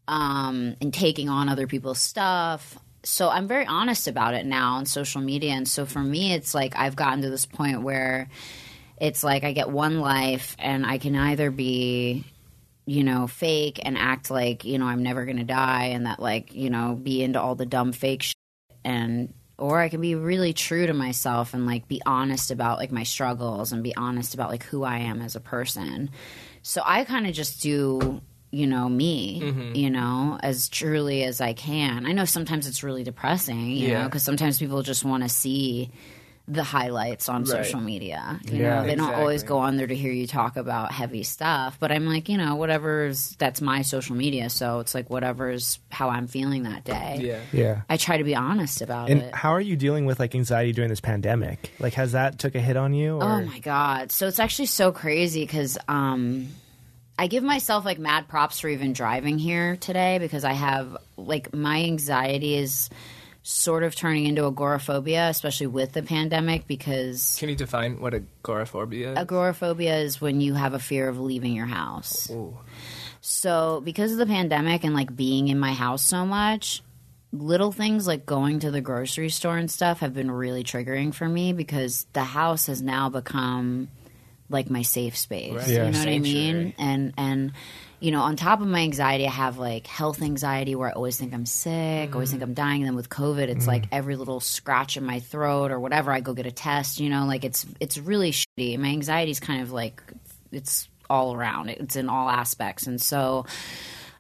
Um 0.07 0.77
and 0.81 0.95
taking 0.95 1.29
on 1.29 1.49
other 1.49 1.67
people's 1.67 1.99
stuff 1.99 2.79
so 3.03 3.29
I'm 3.29 3.49
very 3.49 3.67
honest 3.67 4.09
about 4.09 4.35
it 4.35 4.47
now 4.47 4.77
on 4.77 4.87
social 4.87 5.21
media. 5.21 5.53
And 5.53 5.69
so 5.69 5.85
for 5.85 5.99
me, 5.99 6.33
it's 6.33 6.55
like 6.55 6.75
I've 6.77 6.97
gotten 6.97 7.23
to 7.23 7.29
this 7.29 7.45
point 7.45 7.83
where 7.83 8.29
it's 8.99 9.23
like 9.23 9.45
I 9.45 9.53
get 9.53 9.69
one 9.69 10.01
life 10.01 10.57
and 10.59 10.87
I 10.87 10.99
can 10.99 11.15
either 11.15 11.51
be, 11.51 12.25
you 12.87 13.03
know, 13.05 13.26
fake 13.26 13.80
and 13.85 13.97
act 13.97 14.30
like, 14.30 14.64
you 14.64 14.78
know, 14.78 14.87
I'm 14.87 15.03
never 15.03 15.24
going 15.24 15.39
to 15.39 15.45
die 15.45 15.87
and 15.87 16.07
that, 16.07 16.20
like, 16.20 16.55
you 16.55 16.70
know, 16.70 16.95
be 16.95 17.22
into 17.22 17.41
all 17.41 17.55
the 17.55 17.66
dumb 17.66 17.93
fake 17.93 18.22
shit 18.22 18.37
and, 18.85 19.32
or 19.57 19.78
I 19.80 19.89
can 19.89 20.01
be 20.01 20.14
really 20.14 20.53
true 20.53 20.87
to 20.87 20.93
myself 20.93 21.55
and 21.55 21.64
like 21.64 21.87
be 21.87 22.03
honest 22.05 22.51
about 22.51 22.78
like 22.78 22.91
my 22.91 23.05
struggles 23.05 23.72
and 23.72 23.82
be 23.85 23.95
honest 23.97 24.35
about 24.35 24.51
like 24.51 24.64
who 24.64 24.82
I 24.82 24.99
am 24.99 25.22
as 25.22 25.37
a 25.37 25.41
person. 25.41 26.11
So 26.62 26.82
I 26.85 27.05
kind 27.05 27.26
of 27.26 27.32
just 27.35 27.62
do 27.62 28.20
you 28.51 28.66
know 28.68 28.89
me 28.89 29.41
Mm-hmm. 29.43 29.74
you 29.74 29.91
know 29.91 30.39
as 30.41 30.68
truly 30.68 31.24
as 31.24 31.41
i 31.41 31.55
can 31.55 32.07
i 32.07 32.12
know 32.12 32.24
sometimes 32.24 32.68
it's 32.68 32.85
really 32.85 33.03
depressing 33.03 33.72
you 33.72 33.89
know 33.95 34.05
because 34.05 34.22
sometimes 34.22 34.61
people 34.61 34.80
just 34.82 35.05
want 35.05 35.24
to 35.24 35.28
see 35.28 35.91
the 36.47 36.63
highlights 36.63 37.31
on 37.31 37.41
Right. 37.43 37.49
social 37.49 37.81
media 37.81 38.39
you 38.45 38.59
Yeah. 38.59 38.81
know 38.81 38.87
they 38.87 38.95
don't 38.97 39.15
always 39.15 39.43
go 39.45 39.59
on 39.59 39.77
there 39.79 39.87
to 39.87 39.95
hear 39.95 40.13
you 40.13 40.27
talk 40.27 40.59
about 40.59 40.93
heavy 40.93 41.23
stuff 41.23 41.79
but 41.81 41.91
i'm 41.91 42.07
like 42.07 42.29
you 42.29 42.37
know 42.37 42.57
whatever's 42.57 43.35
that's 43.39 43.63
my 43.63 43.81
social 43.81 44.15
media 44.15 44.51
so 44.51 44.81
it's 44.81 44.95
like 44.95 45.09
whatever's 45.09 45.79
how 45.91 46.11
i'm 46.11 46.27
feeling 46.27 46.65
that 46.65 46.85
day 46.85 47.19
Yeah. 47.23 47.41
Yeah. 47.51 47.81
i 47.89 47.97
try 47.97 48.19
to 48.19 48.25
be 48.25 48.35
honest 48.35 48.83
about 48.83 49.09
And 49.09 49.23
it 49.23 49.35
how 49.35 49.53
are 49.53 49.61
you 49.61 49.75
dealing 49.75 50.05
with 50.05 50.21
like 50.21 50.35
anxiety 50.35 50.73
during 50.73 50.91
this 50.91 51.01
pandemic? 51.01 51.71
Like, 51.79 51.95
has 51.95 52.13
that 52.13 52.39
took 52.39 52.55
a 52.55 52.61
hit 52.61 52.77
on 52.77 52.93
you? 52.93 53.17
Or? 53.17 53.23
Oh 53.25 53.41
my 53.43 53.59
god! 53.61 54.13
So 54.13 54.29
it's 54.29 54.39
actually 54.39 54.67
so 54.67 54.93
crazy 54.93 55.43
because 55.45 55.79
um, 55.89 56.49
I 57.19 57.27
give 57.27 57.43
myself 57.43 57.85
like 57.87 57.99
mad 57.99 58.29
props 58.29 58.61
for 58.61 58.69
even 58.69 58.93
driving 58.93 59.39
here 59.39 59.77
today 59.77 60.19
because 60.19 60.45
I 60.45 60.53
have 60.53 60.97
like 61.17 61.55
my 61.55 61.83
anxiety 61.85 62.57
is 62.57 62.91
sort 63.47 63.83
of 63.83 63.95
turning 63.95 64.25
into 64.25 64.47
agoraphobia, 64.47 65.29
especially 65.29 65.67
with 65.67 65.93
the 65.93 66.03
pandemic 66.03 66.67
because 66.67 67.37
Can 67.39 67.51
you 67.51 67.55
define 67.55 68.01
what 68.01 68.15
agoraphobia 68.15 69.13
is? 69.13 69.19
agoraphobia 69.19 69.99
is 69.99 70.19
when 70.19 70.41
you 70.41 70.55
have 70.55 70.73
a 70.73 70.79
fear 70.79 71.09
of 71.09 71.21
leaving 71.21 71.53
your 71.53 71.67
house. 71.67 72.31
So, 73.21 73.83
because 73.85 74.13
of 74.13 74.19
the 74.19 74.27
pandemic 74.27 74.83
and 74.83 74.95
like 74.95 75.15
being 75.15 75.49
in 75.49 75.59
my 75.59 75.73
house 75.73 76.03
so 76.03 76.25
much, 76.25 76.83
little 77.33 77.71
things 77.71 78.07
like 78.07 78.25
going 78.25 78.61
to 78.61 78.71
the 78.71 78.81
grocery 78.81 79.29
store 79.29 79.59
and 79.59 79.71
stuff 79.71 80.01
have 80.01 80.15
been 80.15 80.31
really 80.31 80.65
triggering 80.65 81.13
for 81.13 81.29
me 81.29 81.53
because 81.53 82.07
the 82.15 82.25
house 82.25 82.67
has 82.67 82.81
now 82.81 83.11
become 83.11 83.89
like 84.55 84.71
my 84.71 84.81
safe 84.83 85.17
space. 85.19 85.53
Right. 85.53 85.69
You 85.69 85.75
Yeah. 85.75 85.91
know 85.91 85.99
what 85.99 86.09
I 86.09 86.19
mean? 86.19 86.73
And 86.79 87.13
and 87.19 87.53
you 88.01 88.11
know, 88.11 88.21
on 88.21 88.37
top 88.37 88.61
of 88.61 88.67
my 88.67 88.81
anxiety, 88.81 89.27
I 89.27 89.31
have 89.31 89.57
like 89.59 89.87
health 89.87 90.21
anxiety 90.23 90.75
where 90.75 90.89
I 90.89 90.93
always 90.93 91.17
think 91.17 91.33
I'm 91.33 91.47
sick, 91.47 92.15
always 92.15 92.31
think 92.31 92.43
I'm 92.43 92.53
dying. 92.55 92.83
And 92.83 92.89
then 92.89 92.97
with 92.97 93.09
COVID, 93.09 93.49
it's 93.49 93.67
like 93.67 93.85
every 93.93 94.17
little 94.17 94.41
scratch 94.41 94.97
in 94.97 95.05
my 95.05 95.21
throat 95.21 95.71
or 95.71 95.81
whatever, 95.81 96.13
I 96.13 96.21
go 96.21 96.35
get 96.35 96.47
a 96.47 96.53
test. 96.53 97.01
You 97.01 97.11
know, 97.11 97.27
like 97.27 97.45
it's 97.45 97.67
it's 97.81 97.99
really 97.99 98.33
shitty. 98.33 98.79
My 98.79 98.89
anxiety 98.89 99.31
is 99.31 99.41
kind 99.41 99.63
of 99.63 99.73
like 99.73 100.03
it's 100.53 100.89
all 101.11 101.35
around. 101.35 101.69
It's 101.71 101.97
in 101.97 102.09
all 102.09 102.31
aspects, 102.31 102.87
and 102.87 103.01
so. 103.01 103.45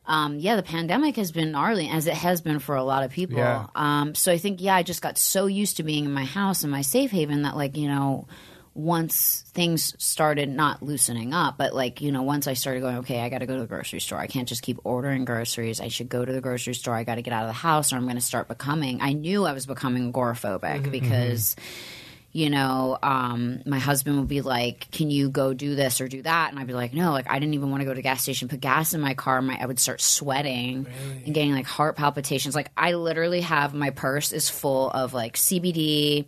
Um, 0.06 0.38
yeah, 0.38 0.56
the 0.56 0.62
pandemic 0.62 1.16
has 1.16 1.32
been 1.32 1.52
gnarly, 1.52 1.88
as 1.88 2.06
it 2.06 2.12
has 2.12 2.42
been 2.42 2.58
for 2.58 2.76
a 2.76 2.84
lot 2.84 3.04
of 3.04 3.10
people. 3.10 3.38
Yeah. 3.38 3.68
Um, 3.74 4.14
so 4.14 4.30
I 4.30 4.36
think, 4.36 4.60
yeah, 4.60 4.74
I 4.74 4.82
just 4.82 5.00
got 5.00 5.16
so 5.16 5.46
used 5.46 5.78
to 5.78 5.82
being 5.82 6.04
in 6.04 6.12
my 6.12 6.26
house 6.26 6.62
and 6.62 6.70
my 6.70 6.82
safe 6.82 7.10
haven 7.10 7.40
that, 7.44 7.56
like, 7.56 7.78
you 7.78 7.88
know, 7.88 8.26
once 8.74 9.44
things 9.48 9.94
started 10.02 10.48
not 10.48 10.82
loosening 10.82 11.32
up, 11.32 11.56
but 11.56 11.74
like, 11.74 12.00
you 12.00 12.10
know, 12.10 12.22
once 12.22 12.48
I 12.48 12.54
started 12.54 12.80
going, 12.80 12.98
okay, 12.98 13.20
I 13.20 13.28
got 13.28 13.38
to 13.38 13.46
go 13.46 13.54
to 13.54 13.60
the 13.60 13.68
grocery 13.68 14.00
store. 14.00 14.18
I 14.18 14.26
can't 14.26 14.48
just 14.48 14.62
keep 14.62 14.78
ordering 14.82 15.24
groceries. 15.24 15.80
I 15.80 15.88
should 15.88 16.08
go 16.08 16.24
to 16.24 16.32
the 16.32 16.40
grocery 16.40 16.74
store. 16.74 16.94
I 16.94 17.04
got 17.04 17.14
to 17.14 17.22
get 17.22 17.32
out 17.32 17.44
of 17.44 17.48
the 17.48 17.52
house 17.52 17.92
or 17.92 17.96
I'm 17.96 18.04
going 18.04 18.16
to 18.16 18.20
start 18.20 18.48
becoming. 18.48 19.00
I 19.00 19.12
knew 19.12 19.44
I 19.44 19.52
was 19.52 19.66
becoming 19.66 20.12
agoraphobic 20.12 20.60
mm-hmm, 20.60 20.90
because 20.90 21.54
mm-hmm. 21.54 22.03
You 22.34 22.50
know, 22.50 22.98
um, 23.02 23.62
my 23.64 23.78
husband 23.78 24.18
would 24.18 24.26
be 24.28 24.40
like, 24.42 24.90
"Can 24.90 25.08
you 25.08 25.30
go 25.30 25.54
do 25.54 25.74
this 25.76 26.00
or 26.00 26.08
do 26.08 26.20
that?" 26.22 26.50
And 26.50 26.58
I'd 26.58 26.66
be 26.66 26.74
like, 26.74 26.92
"No, 26.92 27.12
like 27.12 27.30
I 27.30 27.38
didn't 27.38 27.54
even 27.54 27.70
want 27.70 27.80
to 27.80 27.84
go 27.84 27.92
to 27.92 27.96
the 27.96 28.02
gas 28.02 28.22
station, 28.22 28.48
put 28.48 28.60
gas 28.60 28.92
in 28.92 29.00
my 29.00 29.14
car. 29.14 29.40
My 29.40 29.56
I 29.58 29.66
would 29.66 29.78
start 29.78 30.00
sweating 30.00 30.86
and 31.24 31.32
getting 31.32 31.52
like 31.52 31.64
heart 31.66 31.96
palpitations. 31.96 32.54
Like 32.56 32.70
I 32.76 32.92
literally 32.94 33.40
have 33.42 33.72
my 33.72 33.90
purse 33.90 34.32
is 34.32 34.48
full 34.50 34.90
of 34.90 35.14
like 35.14 35.36
CBD. 35.36 36.26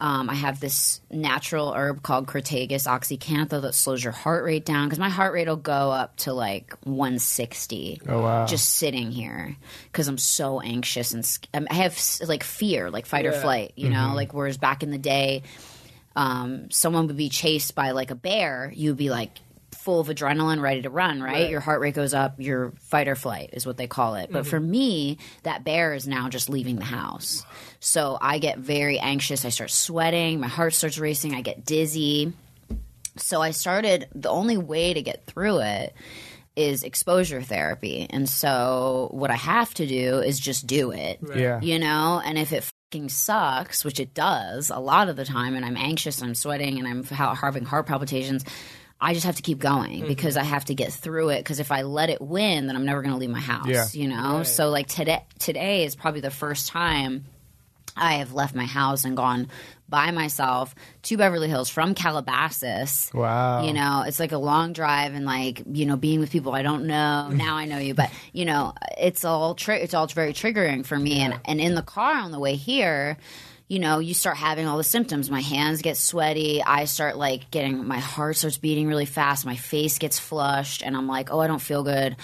Um, 0.00 0.30
I 0.30 0.34
have 0.34 0.60
this 0.60 1.00
natural 1.10 1.72
herb 1.74 2.04
called 2.04 2.28
Crataegus 2.28 2.86
oxycantha 2.86 3.60
that 3.62 3.74
slows 3.74 4.04
your 4.04 4.12
heart 4.12 4.44
rate 4.44 4.64
down 4.64 4.86
because 4.86 5.00
my 5.00 5.08
heart 5.08 5.32
rate 5.32 5.48
will 5.48 5.56
go 5.56 5.90
up 5.90 6.16
to 6.18 6.32
like 6.32 6.72
160 6.84 8.00
Oh, 8.08 8.22
wow. 8.22 8.46
just 8.46 8.76
sitting 8.76 9.10
here 9.10 9.56
because 9.90 10.06
I'm 10.06 10.18
so 10.18 10.60
anxious 10.60 11.12
and 11.52 11.68
I 11.68 11.74
have 11.74 11.98
like 12.26 12.44
fear, 12.44 12.90
like 12.90 13.06
fight 13.06 13.26
or 13.26 13.32
flight, 13.32 13.72
you 13.74 13.90
know, 13.90 14.12
like 14.14 14.32
whereas 14.32 14.56
back 14.56 14.84
in 14.84 14.92
the 14.92 14.98
day, 14.98 15.42
um, 16.18 16.68
someone 16.70 17.06
would 17.06 17.16
be 17.16 17.28
chased 17.28 17.74
by 17.74 17.92
like 17.92 18.10
a 18.10 18.14
bear, 18.16 18.72
you'd 18.74 18.96
be 18.96 19.08
like 19.08 19.30
full 19.72 20.00
of 20.00 20.08
adrenaline, 20.08 20.60
ready 20.60 20.82
to 20.82 20.90
run, 20.90 21.22
right? 21.22 21.32
Right. 21.34 21.50
Your 21.50 21.60
heart 21.60 21.80
rate 21.80 21.94
goes 21.94 22.12
up, 22.12 22.34
your 22.40 22.72
fight 22.90 23.06
or 23.06 23.14
flight 23.14 23.50
is 23.52 23.64
what 23.64 23.76
they 23.76 23.86
call 23.86 24.16
it. 24.16 24.30
But 24.32 24.46
for 24.46 24.58
me, 24.58 25.18
that 25.44 25.62
bear 25.64 25.94
is 25.94 26.08
now 26.08 26.28
just 26.28 26.48
leaving 26.50 26.76
the 26.76 26.84
house. 26.84 27.46
So 27.80 28.18
I 28.20 28.38
get 28.38 28.58
very 28.58 28.98
anxious. 28.98 29.44
I 29.44 29.50
start 29.50 29.70
sweating, 29.70 30.40
my 30.40 30.48
heart 30.48 30.74
starts 30.74 30.98
racing, 30.98 31.34
I 31.36 31.40
get 31.42 31.64
dizzy. 31.64 32.32
So 33.16 33.40
I 33.40 33.52
started, 33.52 34.08
the 34.14 34.28
only 34.30 34.56
way 34.58 34.92
to 34.94 35.02
get 35.02 35.24
through 35.26 35.60
it 35.60 35.94
is 36.56 36.82
exposure 36.82 37.40
therapy. 37.40 38.06
And 38.10 38.28
so 38.28 39.08
what 39.12 39.30
I 39.30 39.36
have 39.36 39.72
to 39.74 39.86
do 39.86 40.18
is 40.18 40.40
just 40.40 40.66
do 40.66 40.90
it 40.90 41.20
Yeah. 41.34 41.60
you 41.62 41.78
know 41.78 42.20
and 42.24 42.36
if 42.36 42.52
it 42.52 42.64
fucking 42.64 42.72
sucks 43.08 43.84
which 43.84 44.00
it 44.00 44.14
does 44.14 44.70
a 44.70 44.78
lot 44.78 45.10
of 45.10 45.16
the 45.16 45.24
time 45.24 45.54
and 45.54 45.64
i'm 45.64 45.76
anxious 45.76 46.20
and 46.20 46.28
i'm 46.28 46.34
sweating 46.34 46.78
and 46.78 46.88
i'm 46.88 47.04
having 47.04 47.62
heart 47.62 47.86
palpitations 47.86 48.44
i 48.98 49.12
just 49.12 49.26
have 49.26 49.36
to 49.36 49.42
keep 49.42 49.58
going 49.58 49.98
mm-hmm. 49.98 50.08
because 50.08 50.38
i 50.38 50.42
have 50.42 50.64
to 50.64 50.74
get 50.74 50.90
through 50.90 51.28
it 51.28 51.40
because 51.40 51.60
if 51.60 51.70
i 51.70 51.82
let 51.82 52.08
it 52.08 52.18
win 52.20 52.66
then 52.66 52.74
i'm 52.76 52.86
never 52.86 53.02
going 53.02 53.12
to 53.12 53.18
leave 53.18 53.28
my 53.28 53.40
house 53.40 53.68
Yeah. 53.68 53.86
you 53.92 54.08
know? 54.08 54.42
So 54.42 54.70
like 54.70 54.86
today 54.86 55.22
today 55.38 55.84
is 55.84 55.96
probably 55.96 56.22
the 56.22 56.30
first 56.30 56.68
time 56.68 57.26
i 57.98 58.14
have 58.14 58.32
left 58.32 58.54
my 58.54 58.64
house 58.64 59.04
and 59.04 59.16
gone 59.16 59.48
by 59.88 60.10
myself 60.10 60.74
to 61.02 61.16
beverly 61.16 61.48
hills 61.48 61.70
from 61.70 61.94
calabasas 61.94 63.10
Wow. 63.14 63.64
you 63.64 63.72
know, 63.72 64.04
it's 64.06 64.20
like 64.20 64.32
a 64.32 64.38
long 64.38 64.72
drive 64.74 65.14
and 65.14 65.24
like, 65.24 65.62
you 65.72 65.86
know, 65.86 65.96
being 65.96 66.20
with 66.20 66.30
people 66.30 66.52
I 66.54 66.60
don't 66.62 66.86
know. 66.86 67.30
Now 67.32 67.56
I 67.56 67.64
know 67.64 67.78
you, 67.78 67.94
but 67.94 68.10
you 68.32 68.44
know, 68.44 68.74
it's 68.98 69.24
all 69.24 69.54
tri- 69.54 69.76
it's 69.78 69.94
all 69.94 70.06
very 70.06 70.32
triggering 70.34 70.84
for 70.84 70.98
me 70.98 71.20
and 71.20 71.40
and 71.46 71.58
in 71.60 71.74
the 71.74 71.80
car 71.82 72.14
on 72.16 72.32
the 72.32 72.38
way 72.38 72.54
here, 72.56 73.16
you 73.66 73.78
know, 73.78 73.98
you 73.98 74.12
start 74.12 74.36
having 74.36 74.66
all 74.66 74.76
the 74.76 74.84
symptoms. 74.84 75.30
My 75.30 75.40
hands 75.40 75.80
get 75.80 75.96
sweaty. 75.96 76.62
I 76.62 76.84
start 76.84 77.16
like 77.16 77.50
getting 77.50 77.86
my 77.86 77.98
heart 77.98 78.36
starts 78.36 78.58
beating 78.58 78.88
really 78.88 79.06
fast. 79.06 79.46
My 79.46 79.56
face 79.56 79.98
gets 79.98 80.18
flushed 80.18 80.82
and 80.82 80.96
I'm 80.96 81.06
like, 81.08 81.30
"Oh, 81.32 81.40
I 81.40 81.46
don't 81.46 81.62
feel 81.62 81.82
good." 81.82 82.16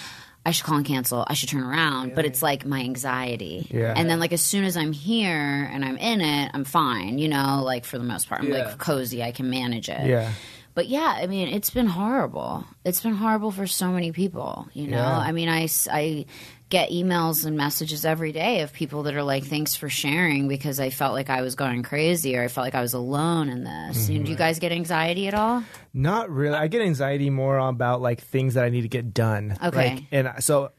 I 0.47 0.51
should 0.51 0.64
call 0.66 0.76
and 0.76 0.86
cancel. 0.86 1.24
I 1.26 1.34
should 1.34 1.49
turn 1.49 1.62
around. 1.62 2.14
But 2.14 2.24
it's 2.26 2.42
like 2.42 2.66
my 2.66 2.80
anxiety. 2.80 3.66
Yeah. 3.70 3.95
And 3.97 4.09
then 4.11 4.20
like 4.20 4.32
as 4.32 4.42
soon 4.42 4.64
as 4.64 4.76
I'm 4.76 4.92
here 4.92 5.68
and 5.72 5.84
I'm 5.84 5.97
in 5.97 6.20
it, 6.20 6.51
I'm 6.53 6.64
fine, 6.64 7.18
you 7.18 7.28
know, 7.28 7.62
like 7.64 7.84
for 7.84 7.97
the 7.99 8.05
most 8.05 8.28
part. 8.28 8.42
I'm 8.42 8.49
Yeah. 8.51 8.66
like 8.66 8.78
cozy. 8.78 9.22
I 9.22 9.32
can 9.32 9.49
manage 9.51 9.88
it. 9.88 10.07
Yeah. 10.07 10.32
But 10.74 10.88
yeah, 10.88 11.16
I 11.20 11.28
mean, 11.28 11.49
it's 11.49 11.70
been 11.70 11.86
horrible. 11.86 12.64
It's 12.84 13.01
been 13.01 13.14
horrible 13.14 13.53
for 13.53 13.66
so 13.68 13.92
many 13.92 14.11
people, 14.11 14.66
you 14.74 14.88
know? 14.88 14.97
Yeah. 14.97 15.18
I 15.18 15.30
mean, 15.30 15.49
I, 15.49 15.68
I 15.90 16.26
get 16.68 16.90
emails 16.90 17.44
and 17.44 17.56
messages 17.56 18.04
every 18.04 18.32
day 18.32 18.60
of 18.60 18.72
people 18.72 19.04
that 19.04 19.14
are 19.14 19.22
like, 19.22 19.44
"Thanks 19.44 19.74
for 19.76 19.88
sharing," 19.88 20.48
because 20.48 20.80
I 20.80 20.90
felt 20.90 21.12
like 21.14 21.30
I 21.30 21.42
was 21.42 21.54
going 21.54 21.82
crazy 21.82 22.36
or 22.36 22.42
I 22.42 22.48
felt 22.48 22.66
like 22.66 22.74
I 22.74 22.80
was 22.80 22.94
alone 22.94 23.48
in 23.48 23.64
this. 23.64 24.08
You 24.08 24.18
know, 24.18 24.24
do 24.24 24.30
you 24.30 24.36
guys 24.36 24.58
get 24.58 24.72
anxiety 24.72 25.28
at 25.28 25.34
all? 25.34 25.62
Not 25.92 26.30
really. 26.30 26.56
I 26.56 26.68
get 26.68 26.82
anxiety 26.82 27.30
more 27.30 27.58
about 27.58 28.00
like 28.00 28.20
things 28.20 28.54
that 28.54 28.64
I 28.64 28.70
need 28.70 28.82
to 28.82 28.88
get 28.88 29.14
done. 29.14 29.56
Okay. 29.62 29.94
Like, 29.94 30.04
and 30.10 30.32
so, 30.42 30.70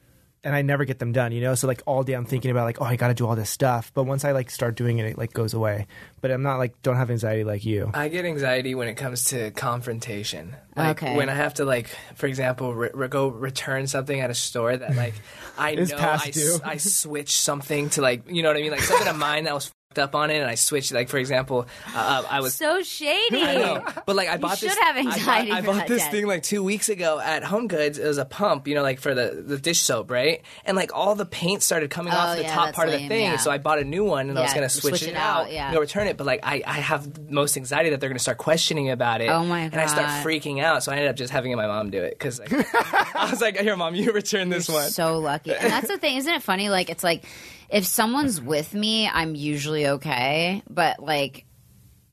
and 0.46 0.56
I 0.56 0.62
never 0.62 0.86
get 0.86 1.00
them 1.00 1.12
done. 1.12 1.34
You 1.34 1.42
know, 1.42 1.56
so 1.56 1.68
like 1.68 1.82
all 1.86 2.04
day 2.04 2.14
I'm 2.14 2.24
thinking 2.26 2.52
about 2.52 2.64
like, 2.64 2.80
oh, 2.80 2.86
I 2.86 2.96
got 2.96 3.10
to 3.10 3.14
do 3.14 3.28
all 3.28 3.36
this 3.36 3.50
stuff. 3.50 3.92
But 3.94 4.04
once 4.06 4.24
I 4.24 4.32
like 4.32 4.50
start 4.50 4.76
doing 4.76 5.00
it, 5.00 5.06
it 5.08 5.18
like 5.18 5.34
goes 5.34 5.54
away. 5.54 5.88
But 6.22 6.32
I'm 6.32 6.44
not 6.44 6.58
like 6.60 6.82
don't 6.84 6.96
have 6.96 7.12
anxiety 7.12 7.44
like 7.44 7.66
you. 7.66 7.92
I 7.94 8.08
get 8.08 8.24
anxiety 8.24 8.74
when 8.76 8.88
it 8.88 8.96
comes 8.96 9.26
to 9.26 9.52
confrontation. 9.52 10.56
Like 10.76 11.02
Okay. 11.04 11.16
when 11.16 11.30
I 11.30 11.34
have 11.36 11.56
to 11.56 11.66
like, 11.66 11.90
for 12.16 12.28
example, 12.28 12.74
re- 12.74 12.90
re- 12.94 13.08
go 13.08 13.28
return 13.28 13.88
something 13.88 14.20
at 14.20 14.30
a 14.30 14.34
store 14.34 14.76
that 14.76 14.96
like 14.96 15.14
I 15.58 15.72
It's 15.78 15.92
know 15.92 15.98
past 15.98 16.26
I, 16.26 16.30
s- 16.30 16.36
due. 16.36 16.58
I 16.64 16.78
switched 16.78 17.40
something 17.42 17.90
to 17.92 18.02
like 18.02 18.30
you 18.30 18.44
know 18.44 18.50
what 18.50 18.58
I 18.58 18.62
mean, 18.62 18.72
like 18.72 18.82
something 18.82 19.08
of 19.08 19.18
mine 19.18 19.46
that 19.46 19.54
was 19.54 19.66
fucked 19.68 19.76
up 20.00 20.16
on 20.16 20.32
it, 20.32 20.38
and 20.38 20.50
I 20.50 20.56
switched. 20.56 20.92
Like 20.94 21.10
for 21.10 21.18
example, 21.18 21.68
uh, 21.94 22.24
I 22.30 22.42
was 22.42 22.56
So 22.56 22.82
shady. 22.84 23.42
I 23.42 23.56
know. 23.56 23.86
But 24.06 24.16
like 24.16 24.30
I 24.30 24.38
bought 24.38 24.58
should 24.58 24.70
this. 24.70 24.78
have 24.78 24.96
I 24.98 25.04
bought- 25.04 25.14
anxiety 25.14 25.52
I 25.52 25.62
bought, 25.62 25.88
this 25.88 26.04
Dad. 26.04 26.12
thing 26.12 26.28
like 26.28 26.44
two 26.44 26.64
weeks 26.64 26.90
ago 26.90 27.20
at 27.20 27.44
Home 27.44 27.68
Goods. 27.68 27.98
It 27.98 28.08
was 28.08 28.18
a 28.18 28.26
pump, 28.26 28.68
you 28.68 28.76
know, 28.76 28.84
like 28.84 29.00
for 29.00 29.14
the, 29.14 29.44
the 29.46 29.58
dish 29.58 29.80
soap, 29.80 30.12
right? 30.12 30.42
And 30.66 30.76
like 30.78 30.92
all 30.94 31.16
the 31.16 31.26
paint 31.26 31.64
started 31.64 31.90
coming 31.90 32.14
Oh, 32.14 32.18
off 32.18 32.36
the 32.38 32.44
yeah, 32.44 32.54
top 32.54 32.74
part 32.74 32.88
of 32.90 32.94
the 33.00 33.08
thing. 33.08 33.24
yeah. 33.24 33.38
So 33.38 33.52
I 33.52 33.58
bought 33.58 33.80
a 33.80 33.84
new 33.84 34.04
one 34.04 34.30
and 34.30 34.38
I 34.38 34.42
was 34.44 34.54
gonna 34.54 34.70
switch, 34.70 34.98
switch 35.00 35.04
it, 35.04 35.10
it 35.12 35.16
out, 35.16 35.52
yeah. 35.52 35.74
go 35.74 35.80
return 35.80 36.08
it. 36.08 36.18
But 36.18 36.26
like 36.28 36.40
I, 36.44 36.62
I 36.66 36.74
have 36.80 37.30
most 37.32 37.58
anxiety 37.58 37.90
that 37.92 38.00
they're 38.00 38.10
gonna 38.10 38.20
start 38.20 38.38
questioning 38.38 38.90
about 38.90 39.22
it. 39.22 39.30
Oh, 39.30 39.44
my 39.46 39.64
god! 39.64 39.74
And 39.74 39.82
I 39.82 39.86
start 39.88 40.08
freaking 40.26 40.62
out. 40.62 40.84
So 40.84 40.92
I 40.92 40.96
ended 40.96 41.10
up 41.10 41.16
just 41.16 41.32
having 41.32 41.56
my 41.56 41.68
mom 41.68 41.90
do 41.90 42.02
it 42.04 42.12
because 42.12 42.40
like, 42.40 42.52
I 43.16 43.28
was 43.30 43.42
like, 43.42 43.58
"Here, 43.58 43.76
mom, 43.76 43.96
you 43.96 44.12
return 44.12 44.50
this 44.50 44.68
one." 44.70 44.90
so 44.90 45.18
lucky. 45.20 45.54
And 45.54 45.72
that's 45.72 45.88
the 45.88 45.98
thing, 45.98 46.18
isn't 46.18 46.34
it 46.34 46.44
funny? 46.44 46.70
Like 46.70 46.90
it's 46.90 47.04
like 47.04 47.24
if 47.70 47.86
someone's 47.86 48.42
with 48.42 48.74
me, 48.74 49.08
I'm 49.08 49.36
usually 49.36 49.88
okay. 49.88 50.62
But 50.70 51.00
like 51.00 51.46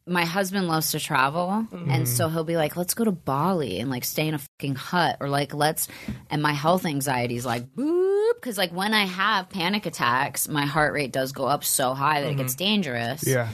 my 0.07 0.25
husband 0.25 0.67
loves 0.67 0.91
to 0.91 1.01
travel 1.01 1.67
and 1.89 2.09
so 2.09 2.29
he'll 2.29 2.43
be 2.43 2.57
like, 2.57 2.77
Let's 2.77 2.95
go 2.95 3.05
to 3.05 3.13
Bali 3.13 3.79
and 3.79 3.89
like 3.89 4.05
stay 4.05 4.27
in 4.27 4.35
a 4.35 4.39
fucking 4.39 4.75
hut 4.75 5.19
or 5.21 5.29
like 5.29 5.55
let's 5.55 5.87
and 6.29 6.43
my 6.43 6.53
health 6.53 6.85
anxiety 6.85 7.37
is 7.37 7.47
like 7.47 7.67
boop 7.75 8.35
because 8.35 8.59
like 8.59 8.73
when 8.73 8.95
I 8.95 9.05
have 9.05 9.49
panic 9.49 9.87
attacks, 9.87 10.49
my 10.49 10.67
heart 10.67 10.93
rate 10.93 11.13
does 11.13 11.33
go 11.33 11.45
up 11.45 11.63
so 11.63 11.95
high 11.95 12.23
that 12.23 12.31
it 12.31 12.37
gets 12.37 12.55
mm-hmm. 12.55 12.65
dangerous. 12.65 13.27
Yeah. 13.27 13.49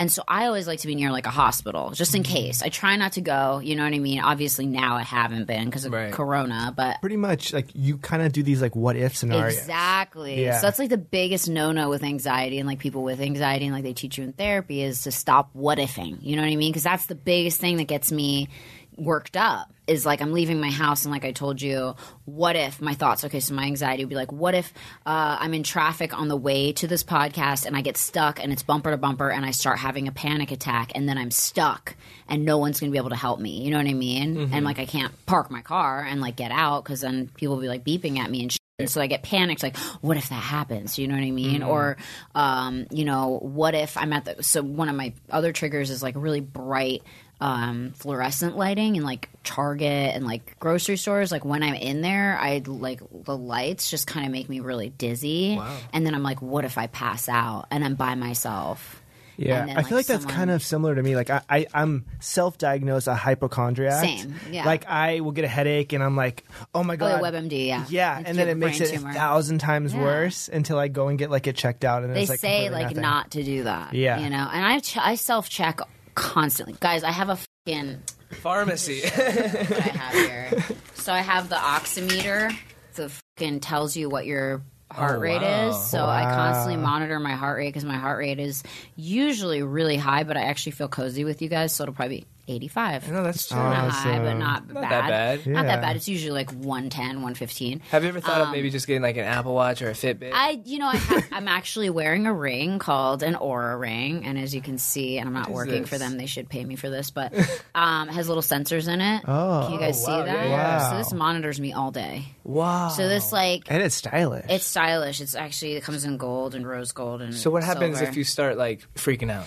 And 0.00 0.10
so 0.10 0.22
I 0.26 0.46
always 0.46 0.66
like 0.66 0.78
to 0.80 0.86
be 0.86 0.94
near 0.94 1.12
like 1.12 1.26
a 1.26 1.30
hospital 1.30 1.90
just 1.90 2.14
in 2.14 2.22
mm-hmm. 2.22 2.32
case. 2.32 2.62
I 2.62 2.70
try 2.70 2.96
not 2.96 3.12
to 3.12 3.20
go, 3.20 3.58
you 3.58 3.76
know 3.76 3.84
what 3.84 3.92
I 3.92 3.98
mean? 3.98 4.18
Obviously 4.20 4.64
now 4.64 4.96
I 4.96 5.02
haven't 5.02 5.44
been 5.44 5.66
because 5.66 5.84
of 5.84 5.92
Right. 5.92 6.10
corona, 6.10 6.72
but 6.74 7.02
Pretty 7.02 7.18
much 7.18 7.52
like 7.52 7.68
you 7.74 7.98
kind 7.98 8.22
of 8.22 8.32
do 8.32 8.42
these 8.42 8.62
like 8.62 8.74
what 8.74 8.96
if 8.96 9.14
scenarios. 9.14 9.58
Exactly. 9.58 10.42
Yeah. 10.42 10.56
So 10.56 10.68
that's 10.68 10.78
like 10.78 10.88
the 10.88 10.96
biggest 10.96 11.50
no 11.50 11.72
no 11.72 11.90
with 11.90 12.02
anxiety 12.02 12.58
and 12.58 12.66
like 12.66 12.78
people 12.78 13.02
with 13.02 13.20
anxiety 13.20 13.66
and 13.66 13.74
like 13.74 13.84
they 13.84 13.92
teach 13.92 14.16
you 14.16 14.24
in 14.24 14.32
therapy 14.32 14.82
is 14.82 15.02
to 15.02 15.12
stop 15.12 15.50
what 15.52 15.76
ifing. 15.76 16.16
You 16.22 16.36
know 16.36 16.42
what 16.42 16.50
I 16.50 16.56
mean? 16.56 16.72
Because 16.72 16.84
that's 16.84 17.04
the 17.04 17.14
biggest 17.14 17.60
thing 17.60 17.76
that 17.76 17.84
gets 17.84 18.10
me 18.10 18.48
worked 18.96 19.36
up 19.36 19.72
is 19.86 20.06
like 20.06 20.22
I'm 20.22 20.32
leaving 20.32 20.60
my 20.60 20.70
house 20.70 21.04
and 21.04 21.12
like 21.12 21.24
I 21.24 21.32
told 21.32 21.60
you, 21.60 21.96
what 22.24 22.54
if 22.54 22.80
my 22.80 22.94
thoughts? 22.94 23.24
Okay, 23.24 23.40
so 23.40 23.54
my 23.54 23.64
anxiety 23.64 24.04
would 24.04 24.08
be 24.08 24.14
like, 24.14 24.30
what 24.30 24.54
if 24.54 24.72
uh, 25.04 25.36
I'm 25.40 25.52
in 25.52 25.64
traffic 25.64 26.16
on 26.16 26.28
the 26.28 26.36
way 26.36 26.72
to 26.74 26.86
this 26.86 27.02
podcast 27.02 27.66
and 27.66 27.76
I 27.76 27.80
get 27.80 27.96
stuck 27.96 28.40
and 28.40 28.52
it's 28.52 28.62
bumper 28.62 28.92
to 28.92 28.96
bumper 28.96 29.30
and 29.30 29.44
I 29.44 29.50
start 29.50 29.78
having 29.78 30.06
a 30.06 30.12
panic 30.12 30.52
attack 30.52 30.92
and 30.94 31.08
then 31.08 31.18
I'm 31.18 31.30
stuck 31.32 31.96
and 32.28 32.44
no 32.44 32.58
one's 32.58 32.78
gonna 32.78 32.92
be 32.92 32.98
able 32.98 33.10
to 33.10 33.16
help 33.16 33.40
me. 33.40 33.62
You 33.64 33.70
know 33.70 33.78
what 33.78 33.86
I 33.86 33.94
mean? 33.94 34.50
And 34.52 34.64
like 34.64 34.78
I 34.78 34.86
can't 34.86 35.12
park 35.26 35.50
my 35.50 35.62
car 35.62 36.02
and 36.02 36.20
like 36.20 36.36
get 36.36 36.52
out 36.52 36.84
because 36.84 37.00
then 37.00 37.28
people 37.34 37.56
will 37.56 37.62
be 37.62 37.68
like 37.68 37.84
beeping 37.84 38.18
at 38.18 38.30
me 38.30 38.42
and. 38.42 38.52
Shit. 38.52 38.60
And 38.78 38.88
so 38.88 39.02
I 39.02 39.08
get 39.08 39.22
panicked, 39.22 39.62
like, 39.62 39.76
what 40.00 40.16
if 40.16 40.30
that 40.30 40.42
happens? 40.42 40.98
You 40.98 41.06
know 41.06 41.14
what 41.14 41.22
I 41.22 41.30
mean? 41.30 41.62
Or, 41.62 41.98
um, 42.34 42.86
you 42.90 43.04
know, 43.04 43.38
what 43.42 43.74
if 43.74 43.98
I'm 43.98 44.10
at 44.14 44.24
the. 44.24 44.42
So 44.42 44.62
one 44.62 44.88
of 44.88 44.96
my 44.96 45.12
other 45.28 45.52
triggers 45.52 45.90
is 45.90 46.02
like 46.02 46.14
really 46.16 46.40
bright 46.40 47.02
um, 47.40 47.92
fluorescent 47.96 48.56
lighting 48.56 48.96
and 48.96 49.04
like 49.04 49.28
Target 49.44 50.14
and 50.14 50.26
like 50.26 50.58
grocery 50.58 50.96
stores. 50.96 51.32
Like 51.32 51.44
when 51.44 51.62
I'm 51.62 51.74
in 51.74 52.02
there, 52.02 52.36
I 52.38 52.62
like 52.66 53.00
the 53.24 53.36
lights 53.36 53.90
just 53.90 54.06
kind 54.06 54.26
of 54.26 54.32
make 54.32 54.48
me 54.48 54.60
really 54.60 54.90
dizzy. 54.90 55.58
And 55.92 56.04
then 56.06 56.14
I'm 56.14 56.22
like, 56.22 56.42
what 56.42 56.64
if 56.64 56.76
I 56.78 56.86
pass 56.88 57.28
out 57.28 57.66
and 57.70 57.84
I'm 57.84 57.94
by 57.94 58.14
myself? 58.14 59.02
Yeah, 59.38 59.64
then, 59.64 59.78
I 59.78 59.82
feel 59.84 59.96
like 59.96 60.04
that's 60.04 60.24
someone- 60.24 60.36
kind 60.36 60.50
of 60.50 60.62
similar 60.62 60.94
to 60.94 61.02
me. 61.02 61.16
Like 61.16 61.30
I, 61.30 61.40
I 61.48 61.66
I'm 61.72 62.04
self-diagnosed 62.20 63.06
a 63.08 63.14
hypochondriac. 63.14 64.04
Same, 64.04 64.34
yeah. 64.50 64.66
Like 64.66 64.86
I 64.86 65.20
will 65.20 65.32
get 65.32 65.46
a 65.46 65.48
headache 65.48 65.94
and 65.94 66.02
I'm 66.04 66.14
like, 66.16 66.44
oh 66.74 66.84
my 66.84 66.92
Oh, 66.94 66.96
god, 66.98 67.22
yeah, 67.22 67.30
WebMD, 67.30 67.66
yeah. 67.66 67.84
yeah, 67.88 68.18
It's 68.20 68.28
and 68.28 68.38
then 68.38 68.48
it 68.50 68.58
makes 68.58 68.80
it 68.80 68.94
a 68.94 68.98
thousand 68.98 69.58
times 69.60 69.94
Yeah. 69.94 70.02
worse 70.02 70.48
until 70.52 70.78
I 70.78 70.88
go 70.88 71.08
and 71.08 71.18
get 71.18 71.30
like 71.30 71.46
it 71.46 71.56
checked 71.56 71.86
out. 71.86 72.02
And 72.04 72.14
They 72.14 72.20
it's, 72.22 72.30
like, 72.30 72.40
say 72.40 72.68
like 72.68 72.88
nothing. 72.88 73.00
not 73.00 73.30
to 73.30 73.42
do 73.42 73.64
that. 73.64 73.94
Yeah. 73.94 74.18
You 74.20 74.28
know, 74.28 74.46
and 74.52 74.62
I, 74.62 74.78
ch- 74.80 74.98
I 74.98 75.14
self 75.14 75.48
check 75.48 75.80
constantly. 76.20 76.76
Guys, 76.80 77.02
I 77.02 77.10
have 77.10 77.28
a 77.30 77.38
fucking. 77.66 78.02
Pharmacy. 78.42 79.02
I 79.04 79.08
have 79.08 80.14
here. 80.14 80.64
So 80.94 81.12
I 81.12 81.18
have 81.20 81.48
the 81.48 81.56
oximeter. 81.56 82.54
The 82.94 83.08
fucking 83.38 83.60
tells 83.60 83.96
you 83.96 84.08
what 84.08 84.26
your 84.26 84.62
heart 84.90 85.16
Oh, 85.16 85.20
rate 85.20 85.42
wow. 85.42 85.70
is. 85.70 85.86
So 85.90 86.04
I 86.04 86.24
constantly 86.24 86.76
monitor 86.76 87.18
my 87.18 87.32
heart 87.32 87.58
rate 87.58 87.68
because 87.68 87.84
my 87.84 87.96
heart 87.96 88.18
rate 88.18 88.38
is 88.38 88.62
usually 88.96 89.62
really 89.62 89.96
high, 89.96 90.24
but 90.24 90.36
I 90.36 90.42
actually 90.42 90.72
feel 90.72 90.88
cozy 90.88 91.24
with 91.24 91.40
you 91.42 91.48
guys, 91.48 91.74
so 91.74 91.84
it'll 91.84 91.94
probably 91.94 92.18
be 92.20 92.26
85. 92.48 93.10
no, 93.12 93.22
that's 93.22 93.48
true. 93.48 93.56
Not 93.58 93.90
high, 93.90 94.18
but 94.18 94.34
not, 94.34 94.66
Not 94.72 94.82
bad. 94.82 94.90
that 94.90 95.08
bad. 95.08 95.46
Not 95.46 95.64
Yeah. 95.64 95.76
that 95.76 95.82
bad. 95.82 95.96
It's 95.96 96.08
usually 96.08 96.32
like 96.32 96.50
110, 96.52 97.06
115. 97.22 97.80
Have 97.90 98.02
you 98.02 98.08
ever 98.08 98.20
thought 98.20 98.40
Um, 98.40 98.48
of 98.48 98.52
maybe 98.52 98.70
just 98.70 98.86
getting 98.86 99.02
like 99.02 99.16
an 99.16 99.24
Apple 99.24 99.54
Watch 99.54 99.82
or 99.82 99.90
a 99.90 99.92
Fitbit? 99.92 100.32
I, 100.34 100.60
you 100.64 100.78
know, 100.78 100.88
I 100.88 100.96
have, 100.96 101.26
I'm 101.32 101.48
actually 101.48 101.90
wearing 101.90 102.26
a 102.26 102.32
ring 102.32 102.78
called 102.78 103.22
an 103.22 103.34
Oura 103.34 103.78
ring, 103.78 104.24
and 104.24 104.38
as 104.38 104.54
you 104.54 104.60
can 104.62 104.78
see, 104.78 105.18
and 105.18 105.26
I'm 105.28 105.34
not 105.34 105.48
is 105.48 105.54
working 105.54 105.80
this? 105.82 105.88
for 105.90 105.98
them; 105.98 106.16
they 106.16 106.26
should 106.26 106.48
pay 106.48 106.64
me 106.64 106.76
for 106.76 106.90
this, 106.90 107.10
but 107.10 107.32
um, 107.74 108.08
it 108.08 108.12
has 108.12 108.28
little 108.28 108.42
sensors 108.42 108.88
in 108.92 109.00
it. 109.00 109.22
Oh. 109.28 109.62
can 109.64 109.72
you 109.74 109.78
guys 109.78 110.00
Oh, 110.02 110.06
see 110.06 110.12
wow, 110.12 110.24
that? 110.24 110.48
yeah, 110.48 110.50
yeah. 110.50 110.90
So 110.90 110.96
this 110.98 111.12
monitors 111.12 111.60
me 111.60 111.72
all 111.72 111.90
day. 111.90 112.24
wow. 112.44 112.88
So 112.88 113.08
this 113.08 113.32
like 113.32 113.64
and 113.68 113.82
it's 113.82 113.94
stylish. 113.94 114.46
it's 114.48 114.64
stylish. 114.66 115.20
It's 115.20 115.34
actually 115.34 115.74
it 115.74 115.84
comes 115.84 116.04
in 116.04 116.16
gold 116.16 116.54
and 116.54 116.66
rose 116.66 116.92
gold 116.92 117.22
and. 117.22 117.34
So 117.34 117.50
what 117.50 117.62
happens 117.62 117.98
silver. 117.98 118.10
if 118.10 118.16
you 118.16 118.24
start 118.24 118.56
like 118.58 118.80
freaking 118.94 119.30
out? 119.30 119.46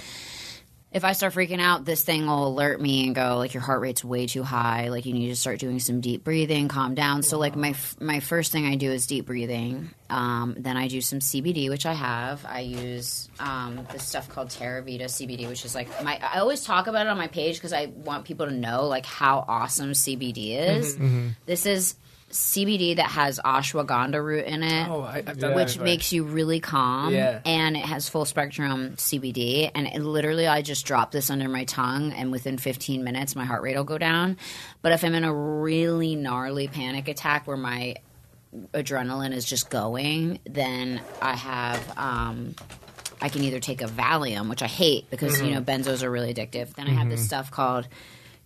If 0.94 1.04
I 1.04 1.14
start 1.14 1.34
freaking 1.34 1.60
out, 1.60 1.86
this 1.86 2.04
thing 2.04 2.28
will 2.28 2.48
alert 2.48 2.80
me 2.80 3.06
and 3.08 3.16
go 3.16 3.38
like 3.38 3.56
your 3.56 3.62
heart 3.62 3.82
rate's 3.82 4.04
way 4.04 4.28
too 4.28 4.44
high. 4.44 4.90
Like 4.90 5.06
you 5.08 5.14
need 5.14 5.30
to 5.30 5.36
start 5.36 5.60
doing 5.60 5.80
some 5.80 6.02
deep 6.02 6.24
breathing, 6.24 6.68
calm 6.68 6.94
down. 6.94 7.24
So 7.24 7.40
like 7.40 7.56
my 7.56 7.70
f- 7.70 8.00
my 8.00 8.20
first 8.20 8.52
thing 8.52 8.68
I 8.68 8.76
do 8.76 8.92
is 8.92 9.08
deep 9.08 9.26
breathing. 9.26 9.90
Um, 10.12 10.56
then 10.58 10.78
I 10.78 10.88
do 10.88 11.02
some 11.02 11.18
CBD, 11.20 11.70
which 11.70 11.88
I 11.88 11.94
have. 11.94 12.46
I 12.46 12.60
use 12.60 13.28
um, 13.40 13.88
this 13.92 14.04
stuff 14.04 14.30
called 14.30 14.50
Terravita 14.50 15.06
CBD, 15.06 15.48
which 15.48 15.66
is 15.66 15.74
like 15.74 15.88
my. 16.04 16.20
I 16.22 16.40
always 16.40 16.64
talk 16.64 16.86
about 16.86 17.08
it 17.08 17.10
on 17.10 17.18
my 17.18 17.28
page 17.28 17.56
because 17.56 17.74
I 17.74 17.88
want 17.88 18.26
people 18.26 18.46
to 18.46 18.54
know 18.54 18.86
like 18.86 19.06
how 19.08 19.44
awesome 19.48 19.92
CBD 19.94 20.60
is. 20.78 20.96
This 21.48 21.66
is 21.66 21.96
CBD 22.34 22.96
that 22.96 23.06
has 23.12 23.40
ashwagandha 23.46 24.22
root 24.24 24.46
in 24.46 24.64
it 24.64 24.88
Oh, 24.90 25.02
I, 25.04 25.18
I've 25.26 25.38
done 25.38 25.54
which 25.54 25.74
before. 25.74 25.86
makes 25.86 26.12
you 26.12 26.24
really 26.24 26.60
calm. 26.60 27.14
Yeah. 27.14 27.40
And 27.46 27.78
it 27.78 27.86
has 27.86 28.10
full 28.10 28.26
spectrum 28.26 28.96
CBD. 28.98 29.70
And 29.74 29.86
it, 29.88 30.02
literally, 30.02 30.48
I 30.48 30.64
just 30.64 30.86
drop 30.86 31.12
this 31.12 31.30
under 31.30 31.48
my 31.48 31.64
tongue, 31.66 32.12
and 32.12 32.32
within 32.32 32.58
15 32.58 33.04
minutes, 33.04 33.36
my 33.36 33.46
heart 33.46 33.62
rate 33.62 33.78
will 33.78 33.84
go 33.84 34.00
down. 34.00 34.38
But 34.82 34.92
if 34.94 35.04
I'm 35.04 35.14
in 35.14 35.24
a 35.24 35.34
really 35.34 36.16
gnarly 36.16 36.68
panic 36.68 37.08
attack 37.08 37.46
where 37.48 37.56
my 37.58 37.96
adrenaline 38.74 39.34
is 39.34 39.46
just 39.46 39.70
going, 39.70 40.40
then 40.46 41.02
I 41.22 41.36
have. 41.36 41.98
Um, 41.98 42.56
I 43.22 43.30
can 43.30 43.44
either 43.44 43.60
take 43.62 43.82
a 43.82 43.86
Valium, 43.88 44.50
which 44.50 44.62
I 44.62 44.68
hate 44.68 45.10
because 45.10 45.42
you 45.42 45.52
know 45.52 45.62
benzos 45.62 46.04
are 46.04 46.12
really 46.12 46.34
addictive. 46.34 46.74
Then 46.74 46.88
I 46.88 46.92
have 46.92 47.10
this 47.10 47.24
stuff 47.24 47.52
called 47.52 47.88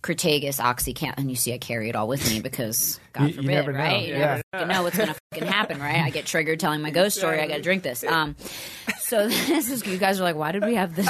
Crataegus 0.02 0.60
oxycanthus, 0.60 1.18
and 1.18 1.28
you 1.30 1.34
see 1.36 1.52
I 1.52 1.58
carry 1.58 1.88
it 1.88 1.96
all 1.96 2.06
with 2.08 2.28
me 2.30 2.40
because 2.40 3.00
God 3.12 3.22
You- 3.22 3.28
you 3.28 3.34
forbid, 3.34 3.48
never 3.48 3.72
know. 3.72 3.78
right? 3.78 4.06
You 4.08 4.14
Yeah. 4.14 4.40
never 4.52 4.66
know 4.66 4.82
what's 4.84 4.96
gonna 4.96 5.16
fucking 5.32 5.48
happen, 5.48 5.80
right? 5.80 6.00
I 6.02 6.10
get 6.10 6.24
triggered 6.26 6.60
telling 6.60 6.82
my 6.82 6.90
ghost 6.90 7.16
story. 7.18 7.40
I 7.40 7.46
got 7.48 7.56
to 7.56 7.62
drink 7.62 7.82
this. 7.82 8.02
Um, 8.08 8.36
so 9.08 9.26
this 9.46 9.70
is 9.70 9.86
you 9.86 9.96
guys 9.96 10.20
are 10.20 10.24
like, 10.24 10.36
why 10.36 10.52
did 10.52 10.64
we 10.64 10.74
have 10.74 10.94
this 10.94 11.08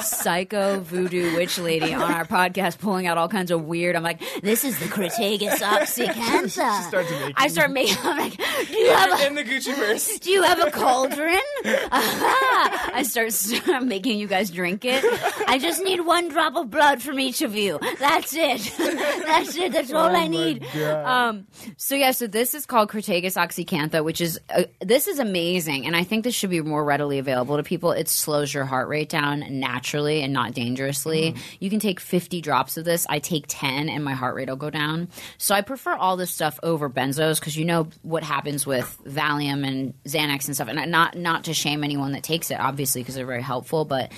psycho 0.06 0.78
voodoo 0.78 1.34
witch 1.34 1.58
lady 1.58 1.92
on 1.92 2.02
our 2.12 2.24
podcast 2.24 2.78
pulling 2.78 3.08
out 3.08 3.18
all 3.18 3.28
kinds 3.28 3.50
of 3.50 3.64
weird? 3.64 3.96
I'm 3.96 4.04
like, 4.04 4.22
this 4.42 4.64
is 4.64 4.78
the 4.78 4.84
Crataegus 4.84 5.98
making- 5.98 7.34
I 7.36 7.48
start 7.48 7.72
making. 7.72 7.96
I'm 8.04 8.18
like, 8.18 8.36
do 8.68 8.76
you 8.76 8.90
have 8.90 9.20
a 9.20 9.26
in 9.26 9.34
the 9.34 9.42
Gucci 9.42 9.74
purse. 9.74 10.18
do 10.20 10.30
you 10.30 10.42
have 10.44 10.60
a 10.64 10.70
cauldron? 10.70 11.40
I 11.64 13.02
start, 13.04 13.34
making 13.84 14.18
you 14.20 14.28
guys 14.28 14.50
drink 14.50 14.84
it. 14.84 15.04
I 15.48 15.58
just 15.58 15.82
need 15.82 16.00
one 16.02 16.28
drop 16.28 16.54
of 16.54 16.70
blood 16.70 17.02
from 17.02 17.18
each 17.18 17.42
of 17.42 17.56
you. 17.56 17.80
That's 17.98 18.34
it. 18.36 18.72
That's 18.78 19.56
it. 19.56 19.72
That's 19.72 19.92
all 19.92 20.14
I 20.14 20.28
need. 20.28 20.64
Um, 20.76 21.46
so 21.76 21.96
yeah, 21.96 22.12
so 22.12 22.26
this 22.28 22.54
is 22.54 22.66
called 22.66 22.88
Crataegus 22.88 23.36
oxycantha, 23.36 24.04
which 24.04 24.20
is 24.20 24.38
uh, 24.50 24.64
this 24.80 25.08
is 25.08 25.18
amazing, 25.18 25.86
and 25.86 25.96
I 25.96 26.04
think 26.04 26.22
this 26.22 26.34
should 26.34 26.50
be 26.50 26.60
more 26.60 26.84
readily 26.84 27.15
readily 27.16 27.32
available 27.32 27.56
to 27.56 27.62
people. 27.62 27.92
It 27.92 28.08
slows 28.08 28.52
your 28.52 28.64
heart 28.64 28.88
rate 28.88 29.08
down 29.08 29.44
naturally 29.60 30.22
and 30.22 30.32
not 30.32 30.54
dangerously. 30.54 31.32
Mm. 31.32 31.38
You 31.60 31.70
can 31.70 31.80
take 31.80 32.00
50 32.00 32.40
drops 32.40 32.76
of 32.76 32.84
this. 32.84 33.06
I 33.08 33.18
take 33.18 33.44
10 33.48 33.88
and 33.88 34.04
my 34.04 34.12
heart 34.14 34.34
rate 34.36 34.48
will 34.48 34.56
go 34.56 34.70
down. 34.70 35.08
So 35.38 35.54
I 35.54 35.62
prefer 35.62 35.94
all 35.94 36.16
this 36.16 36.30
stuff 36.30 36.58
over 36.62 36.88
benzos 36.88 37.38
because 37.40 37.56
you 37.56 37.64
know 37.64 37.88
what 38.02 38.22
happens 38.22 38.66
with 38.66 38.98
Valium 39.06 39.66
and 39.66 39.94
Xanax 40.04 40.46
and 40.46 40.54
stuff. 40.54 40.68
And 40.68 40.90
not 40.90 41.16
not 41.16 41.44
to 41.44 41.54
shame 41.54 41.82
anyone 41.84 42.12
that 42.12 42.22
takes 42.22 42.50
it, 42.50 42.60
obviously, 42.60 43.02
because 43.02 43.14
they're 43.14 43.26
very 43.26 43.42
helpful. 43.42 43.84
But 43.84 44.12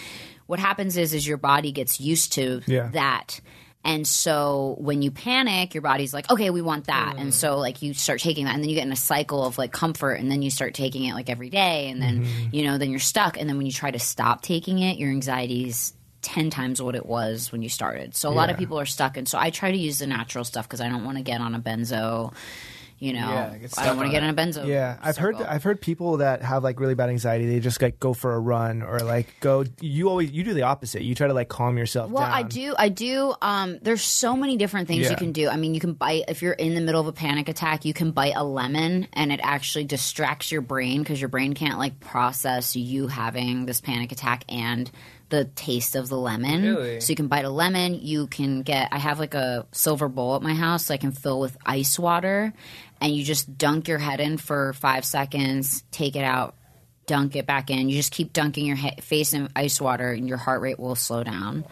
what 0.46 0.58
happens 0.58 0.96
is 0.96 1.14
is 1.14 1.26
your 1.26 1.38
body 1.38 1.72
gets 1.72 2.00
used 2.00 2.32
to 2.34 2.62
Yeah. 2.66 2.88
that. 2.92 3.40
And 3.84 4.06
so 4.06 4.76
when 4.78 5.02
you 5.02 5.10
panic, 5.10 5.74
your 5.74 5.82
body's 5.82 6.12
like, 6.12 6.30
okay, 6.30 6.50
we 6.50 6.60
want 6.60 6.88
that. 6.88 7.14
And 7.16 7.30
mm. 7.30 7.32
so 7.32 7.58
like 7.58 7.80
you 7.80 7.94
start 7.94 8.20
taking 8.20 8.44
that 8.44 8.54
and 8.54 8.62
then 8.62 8.68
you 8.68 8.74
get 8.74 8.86
in 8.86 8.92
a 8.92 8.96
cycle 8.96 9.44
of 9.44 9.56
like 9.56 9.72
comfort 9.72 10.14
and 10.14 10.30
then 10.30 10.42
you 10.42 10.50
start 10.50 10.74
taking 10.74 11.04
it 11.04 11.14
like 11.14 11.30
every 11.30 11.48
day 11.48 11.88
and 11.88 12.02
then 12.02 12.24
mm-hmm. 12.24 12.54
you 12.54 12.64
know, 12.64 12.76
then 12.76 12.90
you're 12.90 12.98
stuck. 12.98 13.38
And 13.38 13.48
then 13.48 13.56
when 13.56 13.66
you 13.66 13.72
try 13.72 13.90
to 13.90 13.98
stop 13.98 14.42
taking 14.42 14.80
it, 14.80 14.98
your 14.98 15.10
anxiety's 15.10 15.94
10 16.22 16.50
times 16.50 16.82
what 16.82 16.96
it 16.96 17.06
was 17.06 17.52
when 17.52 17.62
you 17.62 17.68
started. 17.68 18.14
So 18.14 18.28
a 18.28 18.34
lot 18.34 18.50
of 18.50 18.58
people 18.58 18.78
are 18.78 18.86
stuck 18.86 19.16
and 19.16 19.28
so 19.28 19.38
I 19.38 19.50
try 19.50 19.70
to 19.70 19.78
use 19.78 20.00
the 20.00 20.06
natural 20.06 20.44
stuff 20.44 20.68
cuz 20.68 20.80
I 20.80 20.88
don't 20.88 21.04
want 21.04 21.16
to 21.16 21.22
get 21.22 21.40
on 21.40 21.54
a 21.54 21.60
benzo, 21.60 22.34
you 22.98 23.12
know. 23.12 23.18
Yeah, 23.20 23.56
I 23.76 23.86
don't 23.86 23.96
want 23.96 24.08
to 24.08 24.12
get 24.12 24.22
it. 24.22 24.26
on 24.26 24.30
a 24.30 24.34
benzo. 24.34 24.66
Yeah, 24.66 24.98
I've 25.02 25.16
heard 25.16 25.36
circle. 25.36 25.52
I've 25.52 25.62
heard 25.62 25.80
people 25.80 26.16
that 26.18 26.42
have 26.42 26.62
like 26.64 26.80
really 26.80 26.94
bad 26.94 27.10
anxiety. 27.10 27.46
They 27.46 27.60
just 27.60 27.80
like 27.80 28.00
go 28.00 28.14
for 28.14 28.34
a 28.34 28.38
run 28.38 28.82
or 28.82 29.00
like 29.00 29.28
go. 29.40 29.64
You 29.80 30.08
always 30.08 30.30
you 30.30 30.44
do 30.44 30.54
the 30.54 30.62
opposite. 30.62 31.02
You 31.02 31.14
try 31.14 31.26
to 31.28 31.34
like 31.34 31.48
calm 31.48 31.78
yourself 31.78 32.10
Well, 32.10 32.22
down. 32.24 32.32
I 32.32 32.42
do. 32.42 32.74
I 32.78 32.88
do. 32.88 33.34
Um, 33.40 33.78
there's 33.82 34.02
so 34.02 34.36
many 34.36 34.56
different 34.56 34.88
things 34.88 35.04
Yeah. 35.04 35.10
you 35.10 35.16
can 35.16 35.32
do. 35.32 35.48
I 35.48 35.56
mean, 35.56 35.74
you 35.74 35.80
can 35.80 35.92
bite 35.94 36.24
if 36.28 36.42
you're 36.42 36.52
in 36.52 36.74
the 36.74 36.80
middle 36.80 37.00
of 37.00 37.06
a 37.06 37.12
panic 37.12 37.48
attack. 37.48 37.84
You 37.84 37.94
can 37.94 38.10
bite 38.10 38.34
a 38.36 38.44
lemon, 38.44 39.06
and 39.12 39.32
it 39.32 39.40
actually 39.42 39.84
distracts 39.84 40.50
your 40.52 40.60
brain 40.62 41.00
because 41.02 41.20
your 41.20 41.28
brain 41.28 41.54
can't 41.54 41.78
like 41.78 42.00
process 42.00 42.74
you 42.76 43.06
having 43.08 43.66
this 43.66 43.80
panic 43.80 44.12
attack 44.12 44.44
and 44.48 44.90
the 45.30 45.44
taste 45.44 45.94
of 45.96 46.08
the 46.08 46.16
lemon. 46.16 46.62
Really? 46.62 47.00
So 47.00 47.10
you 47.10 47.16
can 47.16 47.28
bite 47.28 47.44
a 47.44 47.50
lemon. 47.50 47.94
You 47.94 48.26
can 48.26 48.62
get. 48.62 48.88
I 48.92 48.98
have 48.98 49.18
like 49.18 49.34
a 49.34 49.66
silver 49.72 50.08
bowl 50.08 50.36
at 50.36 50.42
my 50.42 50.54
house 50.54 50.86
so 50.86 50.94
I 50.94 50.96
can 50.96 51.12
fill 51.12 51.40
with 51.40 51.56
ice 51.64 51.98
water, 51.98 52.52
and 53.00 53.14
you 53.14 53.24
just 53.24 53.58
dunk 53.58 53.88
your 53.88 53.98
head 53.98 54.20
in 54.20 54.38
for 54.38 54.72
five 54.74 55.04
seconds. 55.04 55.84
Take 55.90 56.16
it 56.16 56.24
out 56.24 56.54
dunk 57.08 57.34
it 57.34 57.46
back 57.46 57.70
in. 57.70 57.88
You 57.88 57.96
just 57.96 58.12
keep 58.12 58.32
dunking 58.32 58.66
your 58.66 58.76
he- 58.76 59.00
face 59.00 59.32
in 59.32 59.48
ice 59.56 59.80
water, 59.80 60.12
and 60.12 60.28
your 60.28 60.36
heart 60.36 60.60
rate 60.60 60.78
will 60.78 60.94
slow 60.94 61.24
down. 61.24 61.64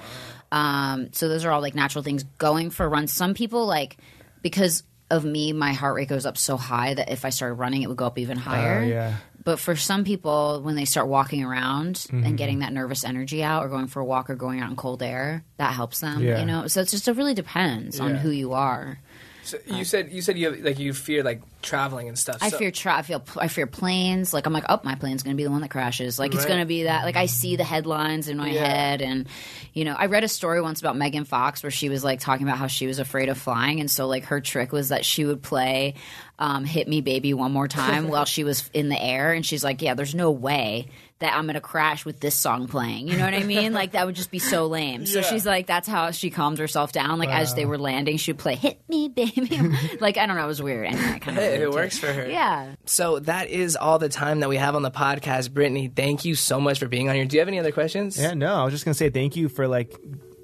Um, 0.51 1.13
so 1.13 1.29
those 1.29 1.45
are 1.45 1.53
all 1.53 1.61
like 1.61 1.77
natural 1.77 2.03
things. 2.03 2.25
Going 2.39 2.71
for 2.71 2.89
runs. 2.89 3.13
Some 3.13 3.35
people 3.35 3.67
like 3.67 3.99
because 4.43 4.83
of 5.11 5.25
me, 5.25 5.53
my 5.53 5.73
heart 5.73 5.95
rate 5.95 6.09
goes 6.09 6.27
up 6.27 6.37
so 6.37 6.57
high 6.57 6.95
that 6.95 7.11
if 7.11 7.25
I 7.25 7.31
started 7.31 7.55
running, 7.55 7.83
it 7.83 7.89
would 7.89 7.97
go 7.97 8.07
up 8.07 8.19
even 8.19 8.37
higher. 8.37 8.81
Oh, 8.81 8.87
yeah. 8.87 9.17
But 9.47 9.61
for 9.61 9.77
some 9.77 10.03
people, 10.03 10.61
when 10.63 10.75
they 10.75 10.85
start 10.85 11.07
walking 11.07 11.45
around 11.45 11.95
Mm-hmm. 11.97 12.25
and 12.27 12.37
getting 12.37 12.59
that 12.59 12.73
nervous 12.73 13.05
energy 13.05 13.45
out, 13.45 13.65
or 13.65 13.69
going 13.69 13.87
for 13.87 14.01
a 14.01 14.05
walk, 14.05 14.29
or 14.29 14.35
going 14.35 14.61
out 14.61 14.71
in 14.71 14.77
cold 14.77 15.03
air, 15.03 15.45
that 15.57 15.73
helps 15.73 16.01
them. 16.01 16.21
Yeah. 16.21 16.41
You 16.41 16.47
know, 16.47 16.67
so 16.67 16.81
it's 16.81 16.91
just 16.91 17.07
it 17.07 17.17
really 17.17 17.33
depends 17.35 18.01
on 18.01 18.17
who 18.17 18.31
you 18.31 18.53
are. 18.55 18.99
So 19.45 19.59
you 19.67 19.85
said 19.85 20.11
you 20.11 20.21
said 20.21 20.37
you 20.37 20.51
have, 20.51 20.61
like 20.61 20.81
you 20.81 20.93
fear 20.93 21.23
like 21.23 21.41
traveling 21.67 22.09
and 22.09 22.19
stuff. 22.19 22.39
I 22.41 22.49
So- 22.49 22.59
fear 22.59 22.71
tra- 22.71 22.95
I 22.97 23.03
feel 23.03 23.23
I 23.37 23.49
fear 23.49 23.67
planes. 23.67 24.33
Like 24.33 24.47
I'm 24.47 24.53
like, 24.55 24.65
oh, 24.69 24.81
my 24.85 24.95
plane's 24.95 25.23
gonna 25.23 25.37
be 25.37 25.45
the 25.45 25.51
one 25.51 25.61
that 25.61 25.71
crashes. 25.71 26.19
Like 26.19 26.35
it's 26.35 26.47
gonna 26.47 26.65
be 26.65 26.85
that. 26.85 27.05
Like 27.05 27.17
I 27.17 27.27
see 27.27 27.57
the 27.57 27.65
headlines 27.65 28.29
in 28.29 28.39
my 28.39 28.49
Yeah. 28.51 28.65
head, 28.67 29.03
and 29.03 29.27
you 29.75 29.85
know, 29.85 29.95
I 29.99 30.07
read 30.07 30.25
a 30.25 30.29
story 30.29 30.61
once 30.63 30.81
about 30.81 30.97
Megan 30.97 31.25
Fox 31.25 31.63
where 31.63 31.71
she 31.71 31.89
was 31.91 32.03
like 32.03 32.21
talking 32.21 32.47
about 32.47 32.57
how 32.59 32.69
she 32.69 32.87
was 32.87 32.99
afraid 32.99 33.29
of 33.29 33.37
flying, 33.37 33.81
and 33.81 33.91
so 33.91 34.07
like 34.07 34.25
her 34.27 34.41
trick 34.41 34.73
was 34.73 34.89
that 34.89 35.05
she 35.05 35.25
would 35.27 35.43
play 35.43 35.95
um, 36.39 36.65
"Hit 36.65 36.87
Me, 36.89 37.01
Baby" 37.01 37.35
one 37.35 37.53
more 37.53 37.69
time 37.69 38.09
while 38.09 38.25
she 38.25 38.45
was 38.45 38.71
in 38.73 38.89
the 38.89 39.03
air, 39.03 39.33
and 39.33 39.45
she's 39.45 39.65
like, 39.65 39.83
yeah, 39.83 39.95
there's 39.95 40.15
no 40.15 40.31
way 40.31 40.89
that 41.19 41.35
I'm 41.35 41.47
gonna 41.47 41.63
crash 41.63 42.05
with 42.05 42.21
this 42.21 42.35
song 42.35 42.69
playing. 42.69 43.09
You 43.09 43.17
know 43.17 43.25
what 43.25 43.33
I 43.33 43.43
mean? 43.45 43.73
like 43.73 43.93
that 43.93 44.05
would 44.05 44.15
just 44.17 44.31
be 44.31 44.39
so 44.39 44.67
lame. 44.67 45.07
So 45.07 45.23
she's 45.23 45.47
like, 45.47 45.67
that's 45.67 45.89
how 45.89 46.11
she 46.11 46.29
calmed 46.29 46.59
herself 46.59 46.93
down. 46.93 47.19
Like 47.19 47.31
as 47.31 47.55
they 47.55 47.65
were 47.65 47.79
landing, 47.79 48.19
she 48.19 48.33
would 48.33 48.39
play 48.39 48.55
"Hit 48.55 48.79
Me, 48.89 49.09
Baby." 49.09 49.59
like 50.01 50.19
I 50.19 50.27
don't 50.27 50.37
know, 50.37 50.45
it 50.45 50.47
was 50.49 50.61
weird. 50.63 50.87
Anyway, 50.89 51.13
I 51.15 51.19
kind 51.19 51.39
of 51.39 51.45
Hey, 51.57 51.65
it 51.65 51.71
works 51.71 51.99
for 51.99 52.13
her. 52.13 52.29
yeah. 52.29 52.75
So 52.85 53.19
that 53.21 53.49
is 53.49 53.77
all 53.77 53.99
the 53.99 54.09
time 54.09 54.41
that 54.41 54.49
we 54.49 54.57
have 54.57 54.75
on 54.75 54.83
the 54.83 54.91
podcast. 54.91 55.53
Brittany, 55.53 55.91
thank 55.95 56.25
you 56.25 56.35
so 56.35 56.61
much 56.61 56.79
for 56.79 56.89
being 56.89 57.09
on 57.09 57.15
here. 57.15 57.25
Do 57.25 57.37
you 57.37 57.41
have 57.41 57.49
any 57.49 57.59
other 57.59 57.73
questions? 57.73 58.19
Yeah, 58.21 58.35
no, 58.35 58.55
I 58.55 58.65
was 58.65 58.73
just 58.73 58.85
gonna 58.85 58.95
say 58.95 59.11
thank 59.11 59.37
you 59.37 59.49
for 59.49 59.67
like 59.69 59.95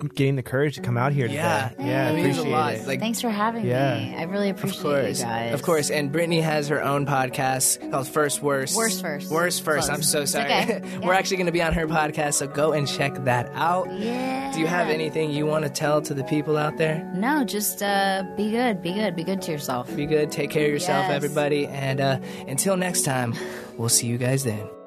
getting 0.09 0.37
the 0.37 0.43
courage 0.43 0.75
to 0.77 0.81
come 0.83 0.97
out 0.97 1.13
here. 1.13 1.27
Yeah. 1.27 1.69
today. 1.71 1.85
yeah, 1.89 2.11
It 2.11 2.15
means 2.17 2.37
a 2.39 2.41
appreciate 2.41 2.53
lot. 2.53 2.73
it. 2.75 2.87
Like, 2.87 3.01
Thanks 3.01 3.21
for 3.21 3.31
having 3.31 3.65
Yeah. 3.67 3.99
me. 3.99 4.15
I 4.17 4.23
really 4.25 4.51
appreciate 4.51 4.77
Of 4.79 4.83
course, 4.83 5.19
you 5.21 5.25
guys. 5.27 5.55
of 5.55 5.63
course, 5.63 5.91
and 5.91 6.11
Brittany 6.13 6.41
has 6.41 6.69
her 6.69 6.83
own 6.83 7.07
podcast 7.07 7.91
called 7.91 8.09
First 8.09 8.43
Worst. 8.43 8.77
Worst 8.77 9.01
First. 9.03 9.31
Worst 9.31 9.63
First. 9.65 9.89
Close. 9.89 9.97
I'm 9.99 10.03
so 10.03 10.25
sorry. 10.25 10.47
okay. 10.47 10.99
We're 11.03 11.15
actually 11.15 11.39
going 11.39 11.47
to 11.47 11.53
be 11.53 11.63
on 11.63 11.73
her 11.73 11.87
podcast, 11.87 12.35
so 12.35 12.47
go 12.47 12.73
and 12.73 12.87
check 12.87 13.15
that 13.25 13.51
out. 13.55 13.93
Yeah. 13.93 14.53
Do 14.53 14.61
you 14.61 14.67
have 14.67 14.89
anything 14.89 15.31
you 15.31 15.47
want 15.47 15.65
to 15.65 15.71
tell 15.71 16.03
to 16.03 16.13
the 16.15 16.25
people 16.25 16.57
out 16.57 16.77
there? 16.77 17.09
No, 17.15 17.45
just 17.45 17.83
uh, 17.83 18.25
be 18.37 18.51
good. 18.51 18.83
Be 18.83 18.93
good. 18.93 19.17
Be 19.17 19.25
good 19.25 19.41
to 19.43 19.53
yourself. 19.53 19.95
Be 19.97 20.07
good. 20.07 20.31
Take 20.31 20.51
care 20.51 20.67
of 20.67 20.71
yourself, 20.73 21.07
Yes. 21.09 21.17
everybody. 21.17 21.67
And 21.67 22.01
uh, 22.01 22.19
until 22.49 22.77
next 22.77 23.03
time, 23.03 23.35
we'll 23.79 23.89
see 23.89 24.07
you 24.09 24.19
guys 24.19 24.45
then. 24.45 24.82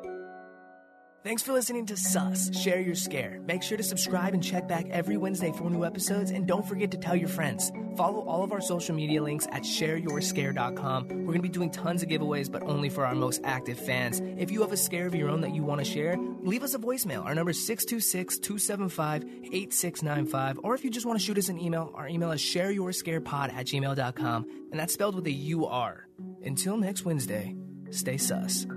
Thanks 1.25 1.41
for 1.41 1.53
listening 1.53 1.87
to 1.87 1.97
Sus, 1.97 2.55
Share 2.55 2.79
Your 2.79 2.93
Scare. 2.93 3.41
Make 3.47 3.63
sure 3.63 3.77
to 3.77 3.81
subscribe 3.83 4.35
and 4.35 4.43
check 4.43 4.67
back 4.67 4.85
every 4.91 5.17
Wednesday 5.17 5.51
for 5.51 5.71
new 5.71 5.83
episodes, 5.83 6.29
and 6.29 6.45
don't 6.45 6.67
forget 6.67 6.91
to 6.91 6.99
tell 6.99 7.15
your 7.15 7.29
friends. 7.29 7.71
Follow 7.97 8.19
all 8.27 8.43
of 8.43 8.51
our 8.51 8.61
social 8.61 8.93
media 8.93 9.23
links 9.23 9.47
at 9.51 9.63
shareyourscare.com. 9.63 11.07
We're 11.07 11.25
going 11.25 11.37
to 11.37 11.41
be 11.41 11.49
doing 11.49 11.71
tons 11.71 12.03
of 12.03 12.09
giveaways, 12.09 12.51
but 12.51 12.61
only 12.61 12.89
for 12.89 13.07
our 13.07 13.15
most 13.15 13.41
active 13.43 13.79
fans. 13.79 14.21
If 14.37 14.51
you 14.51 14.61
have 14.61 14.71
a 14.71 14.77
scare 14.77 15.07
of 15.07 15.15
your 15.15 15.29
own 15.29 15.41
that 15.41 15.55
you 15.55 15.63
want 15.63 15.79
to 15.79 15.85
share, 15.85 16.15
leave 16.41 16.61
us 16.61 16.75
a 16.75 16.77
voicemail. 16.77 17.25
Our 17.25 17.33
number 17.33 17.49
is 17.49 17.65
626 17.65 18.37
275 18.37 19.23
8695. 19.23 20.59
Or 20.61 20.75
if 20.75 20.83
you 20.83 20.91
just 20.91 21.07
want 21.07 21.19
to 21.19 21.25
shoot 21.25 21.39
us 21.39 21.49
an 21.49 21.59
email, 21.59 21.91
our 21.95 22.07
email 22.07 22.33
is 22.33 22.41
shareyourscarepod 22.41 23.51
at 23.51 23.65
gmail.com, 23.65 24.45
and 24.69 24.79
that's 24.79 24.93
spelled 24.93 25.15
with 25.15 25.25
a 25.25 25.31
U 25.31 25.65
R. 25.65 26.07
Until 26.43 26.77
next 26.77 27.03
Wednesday, 27.03 27.55
stay 27.89 28.17
sus. 28.17 28.67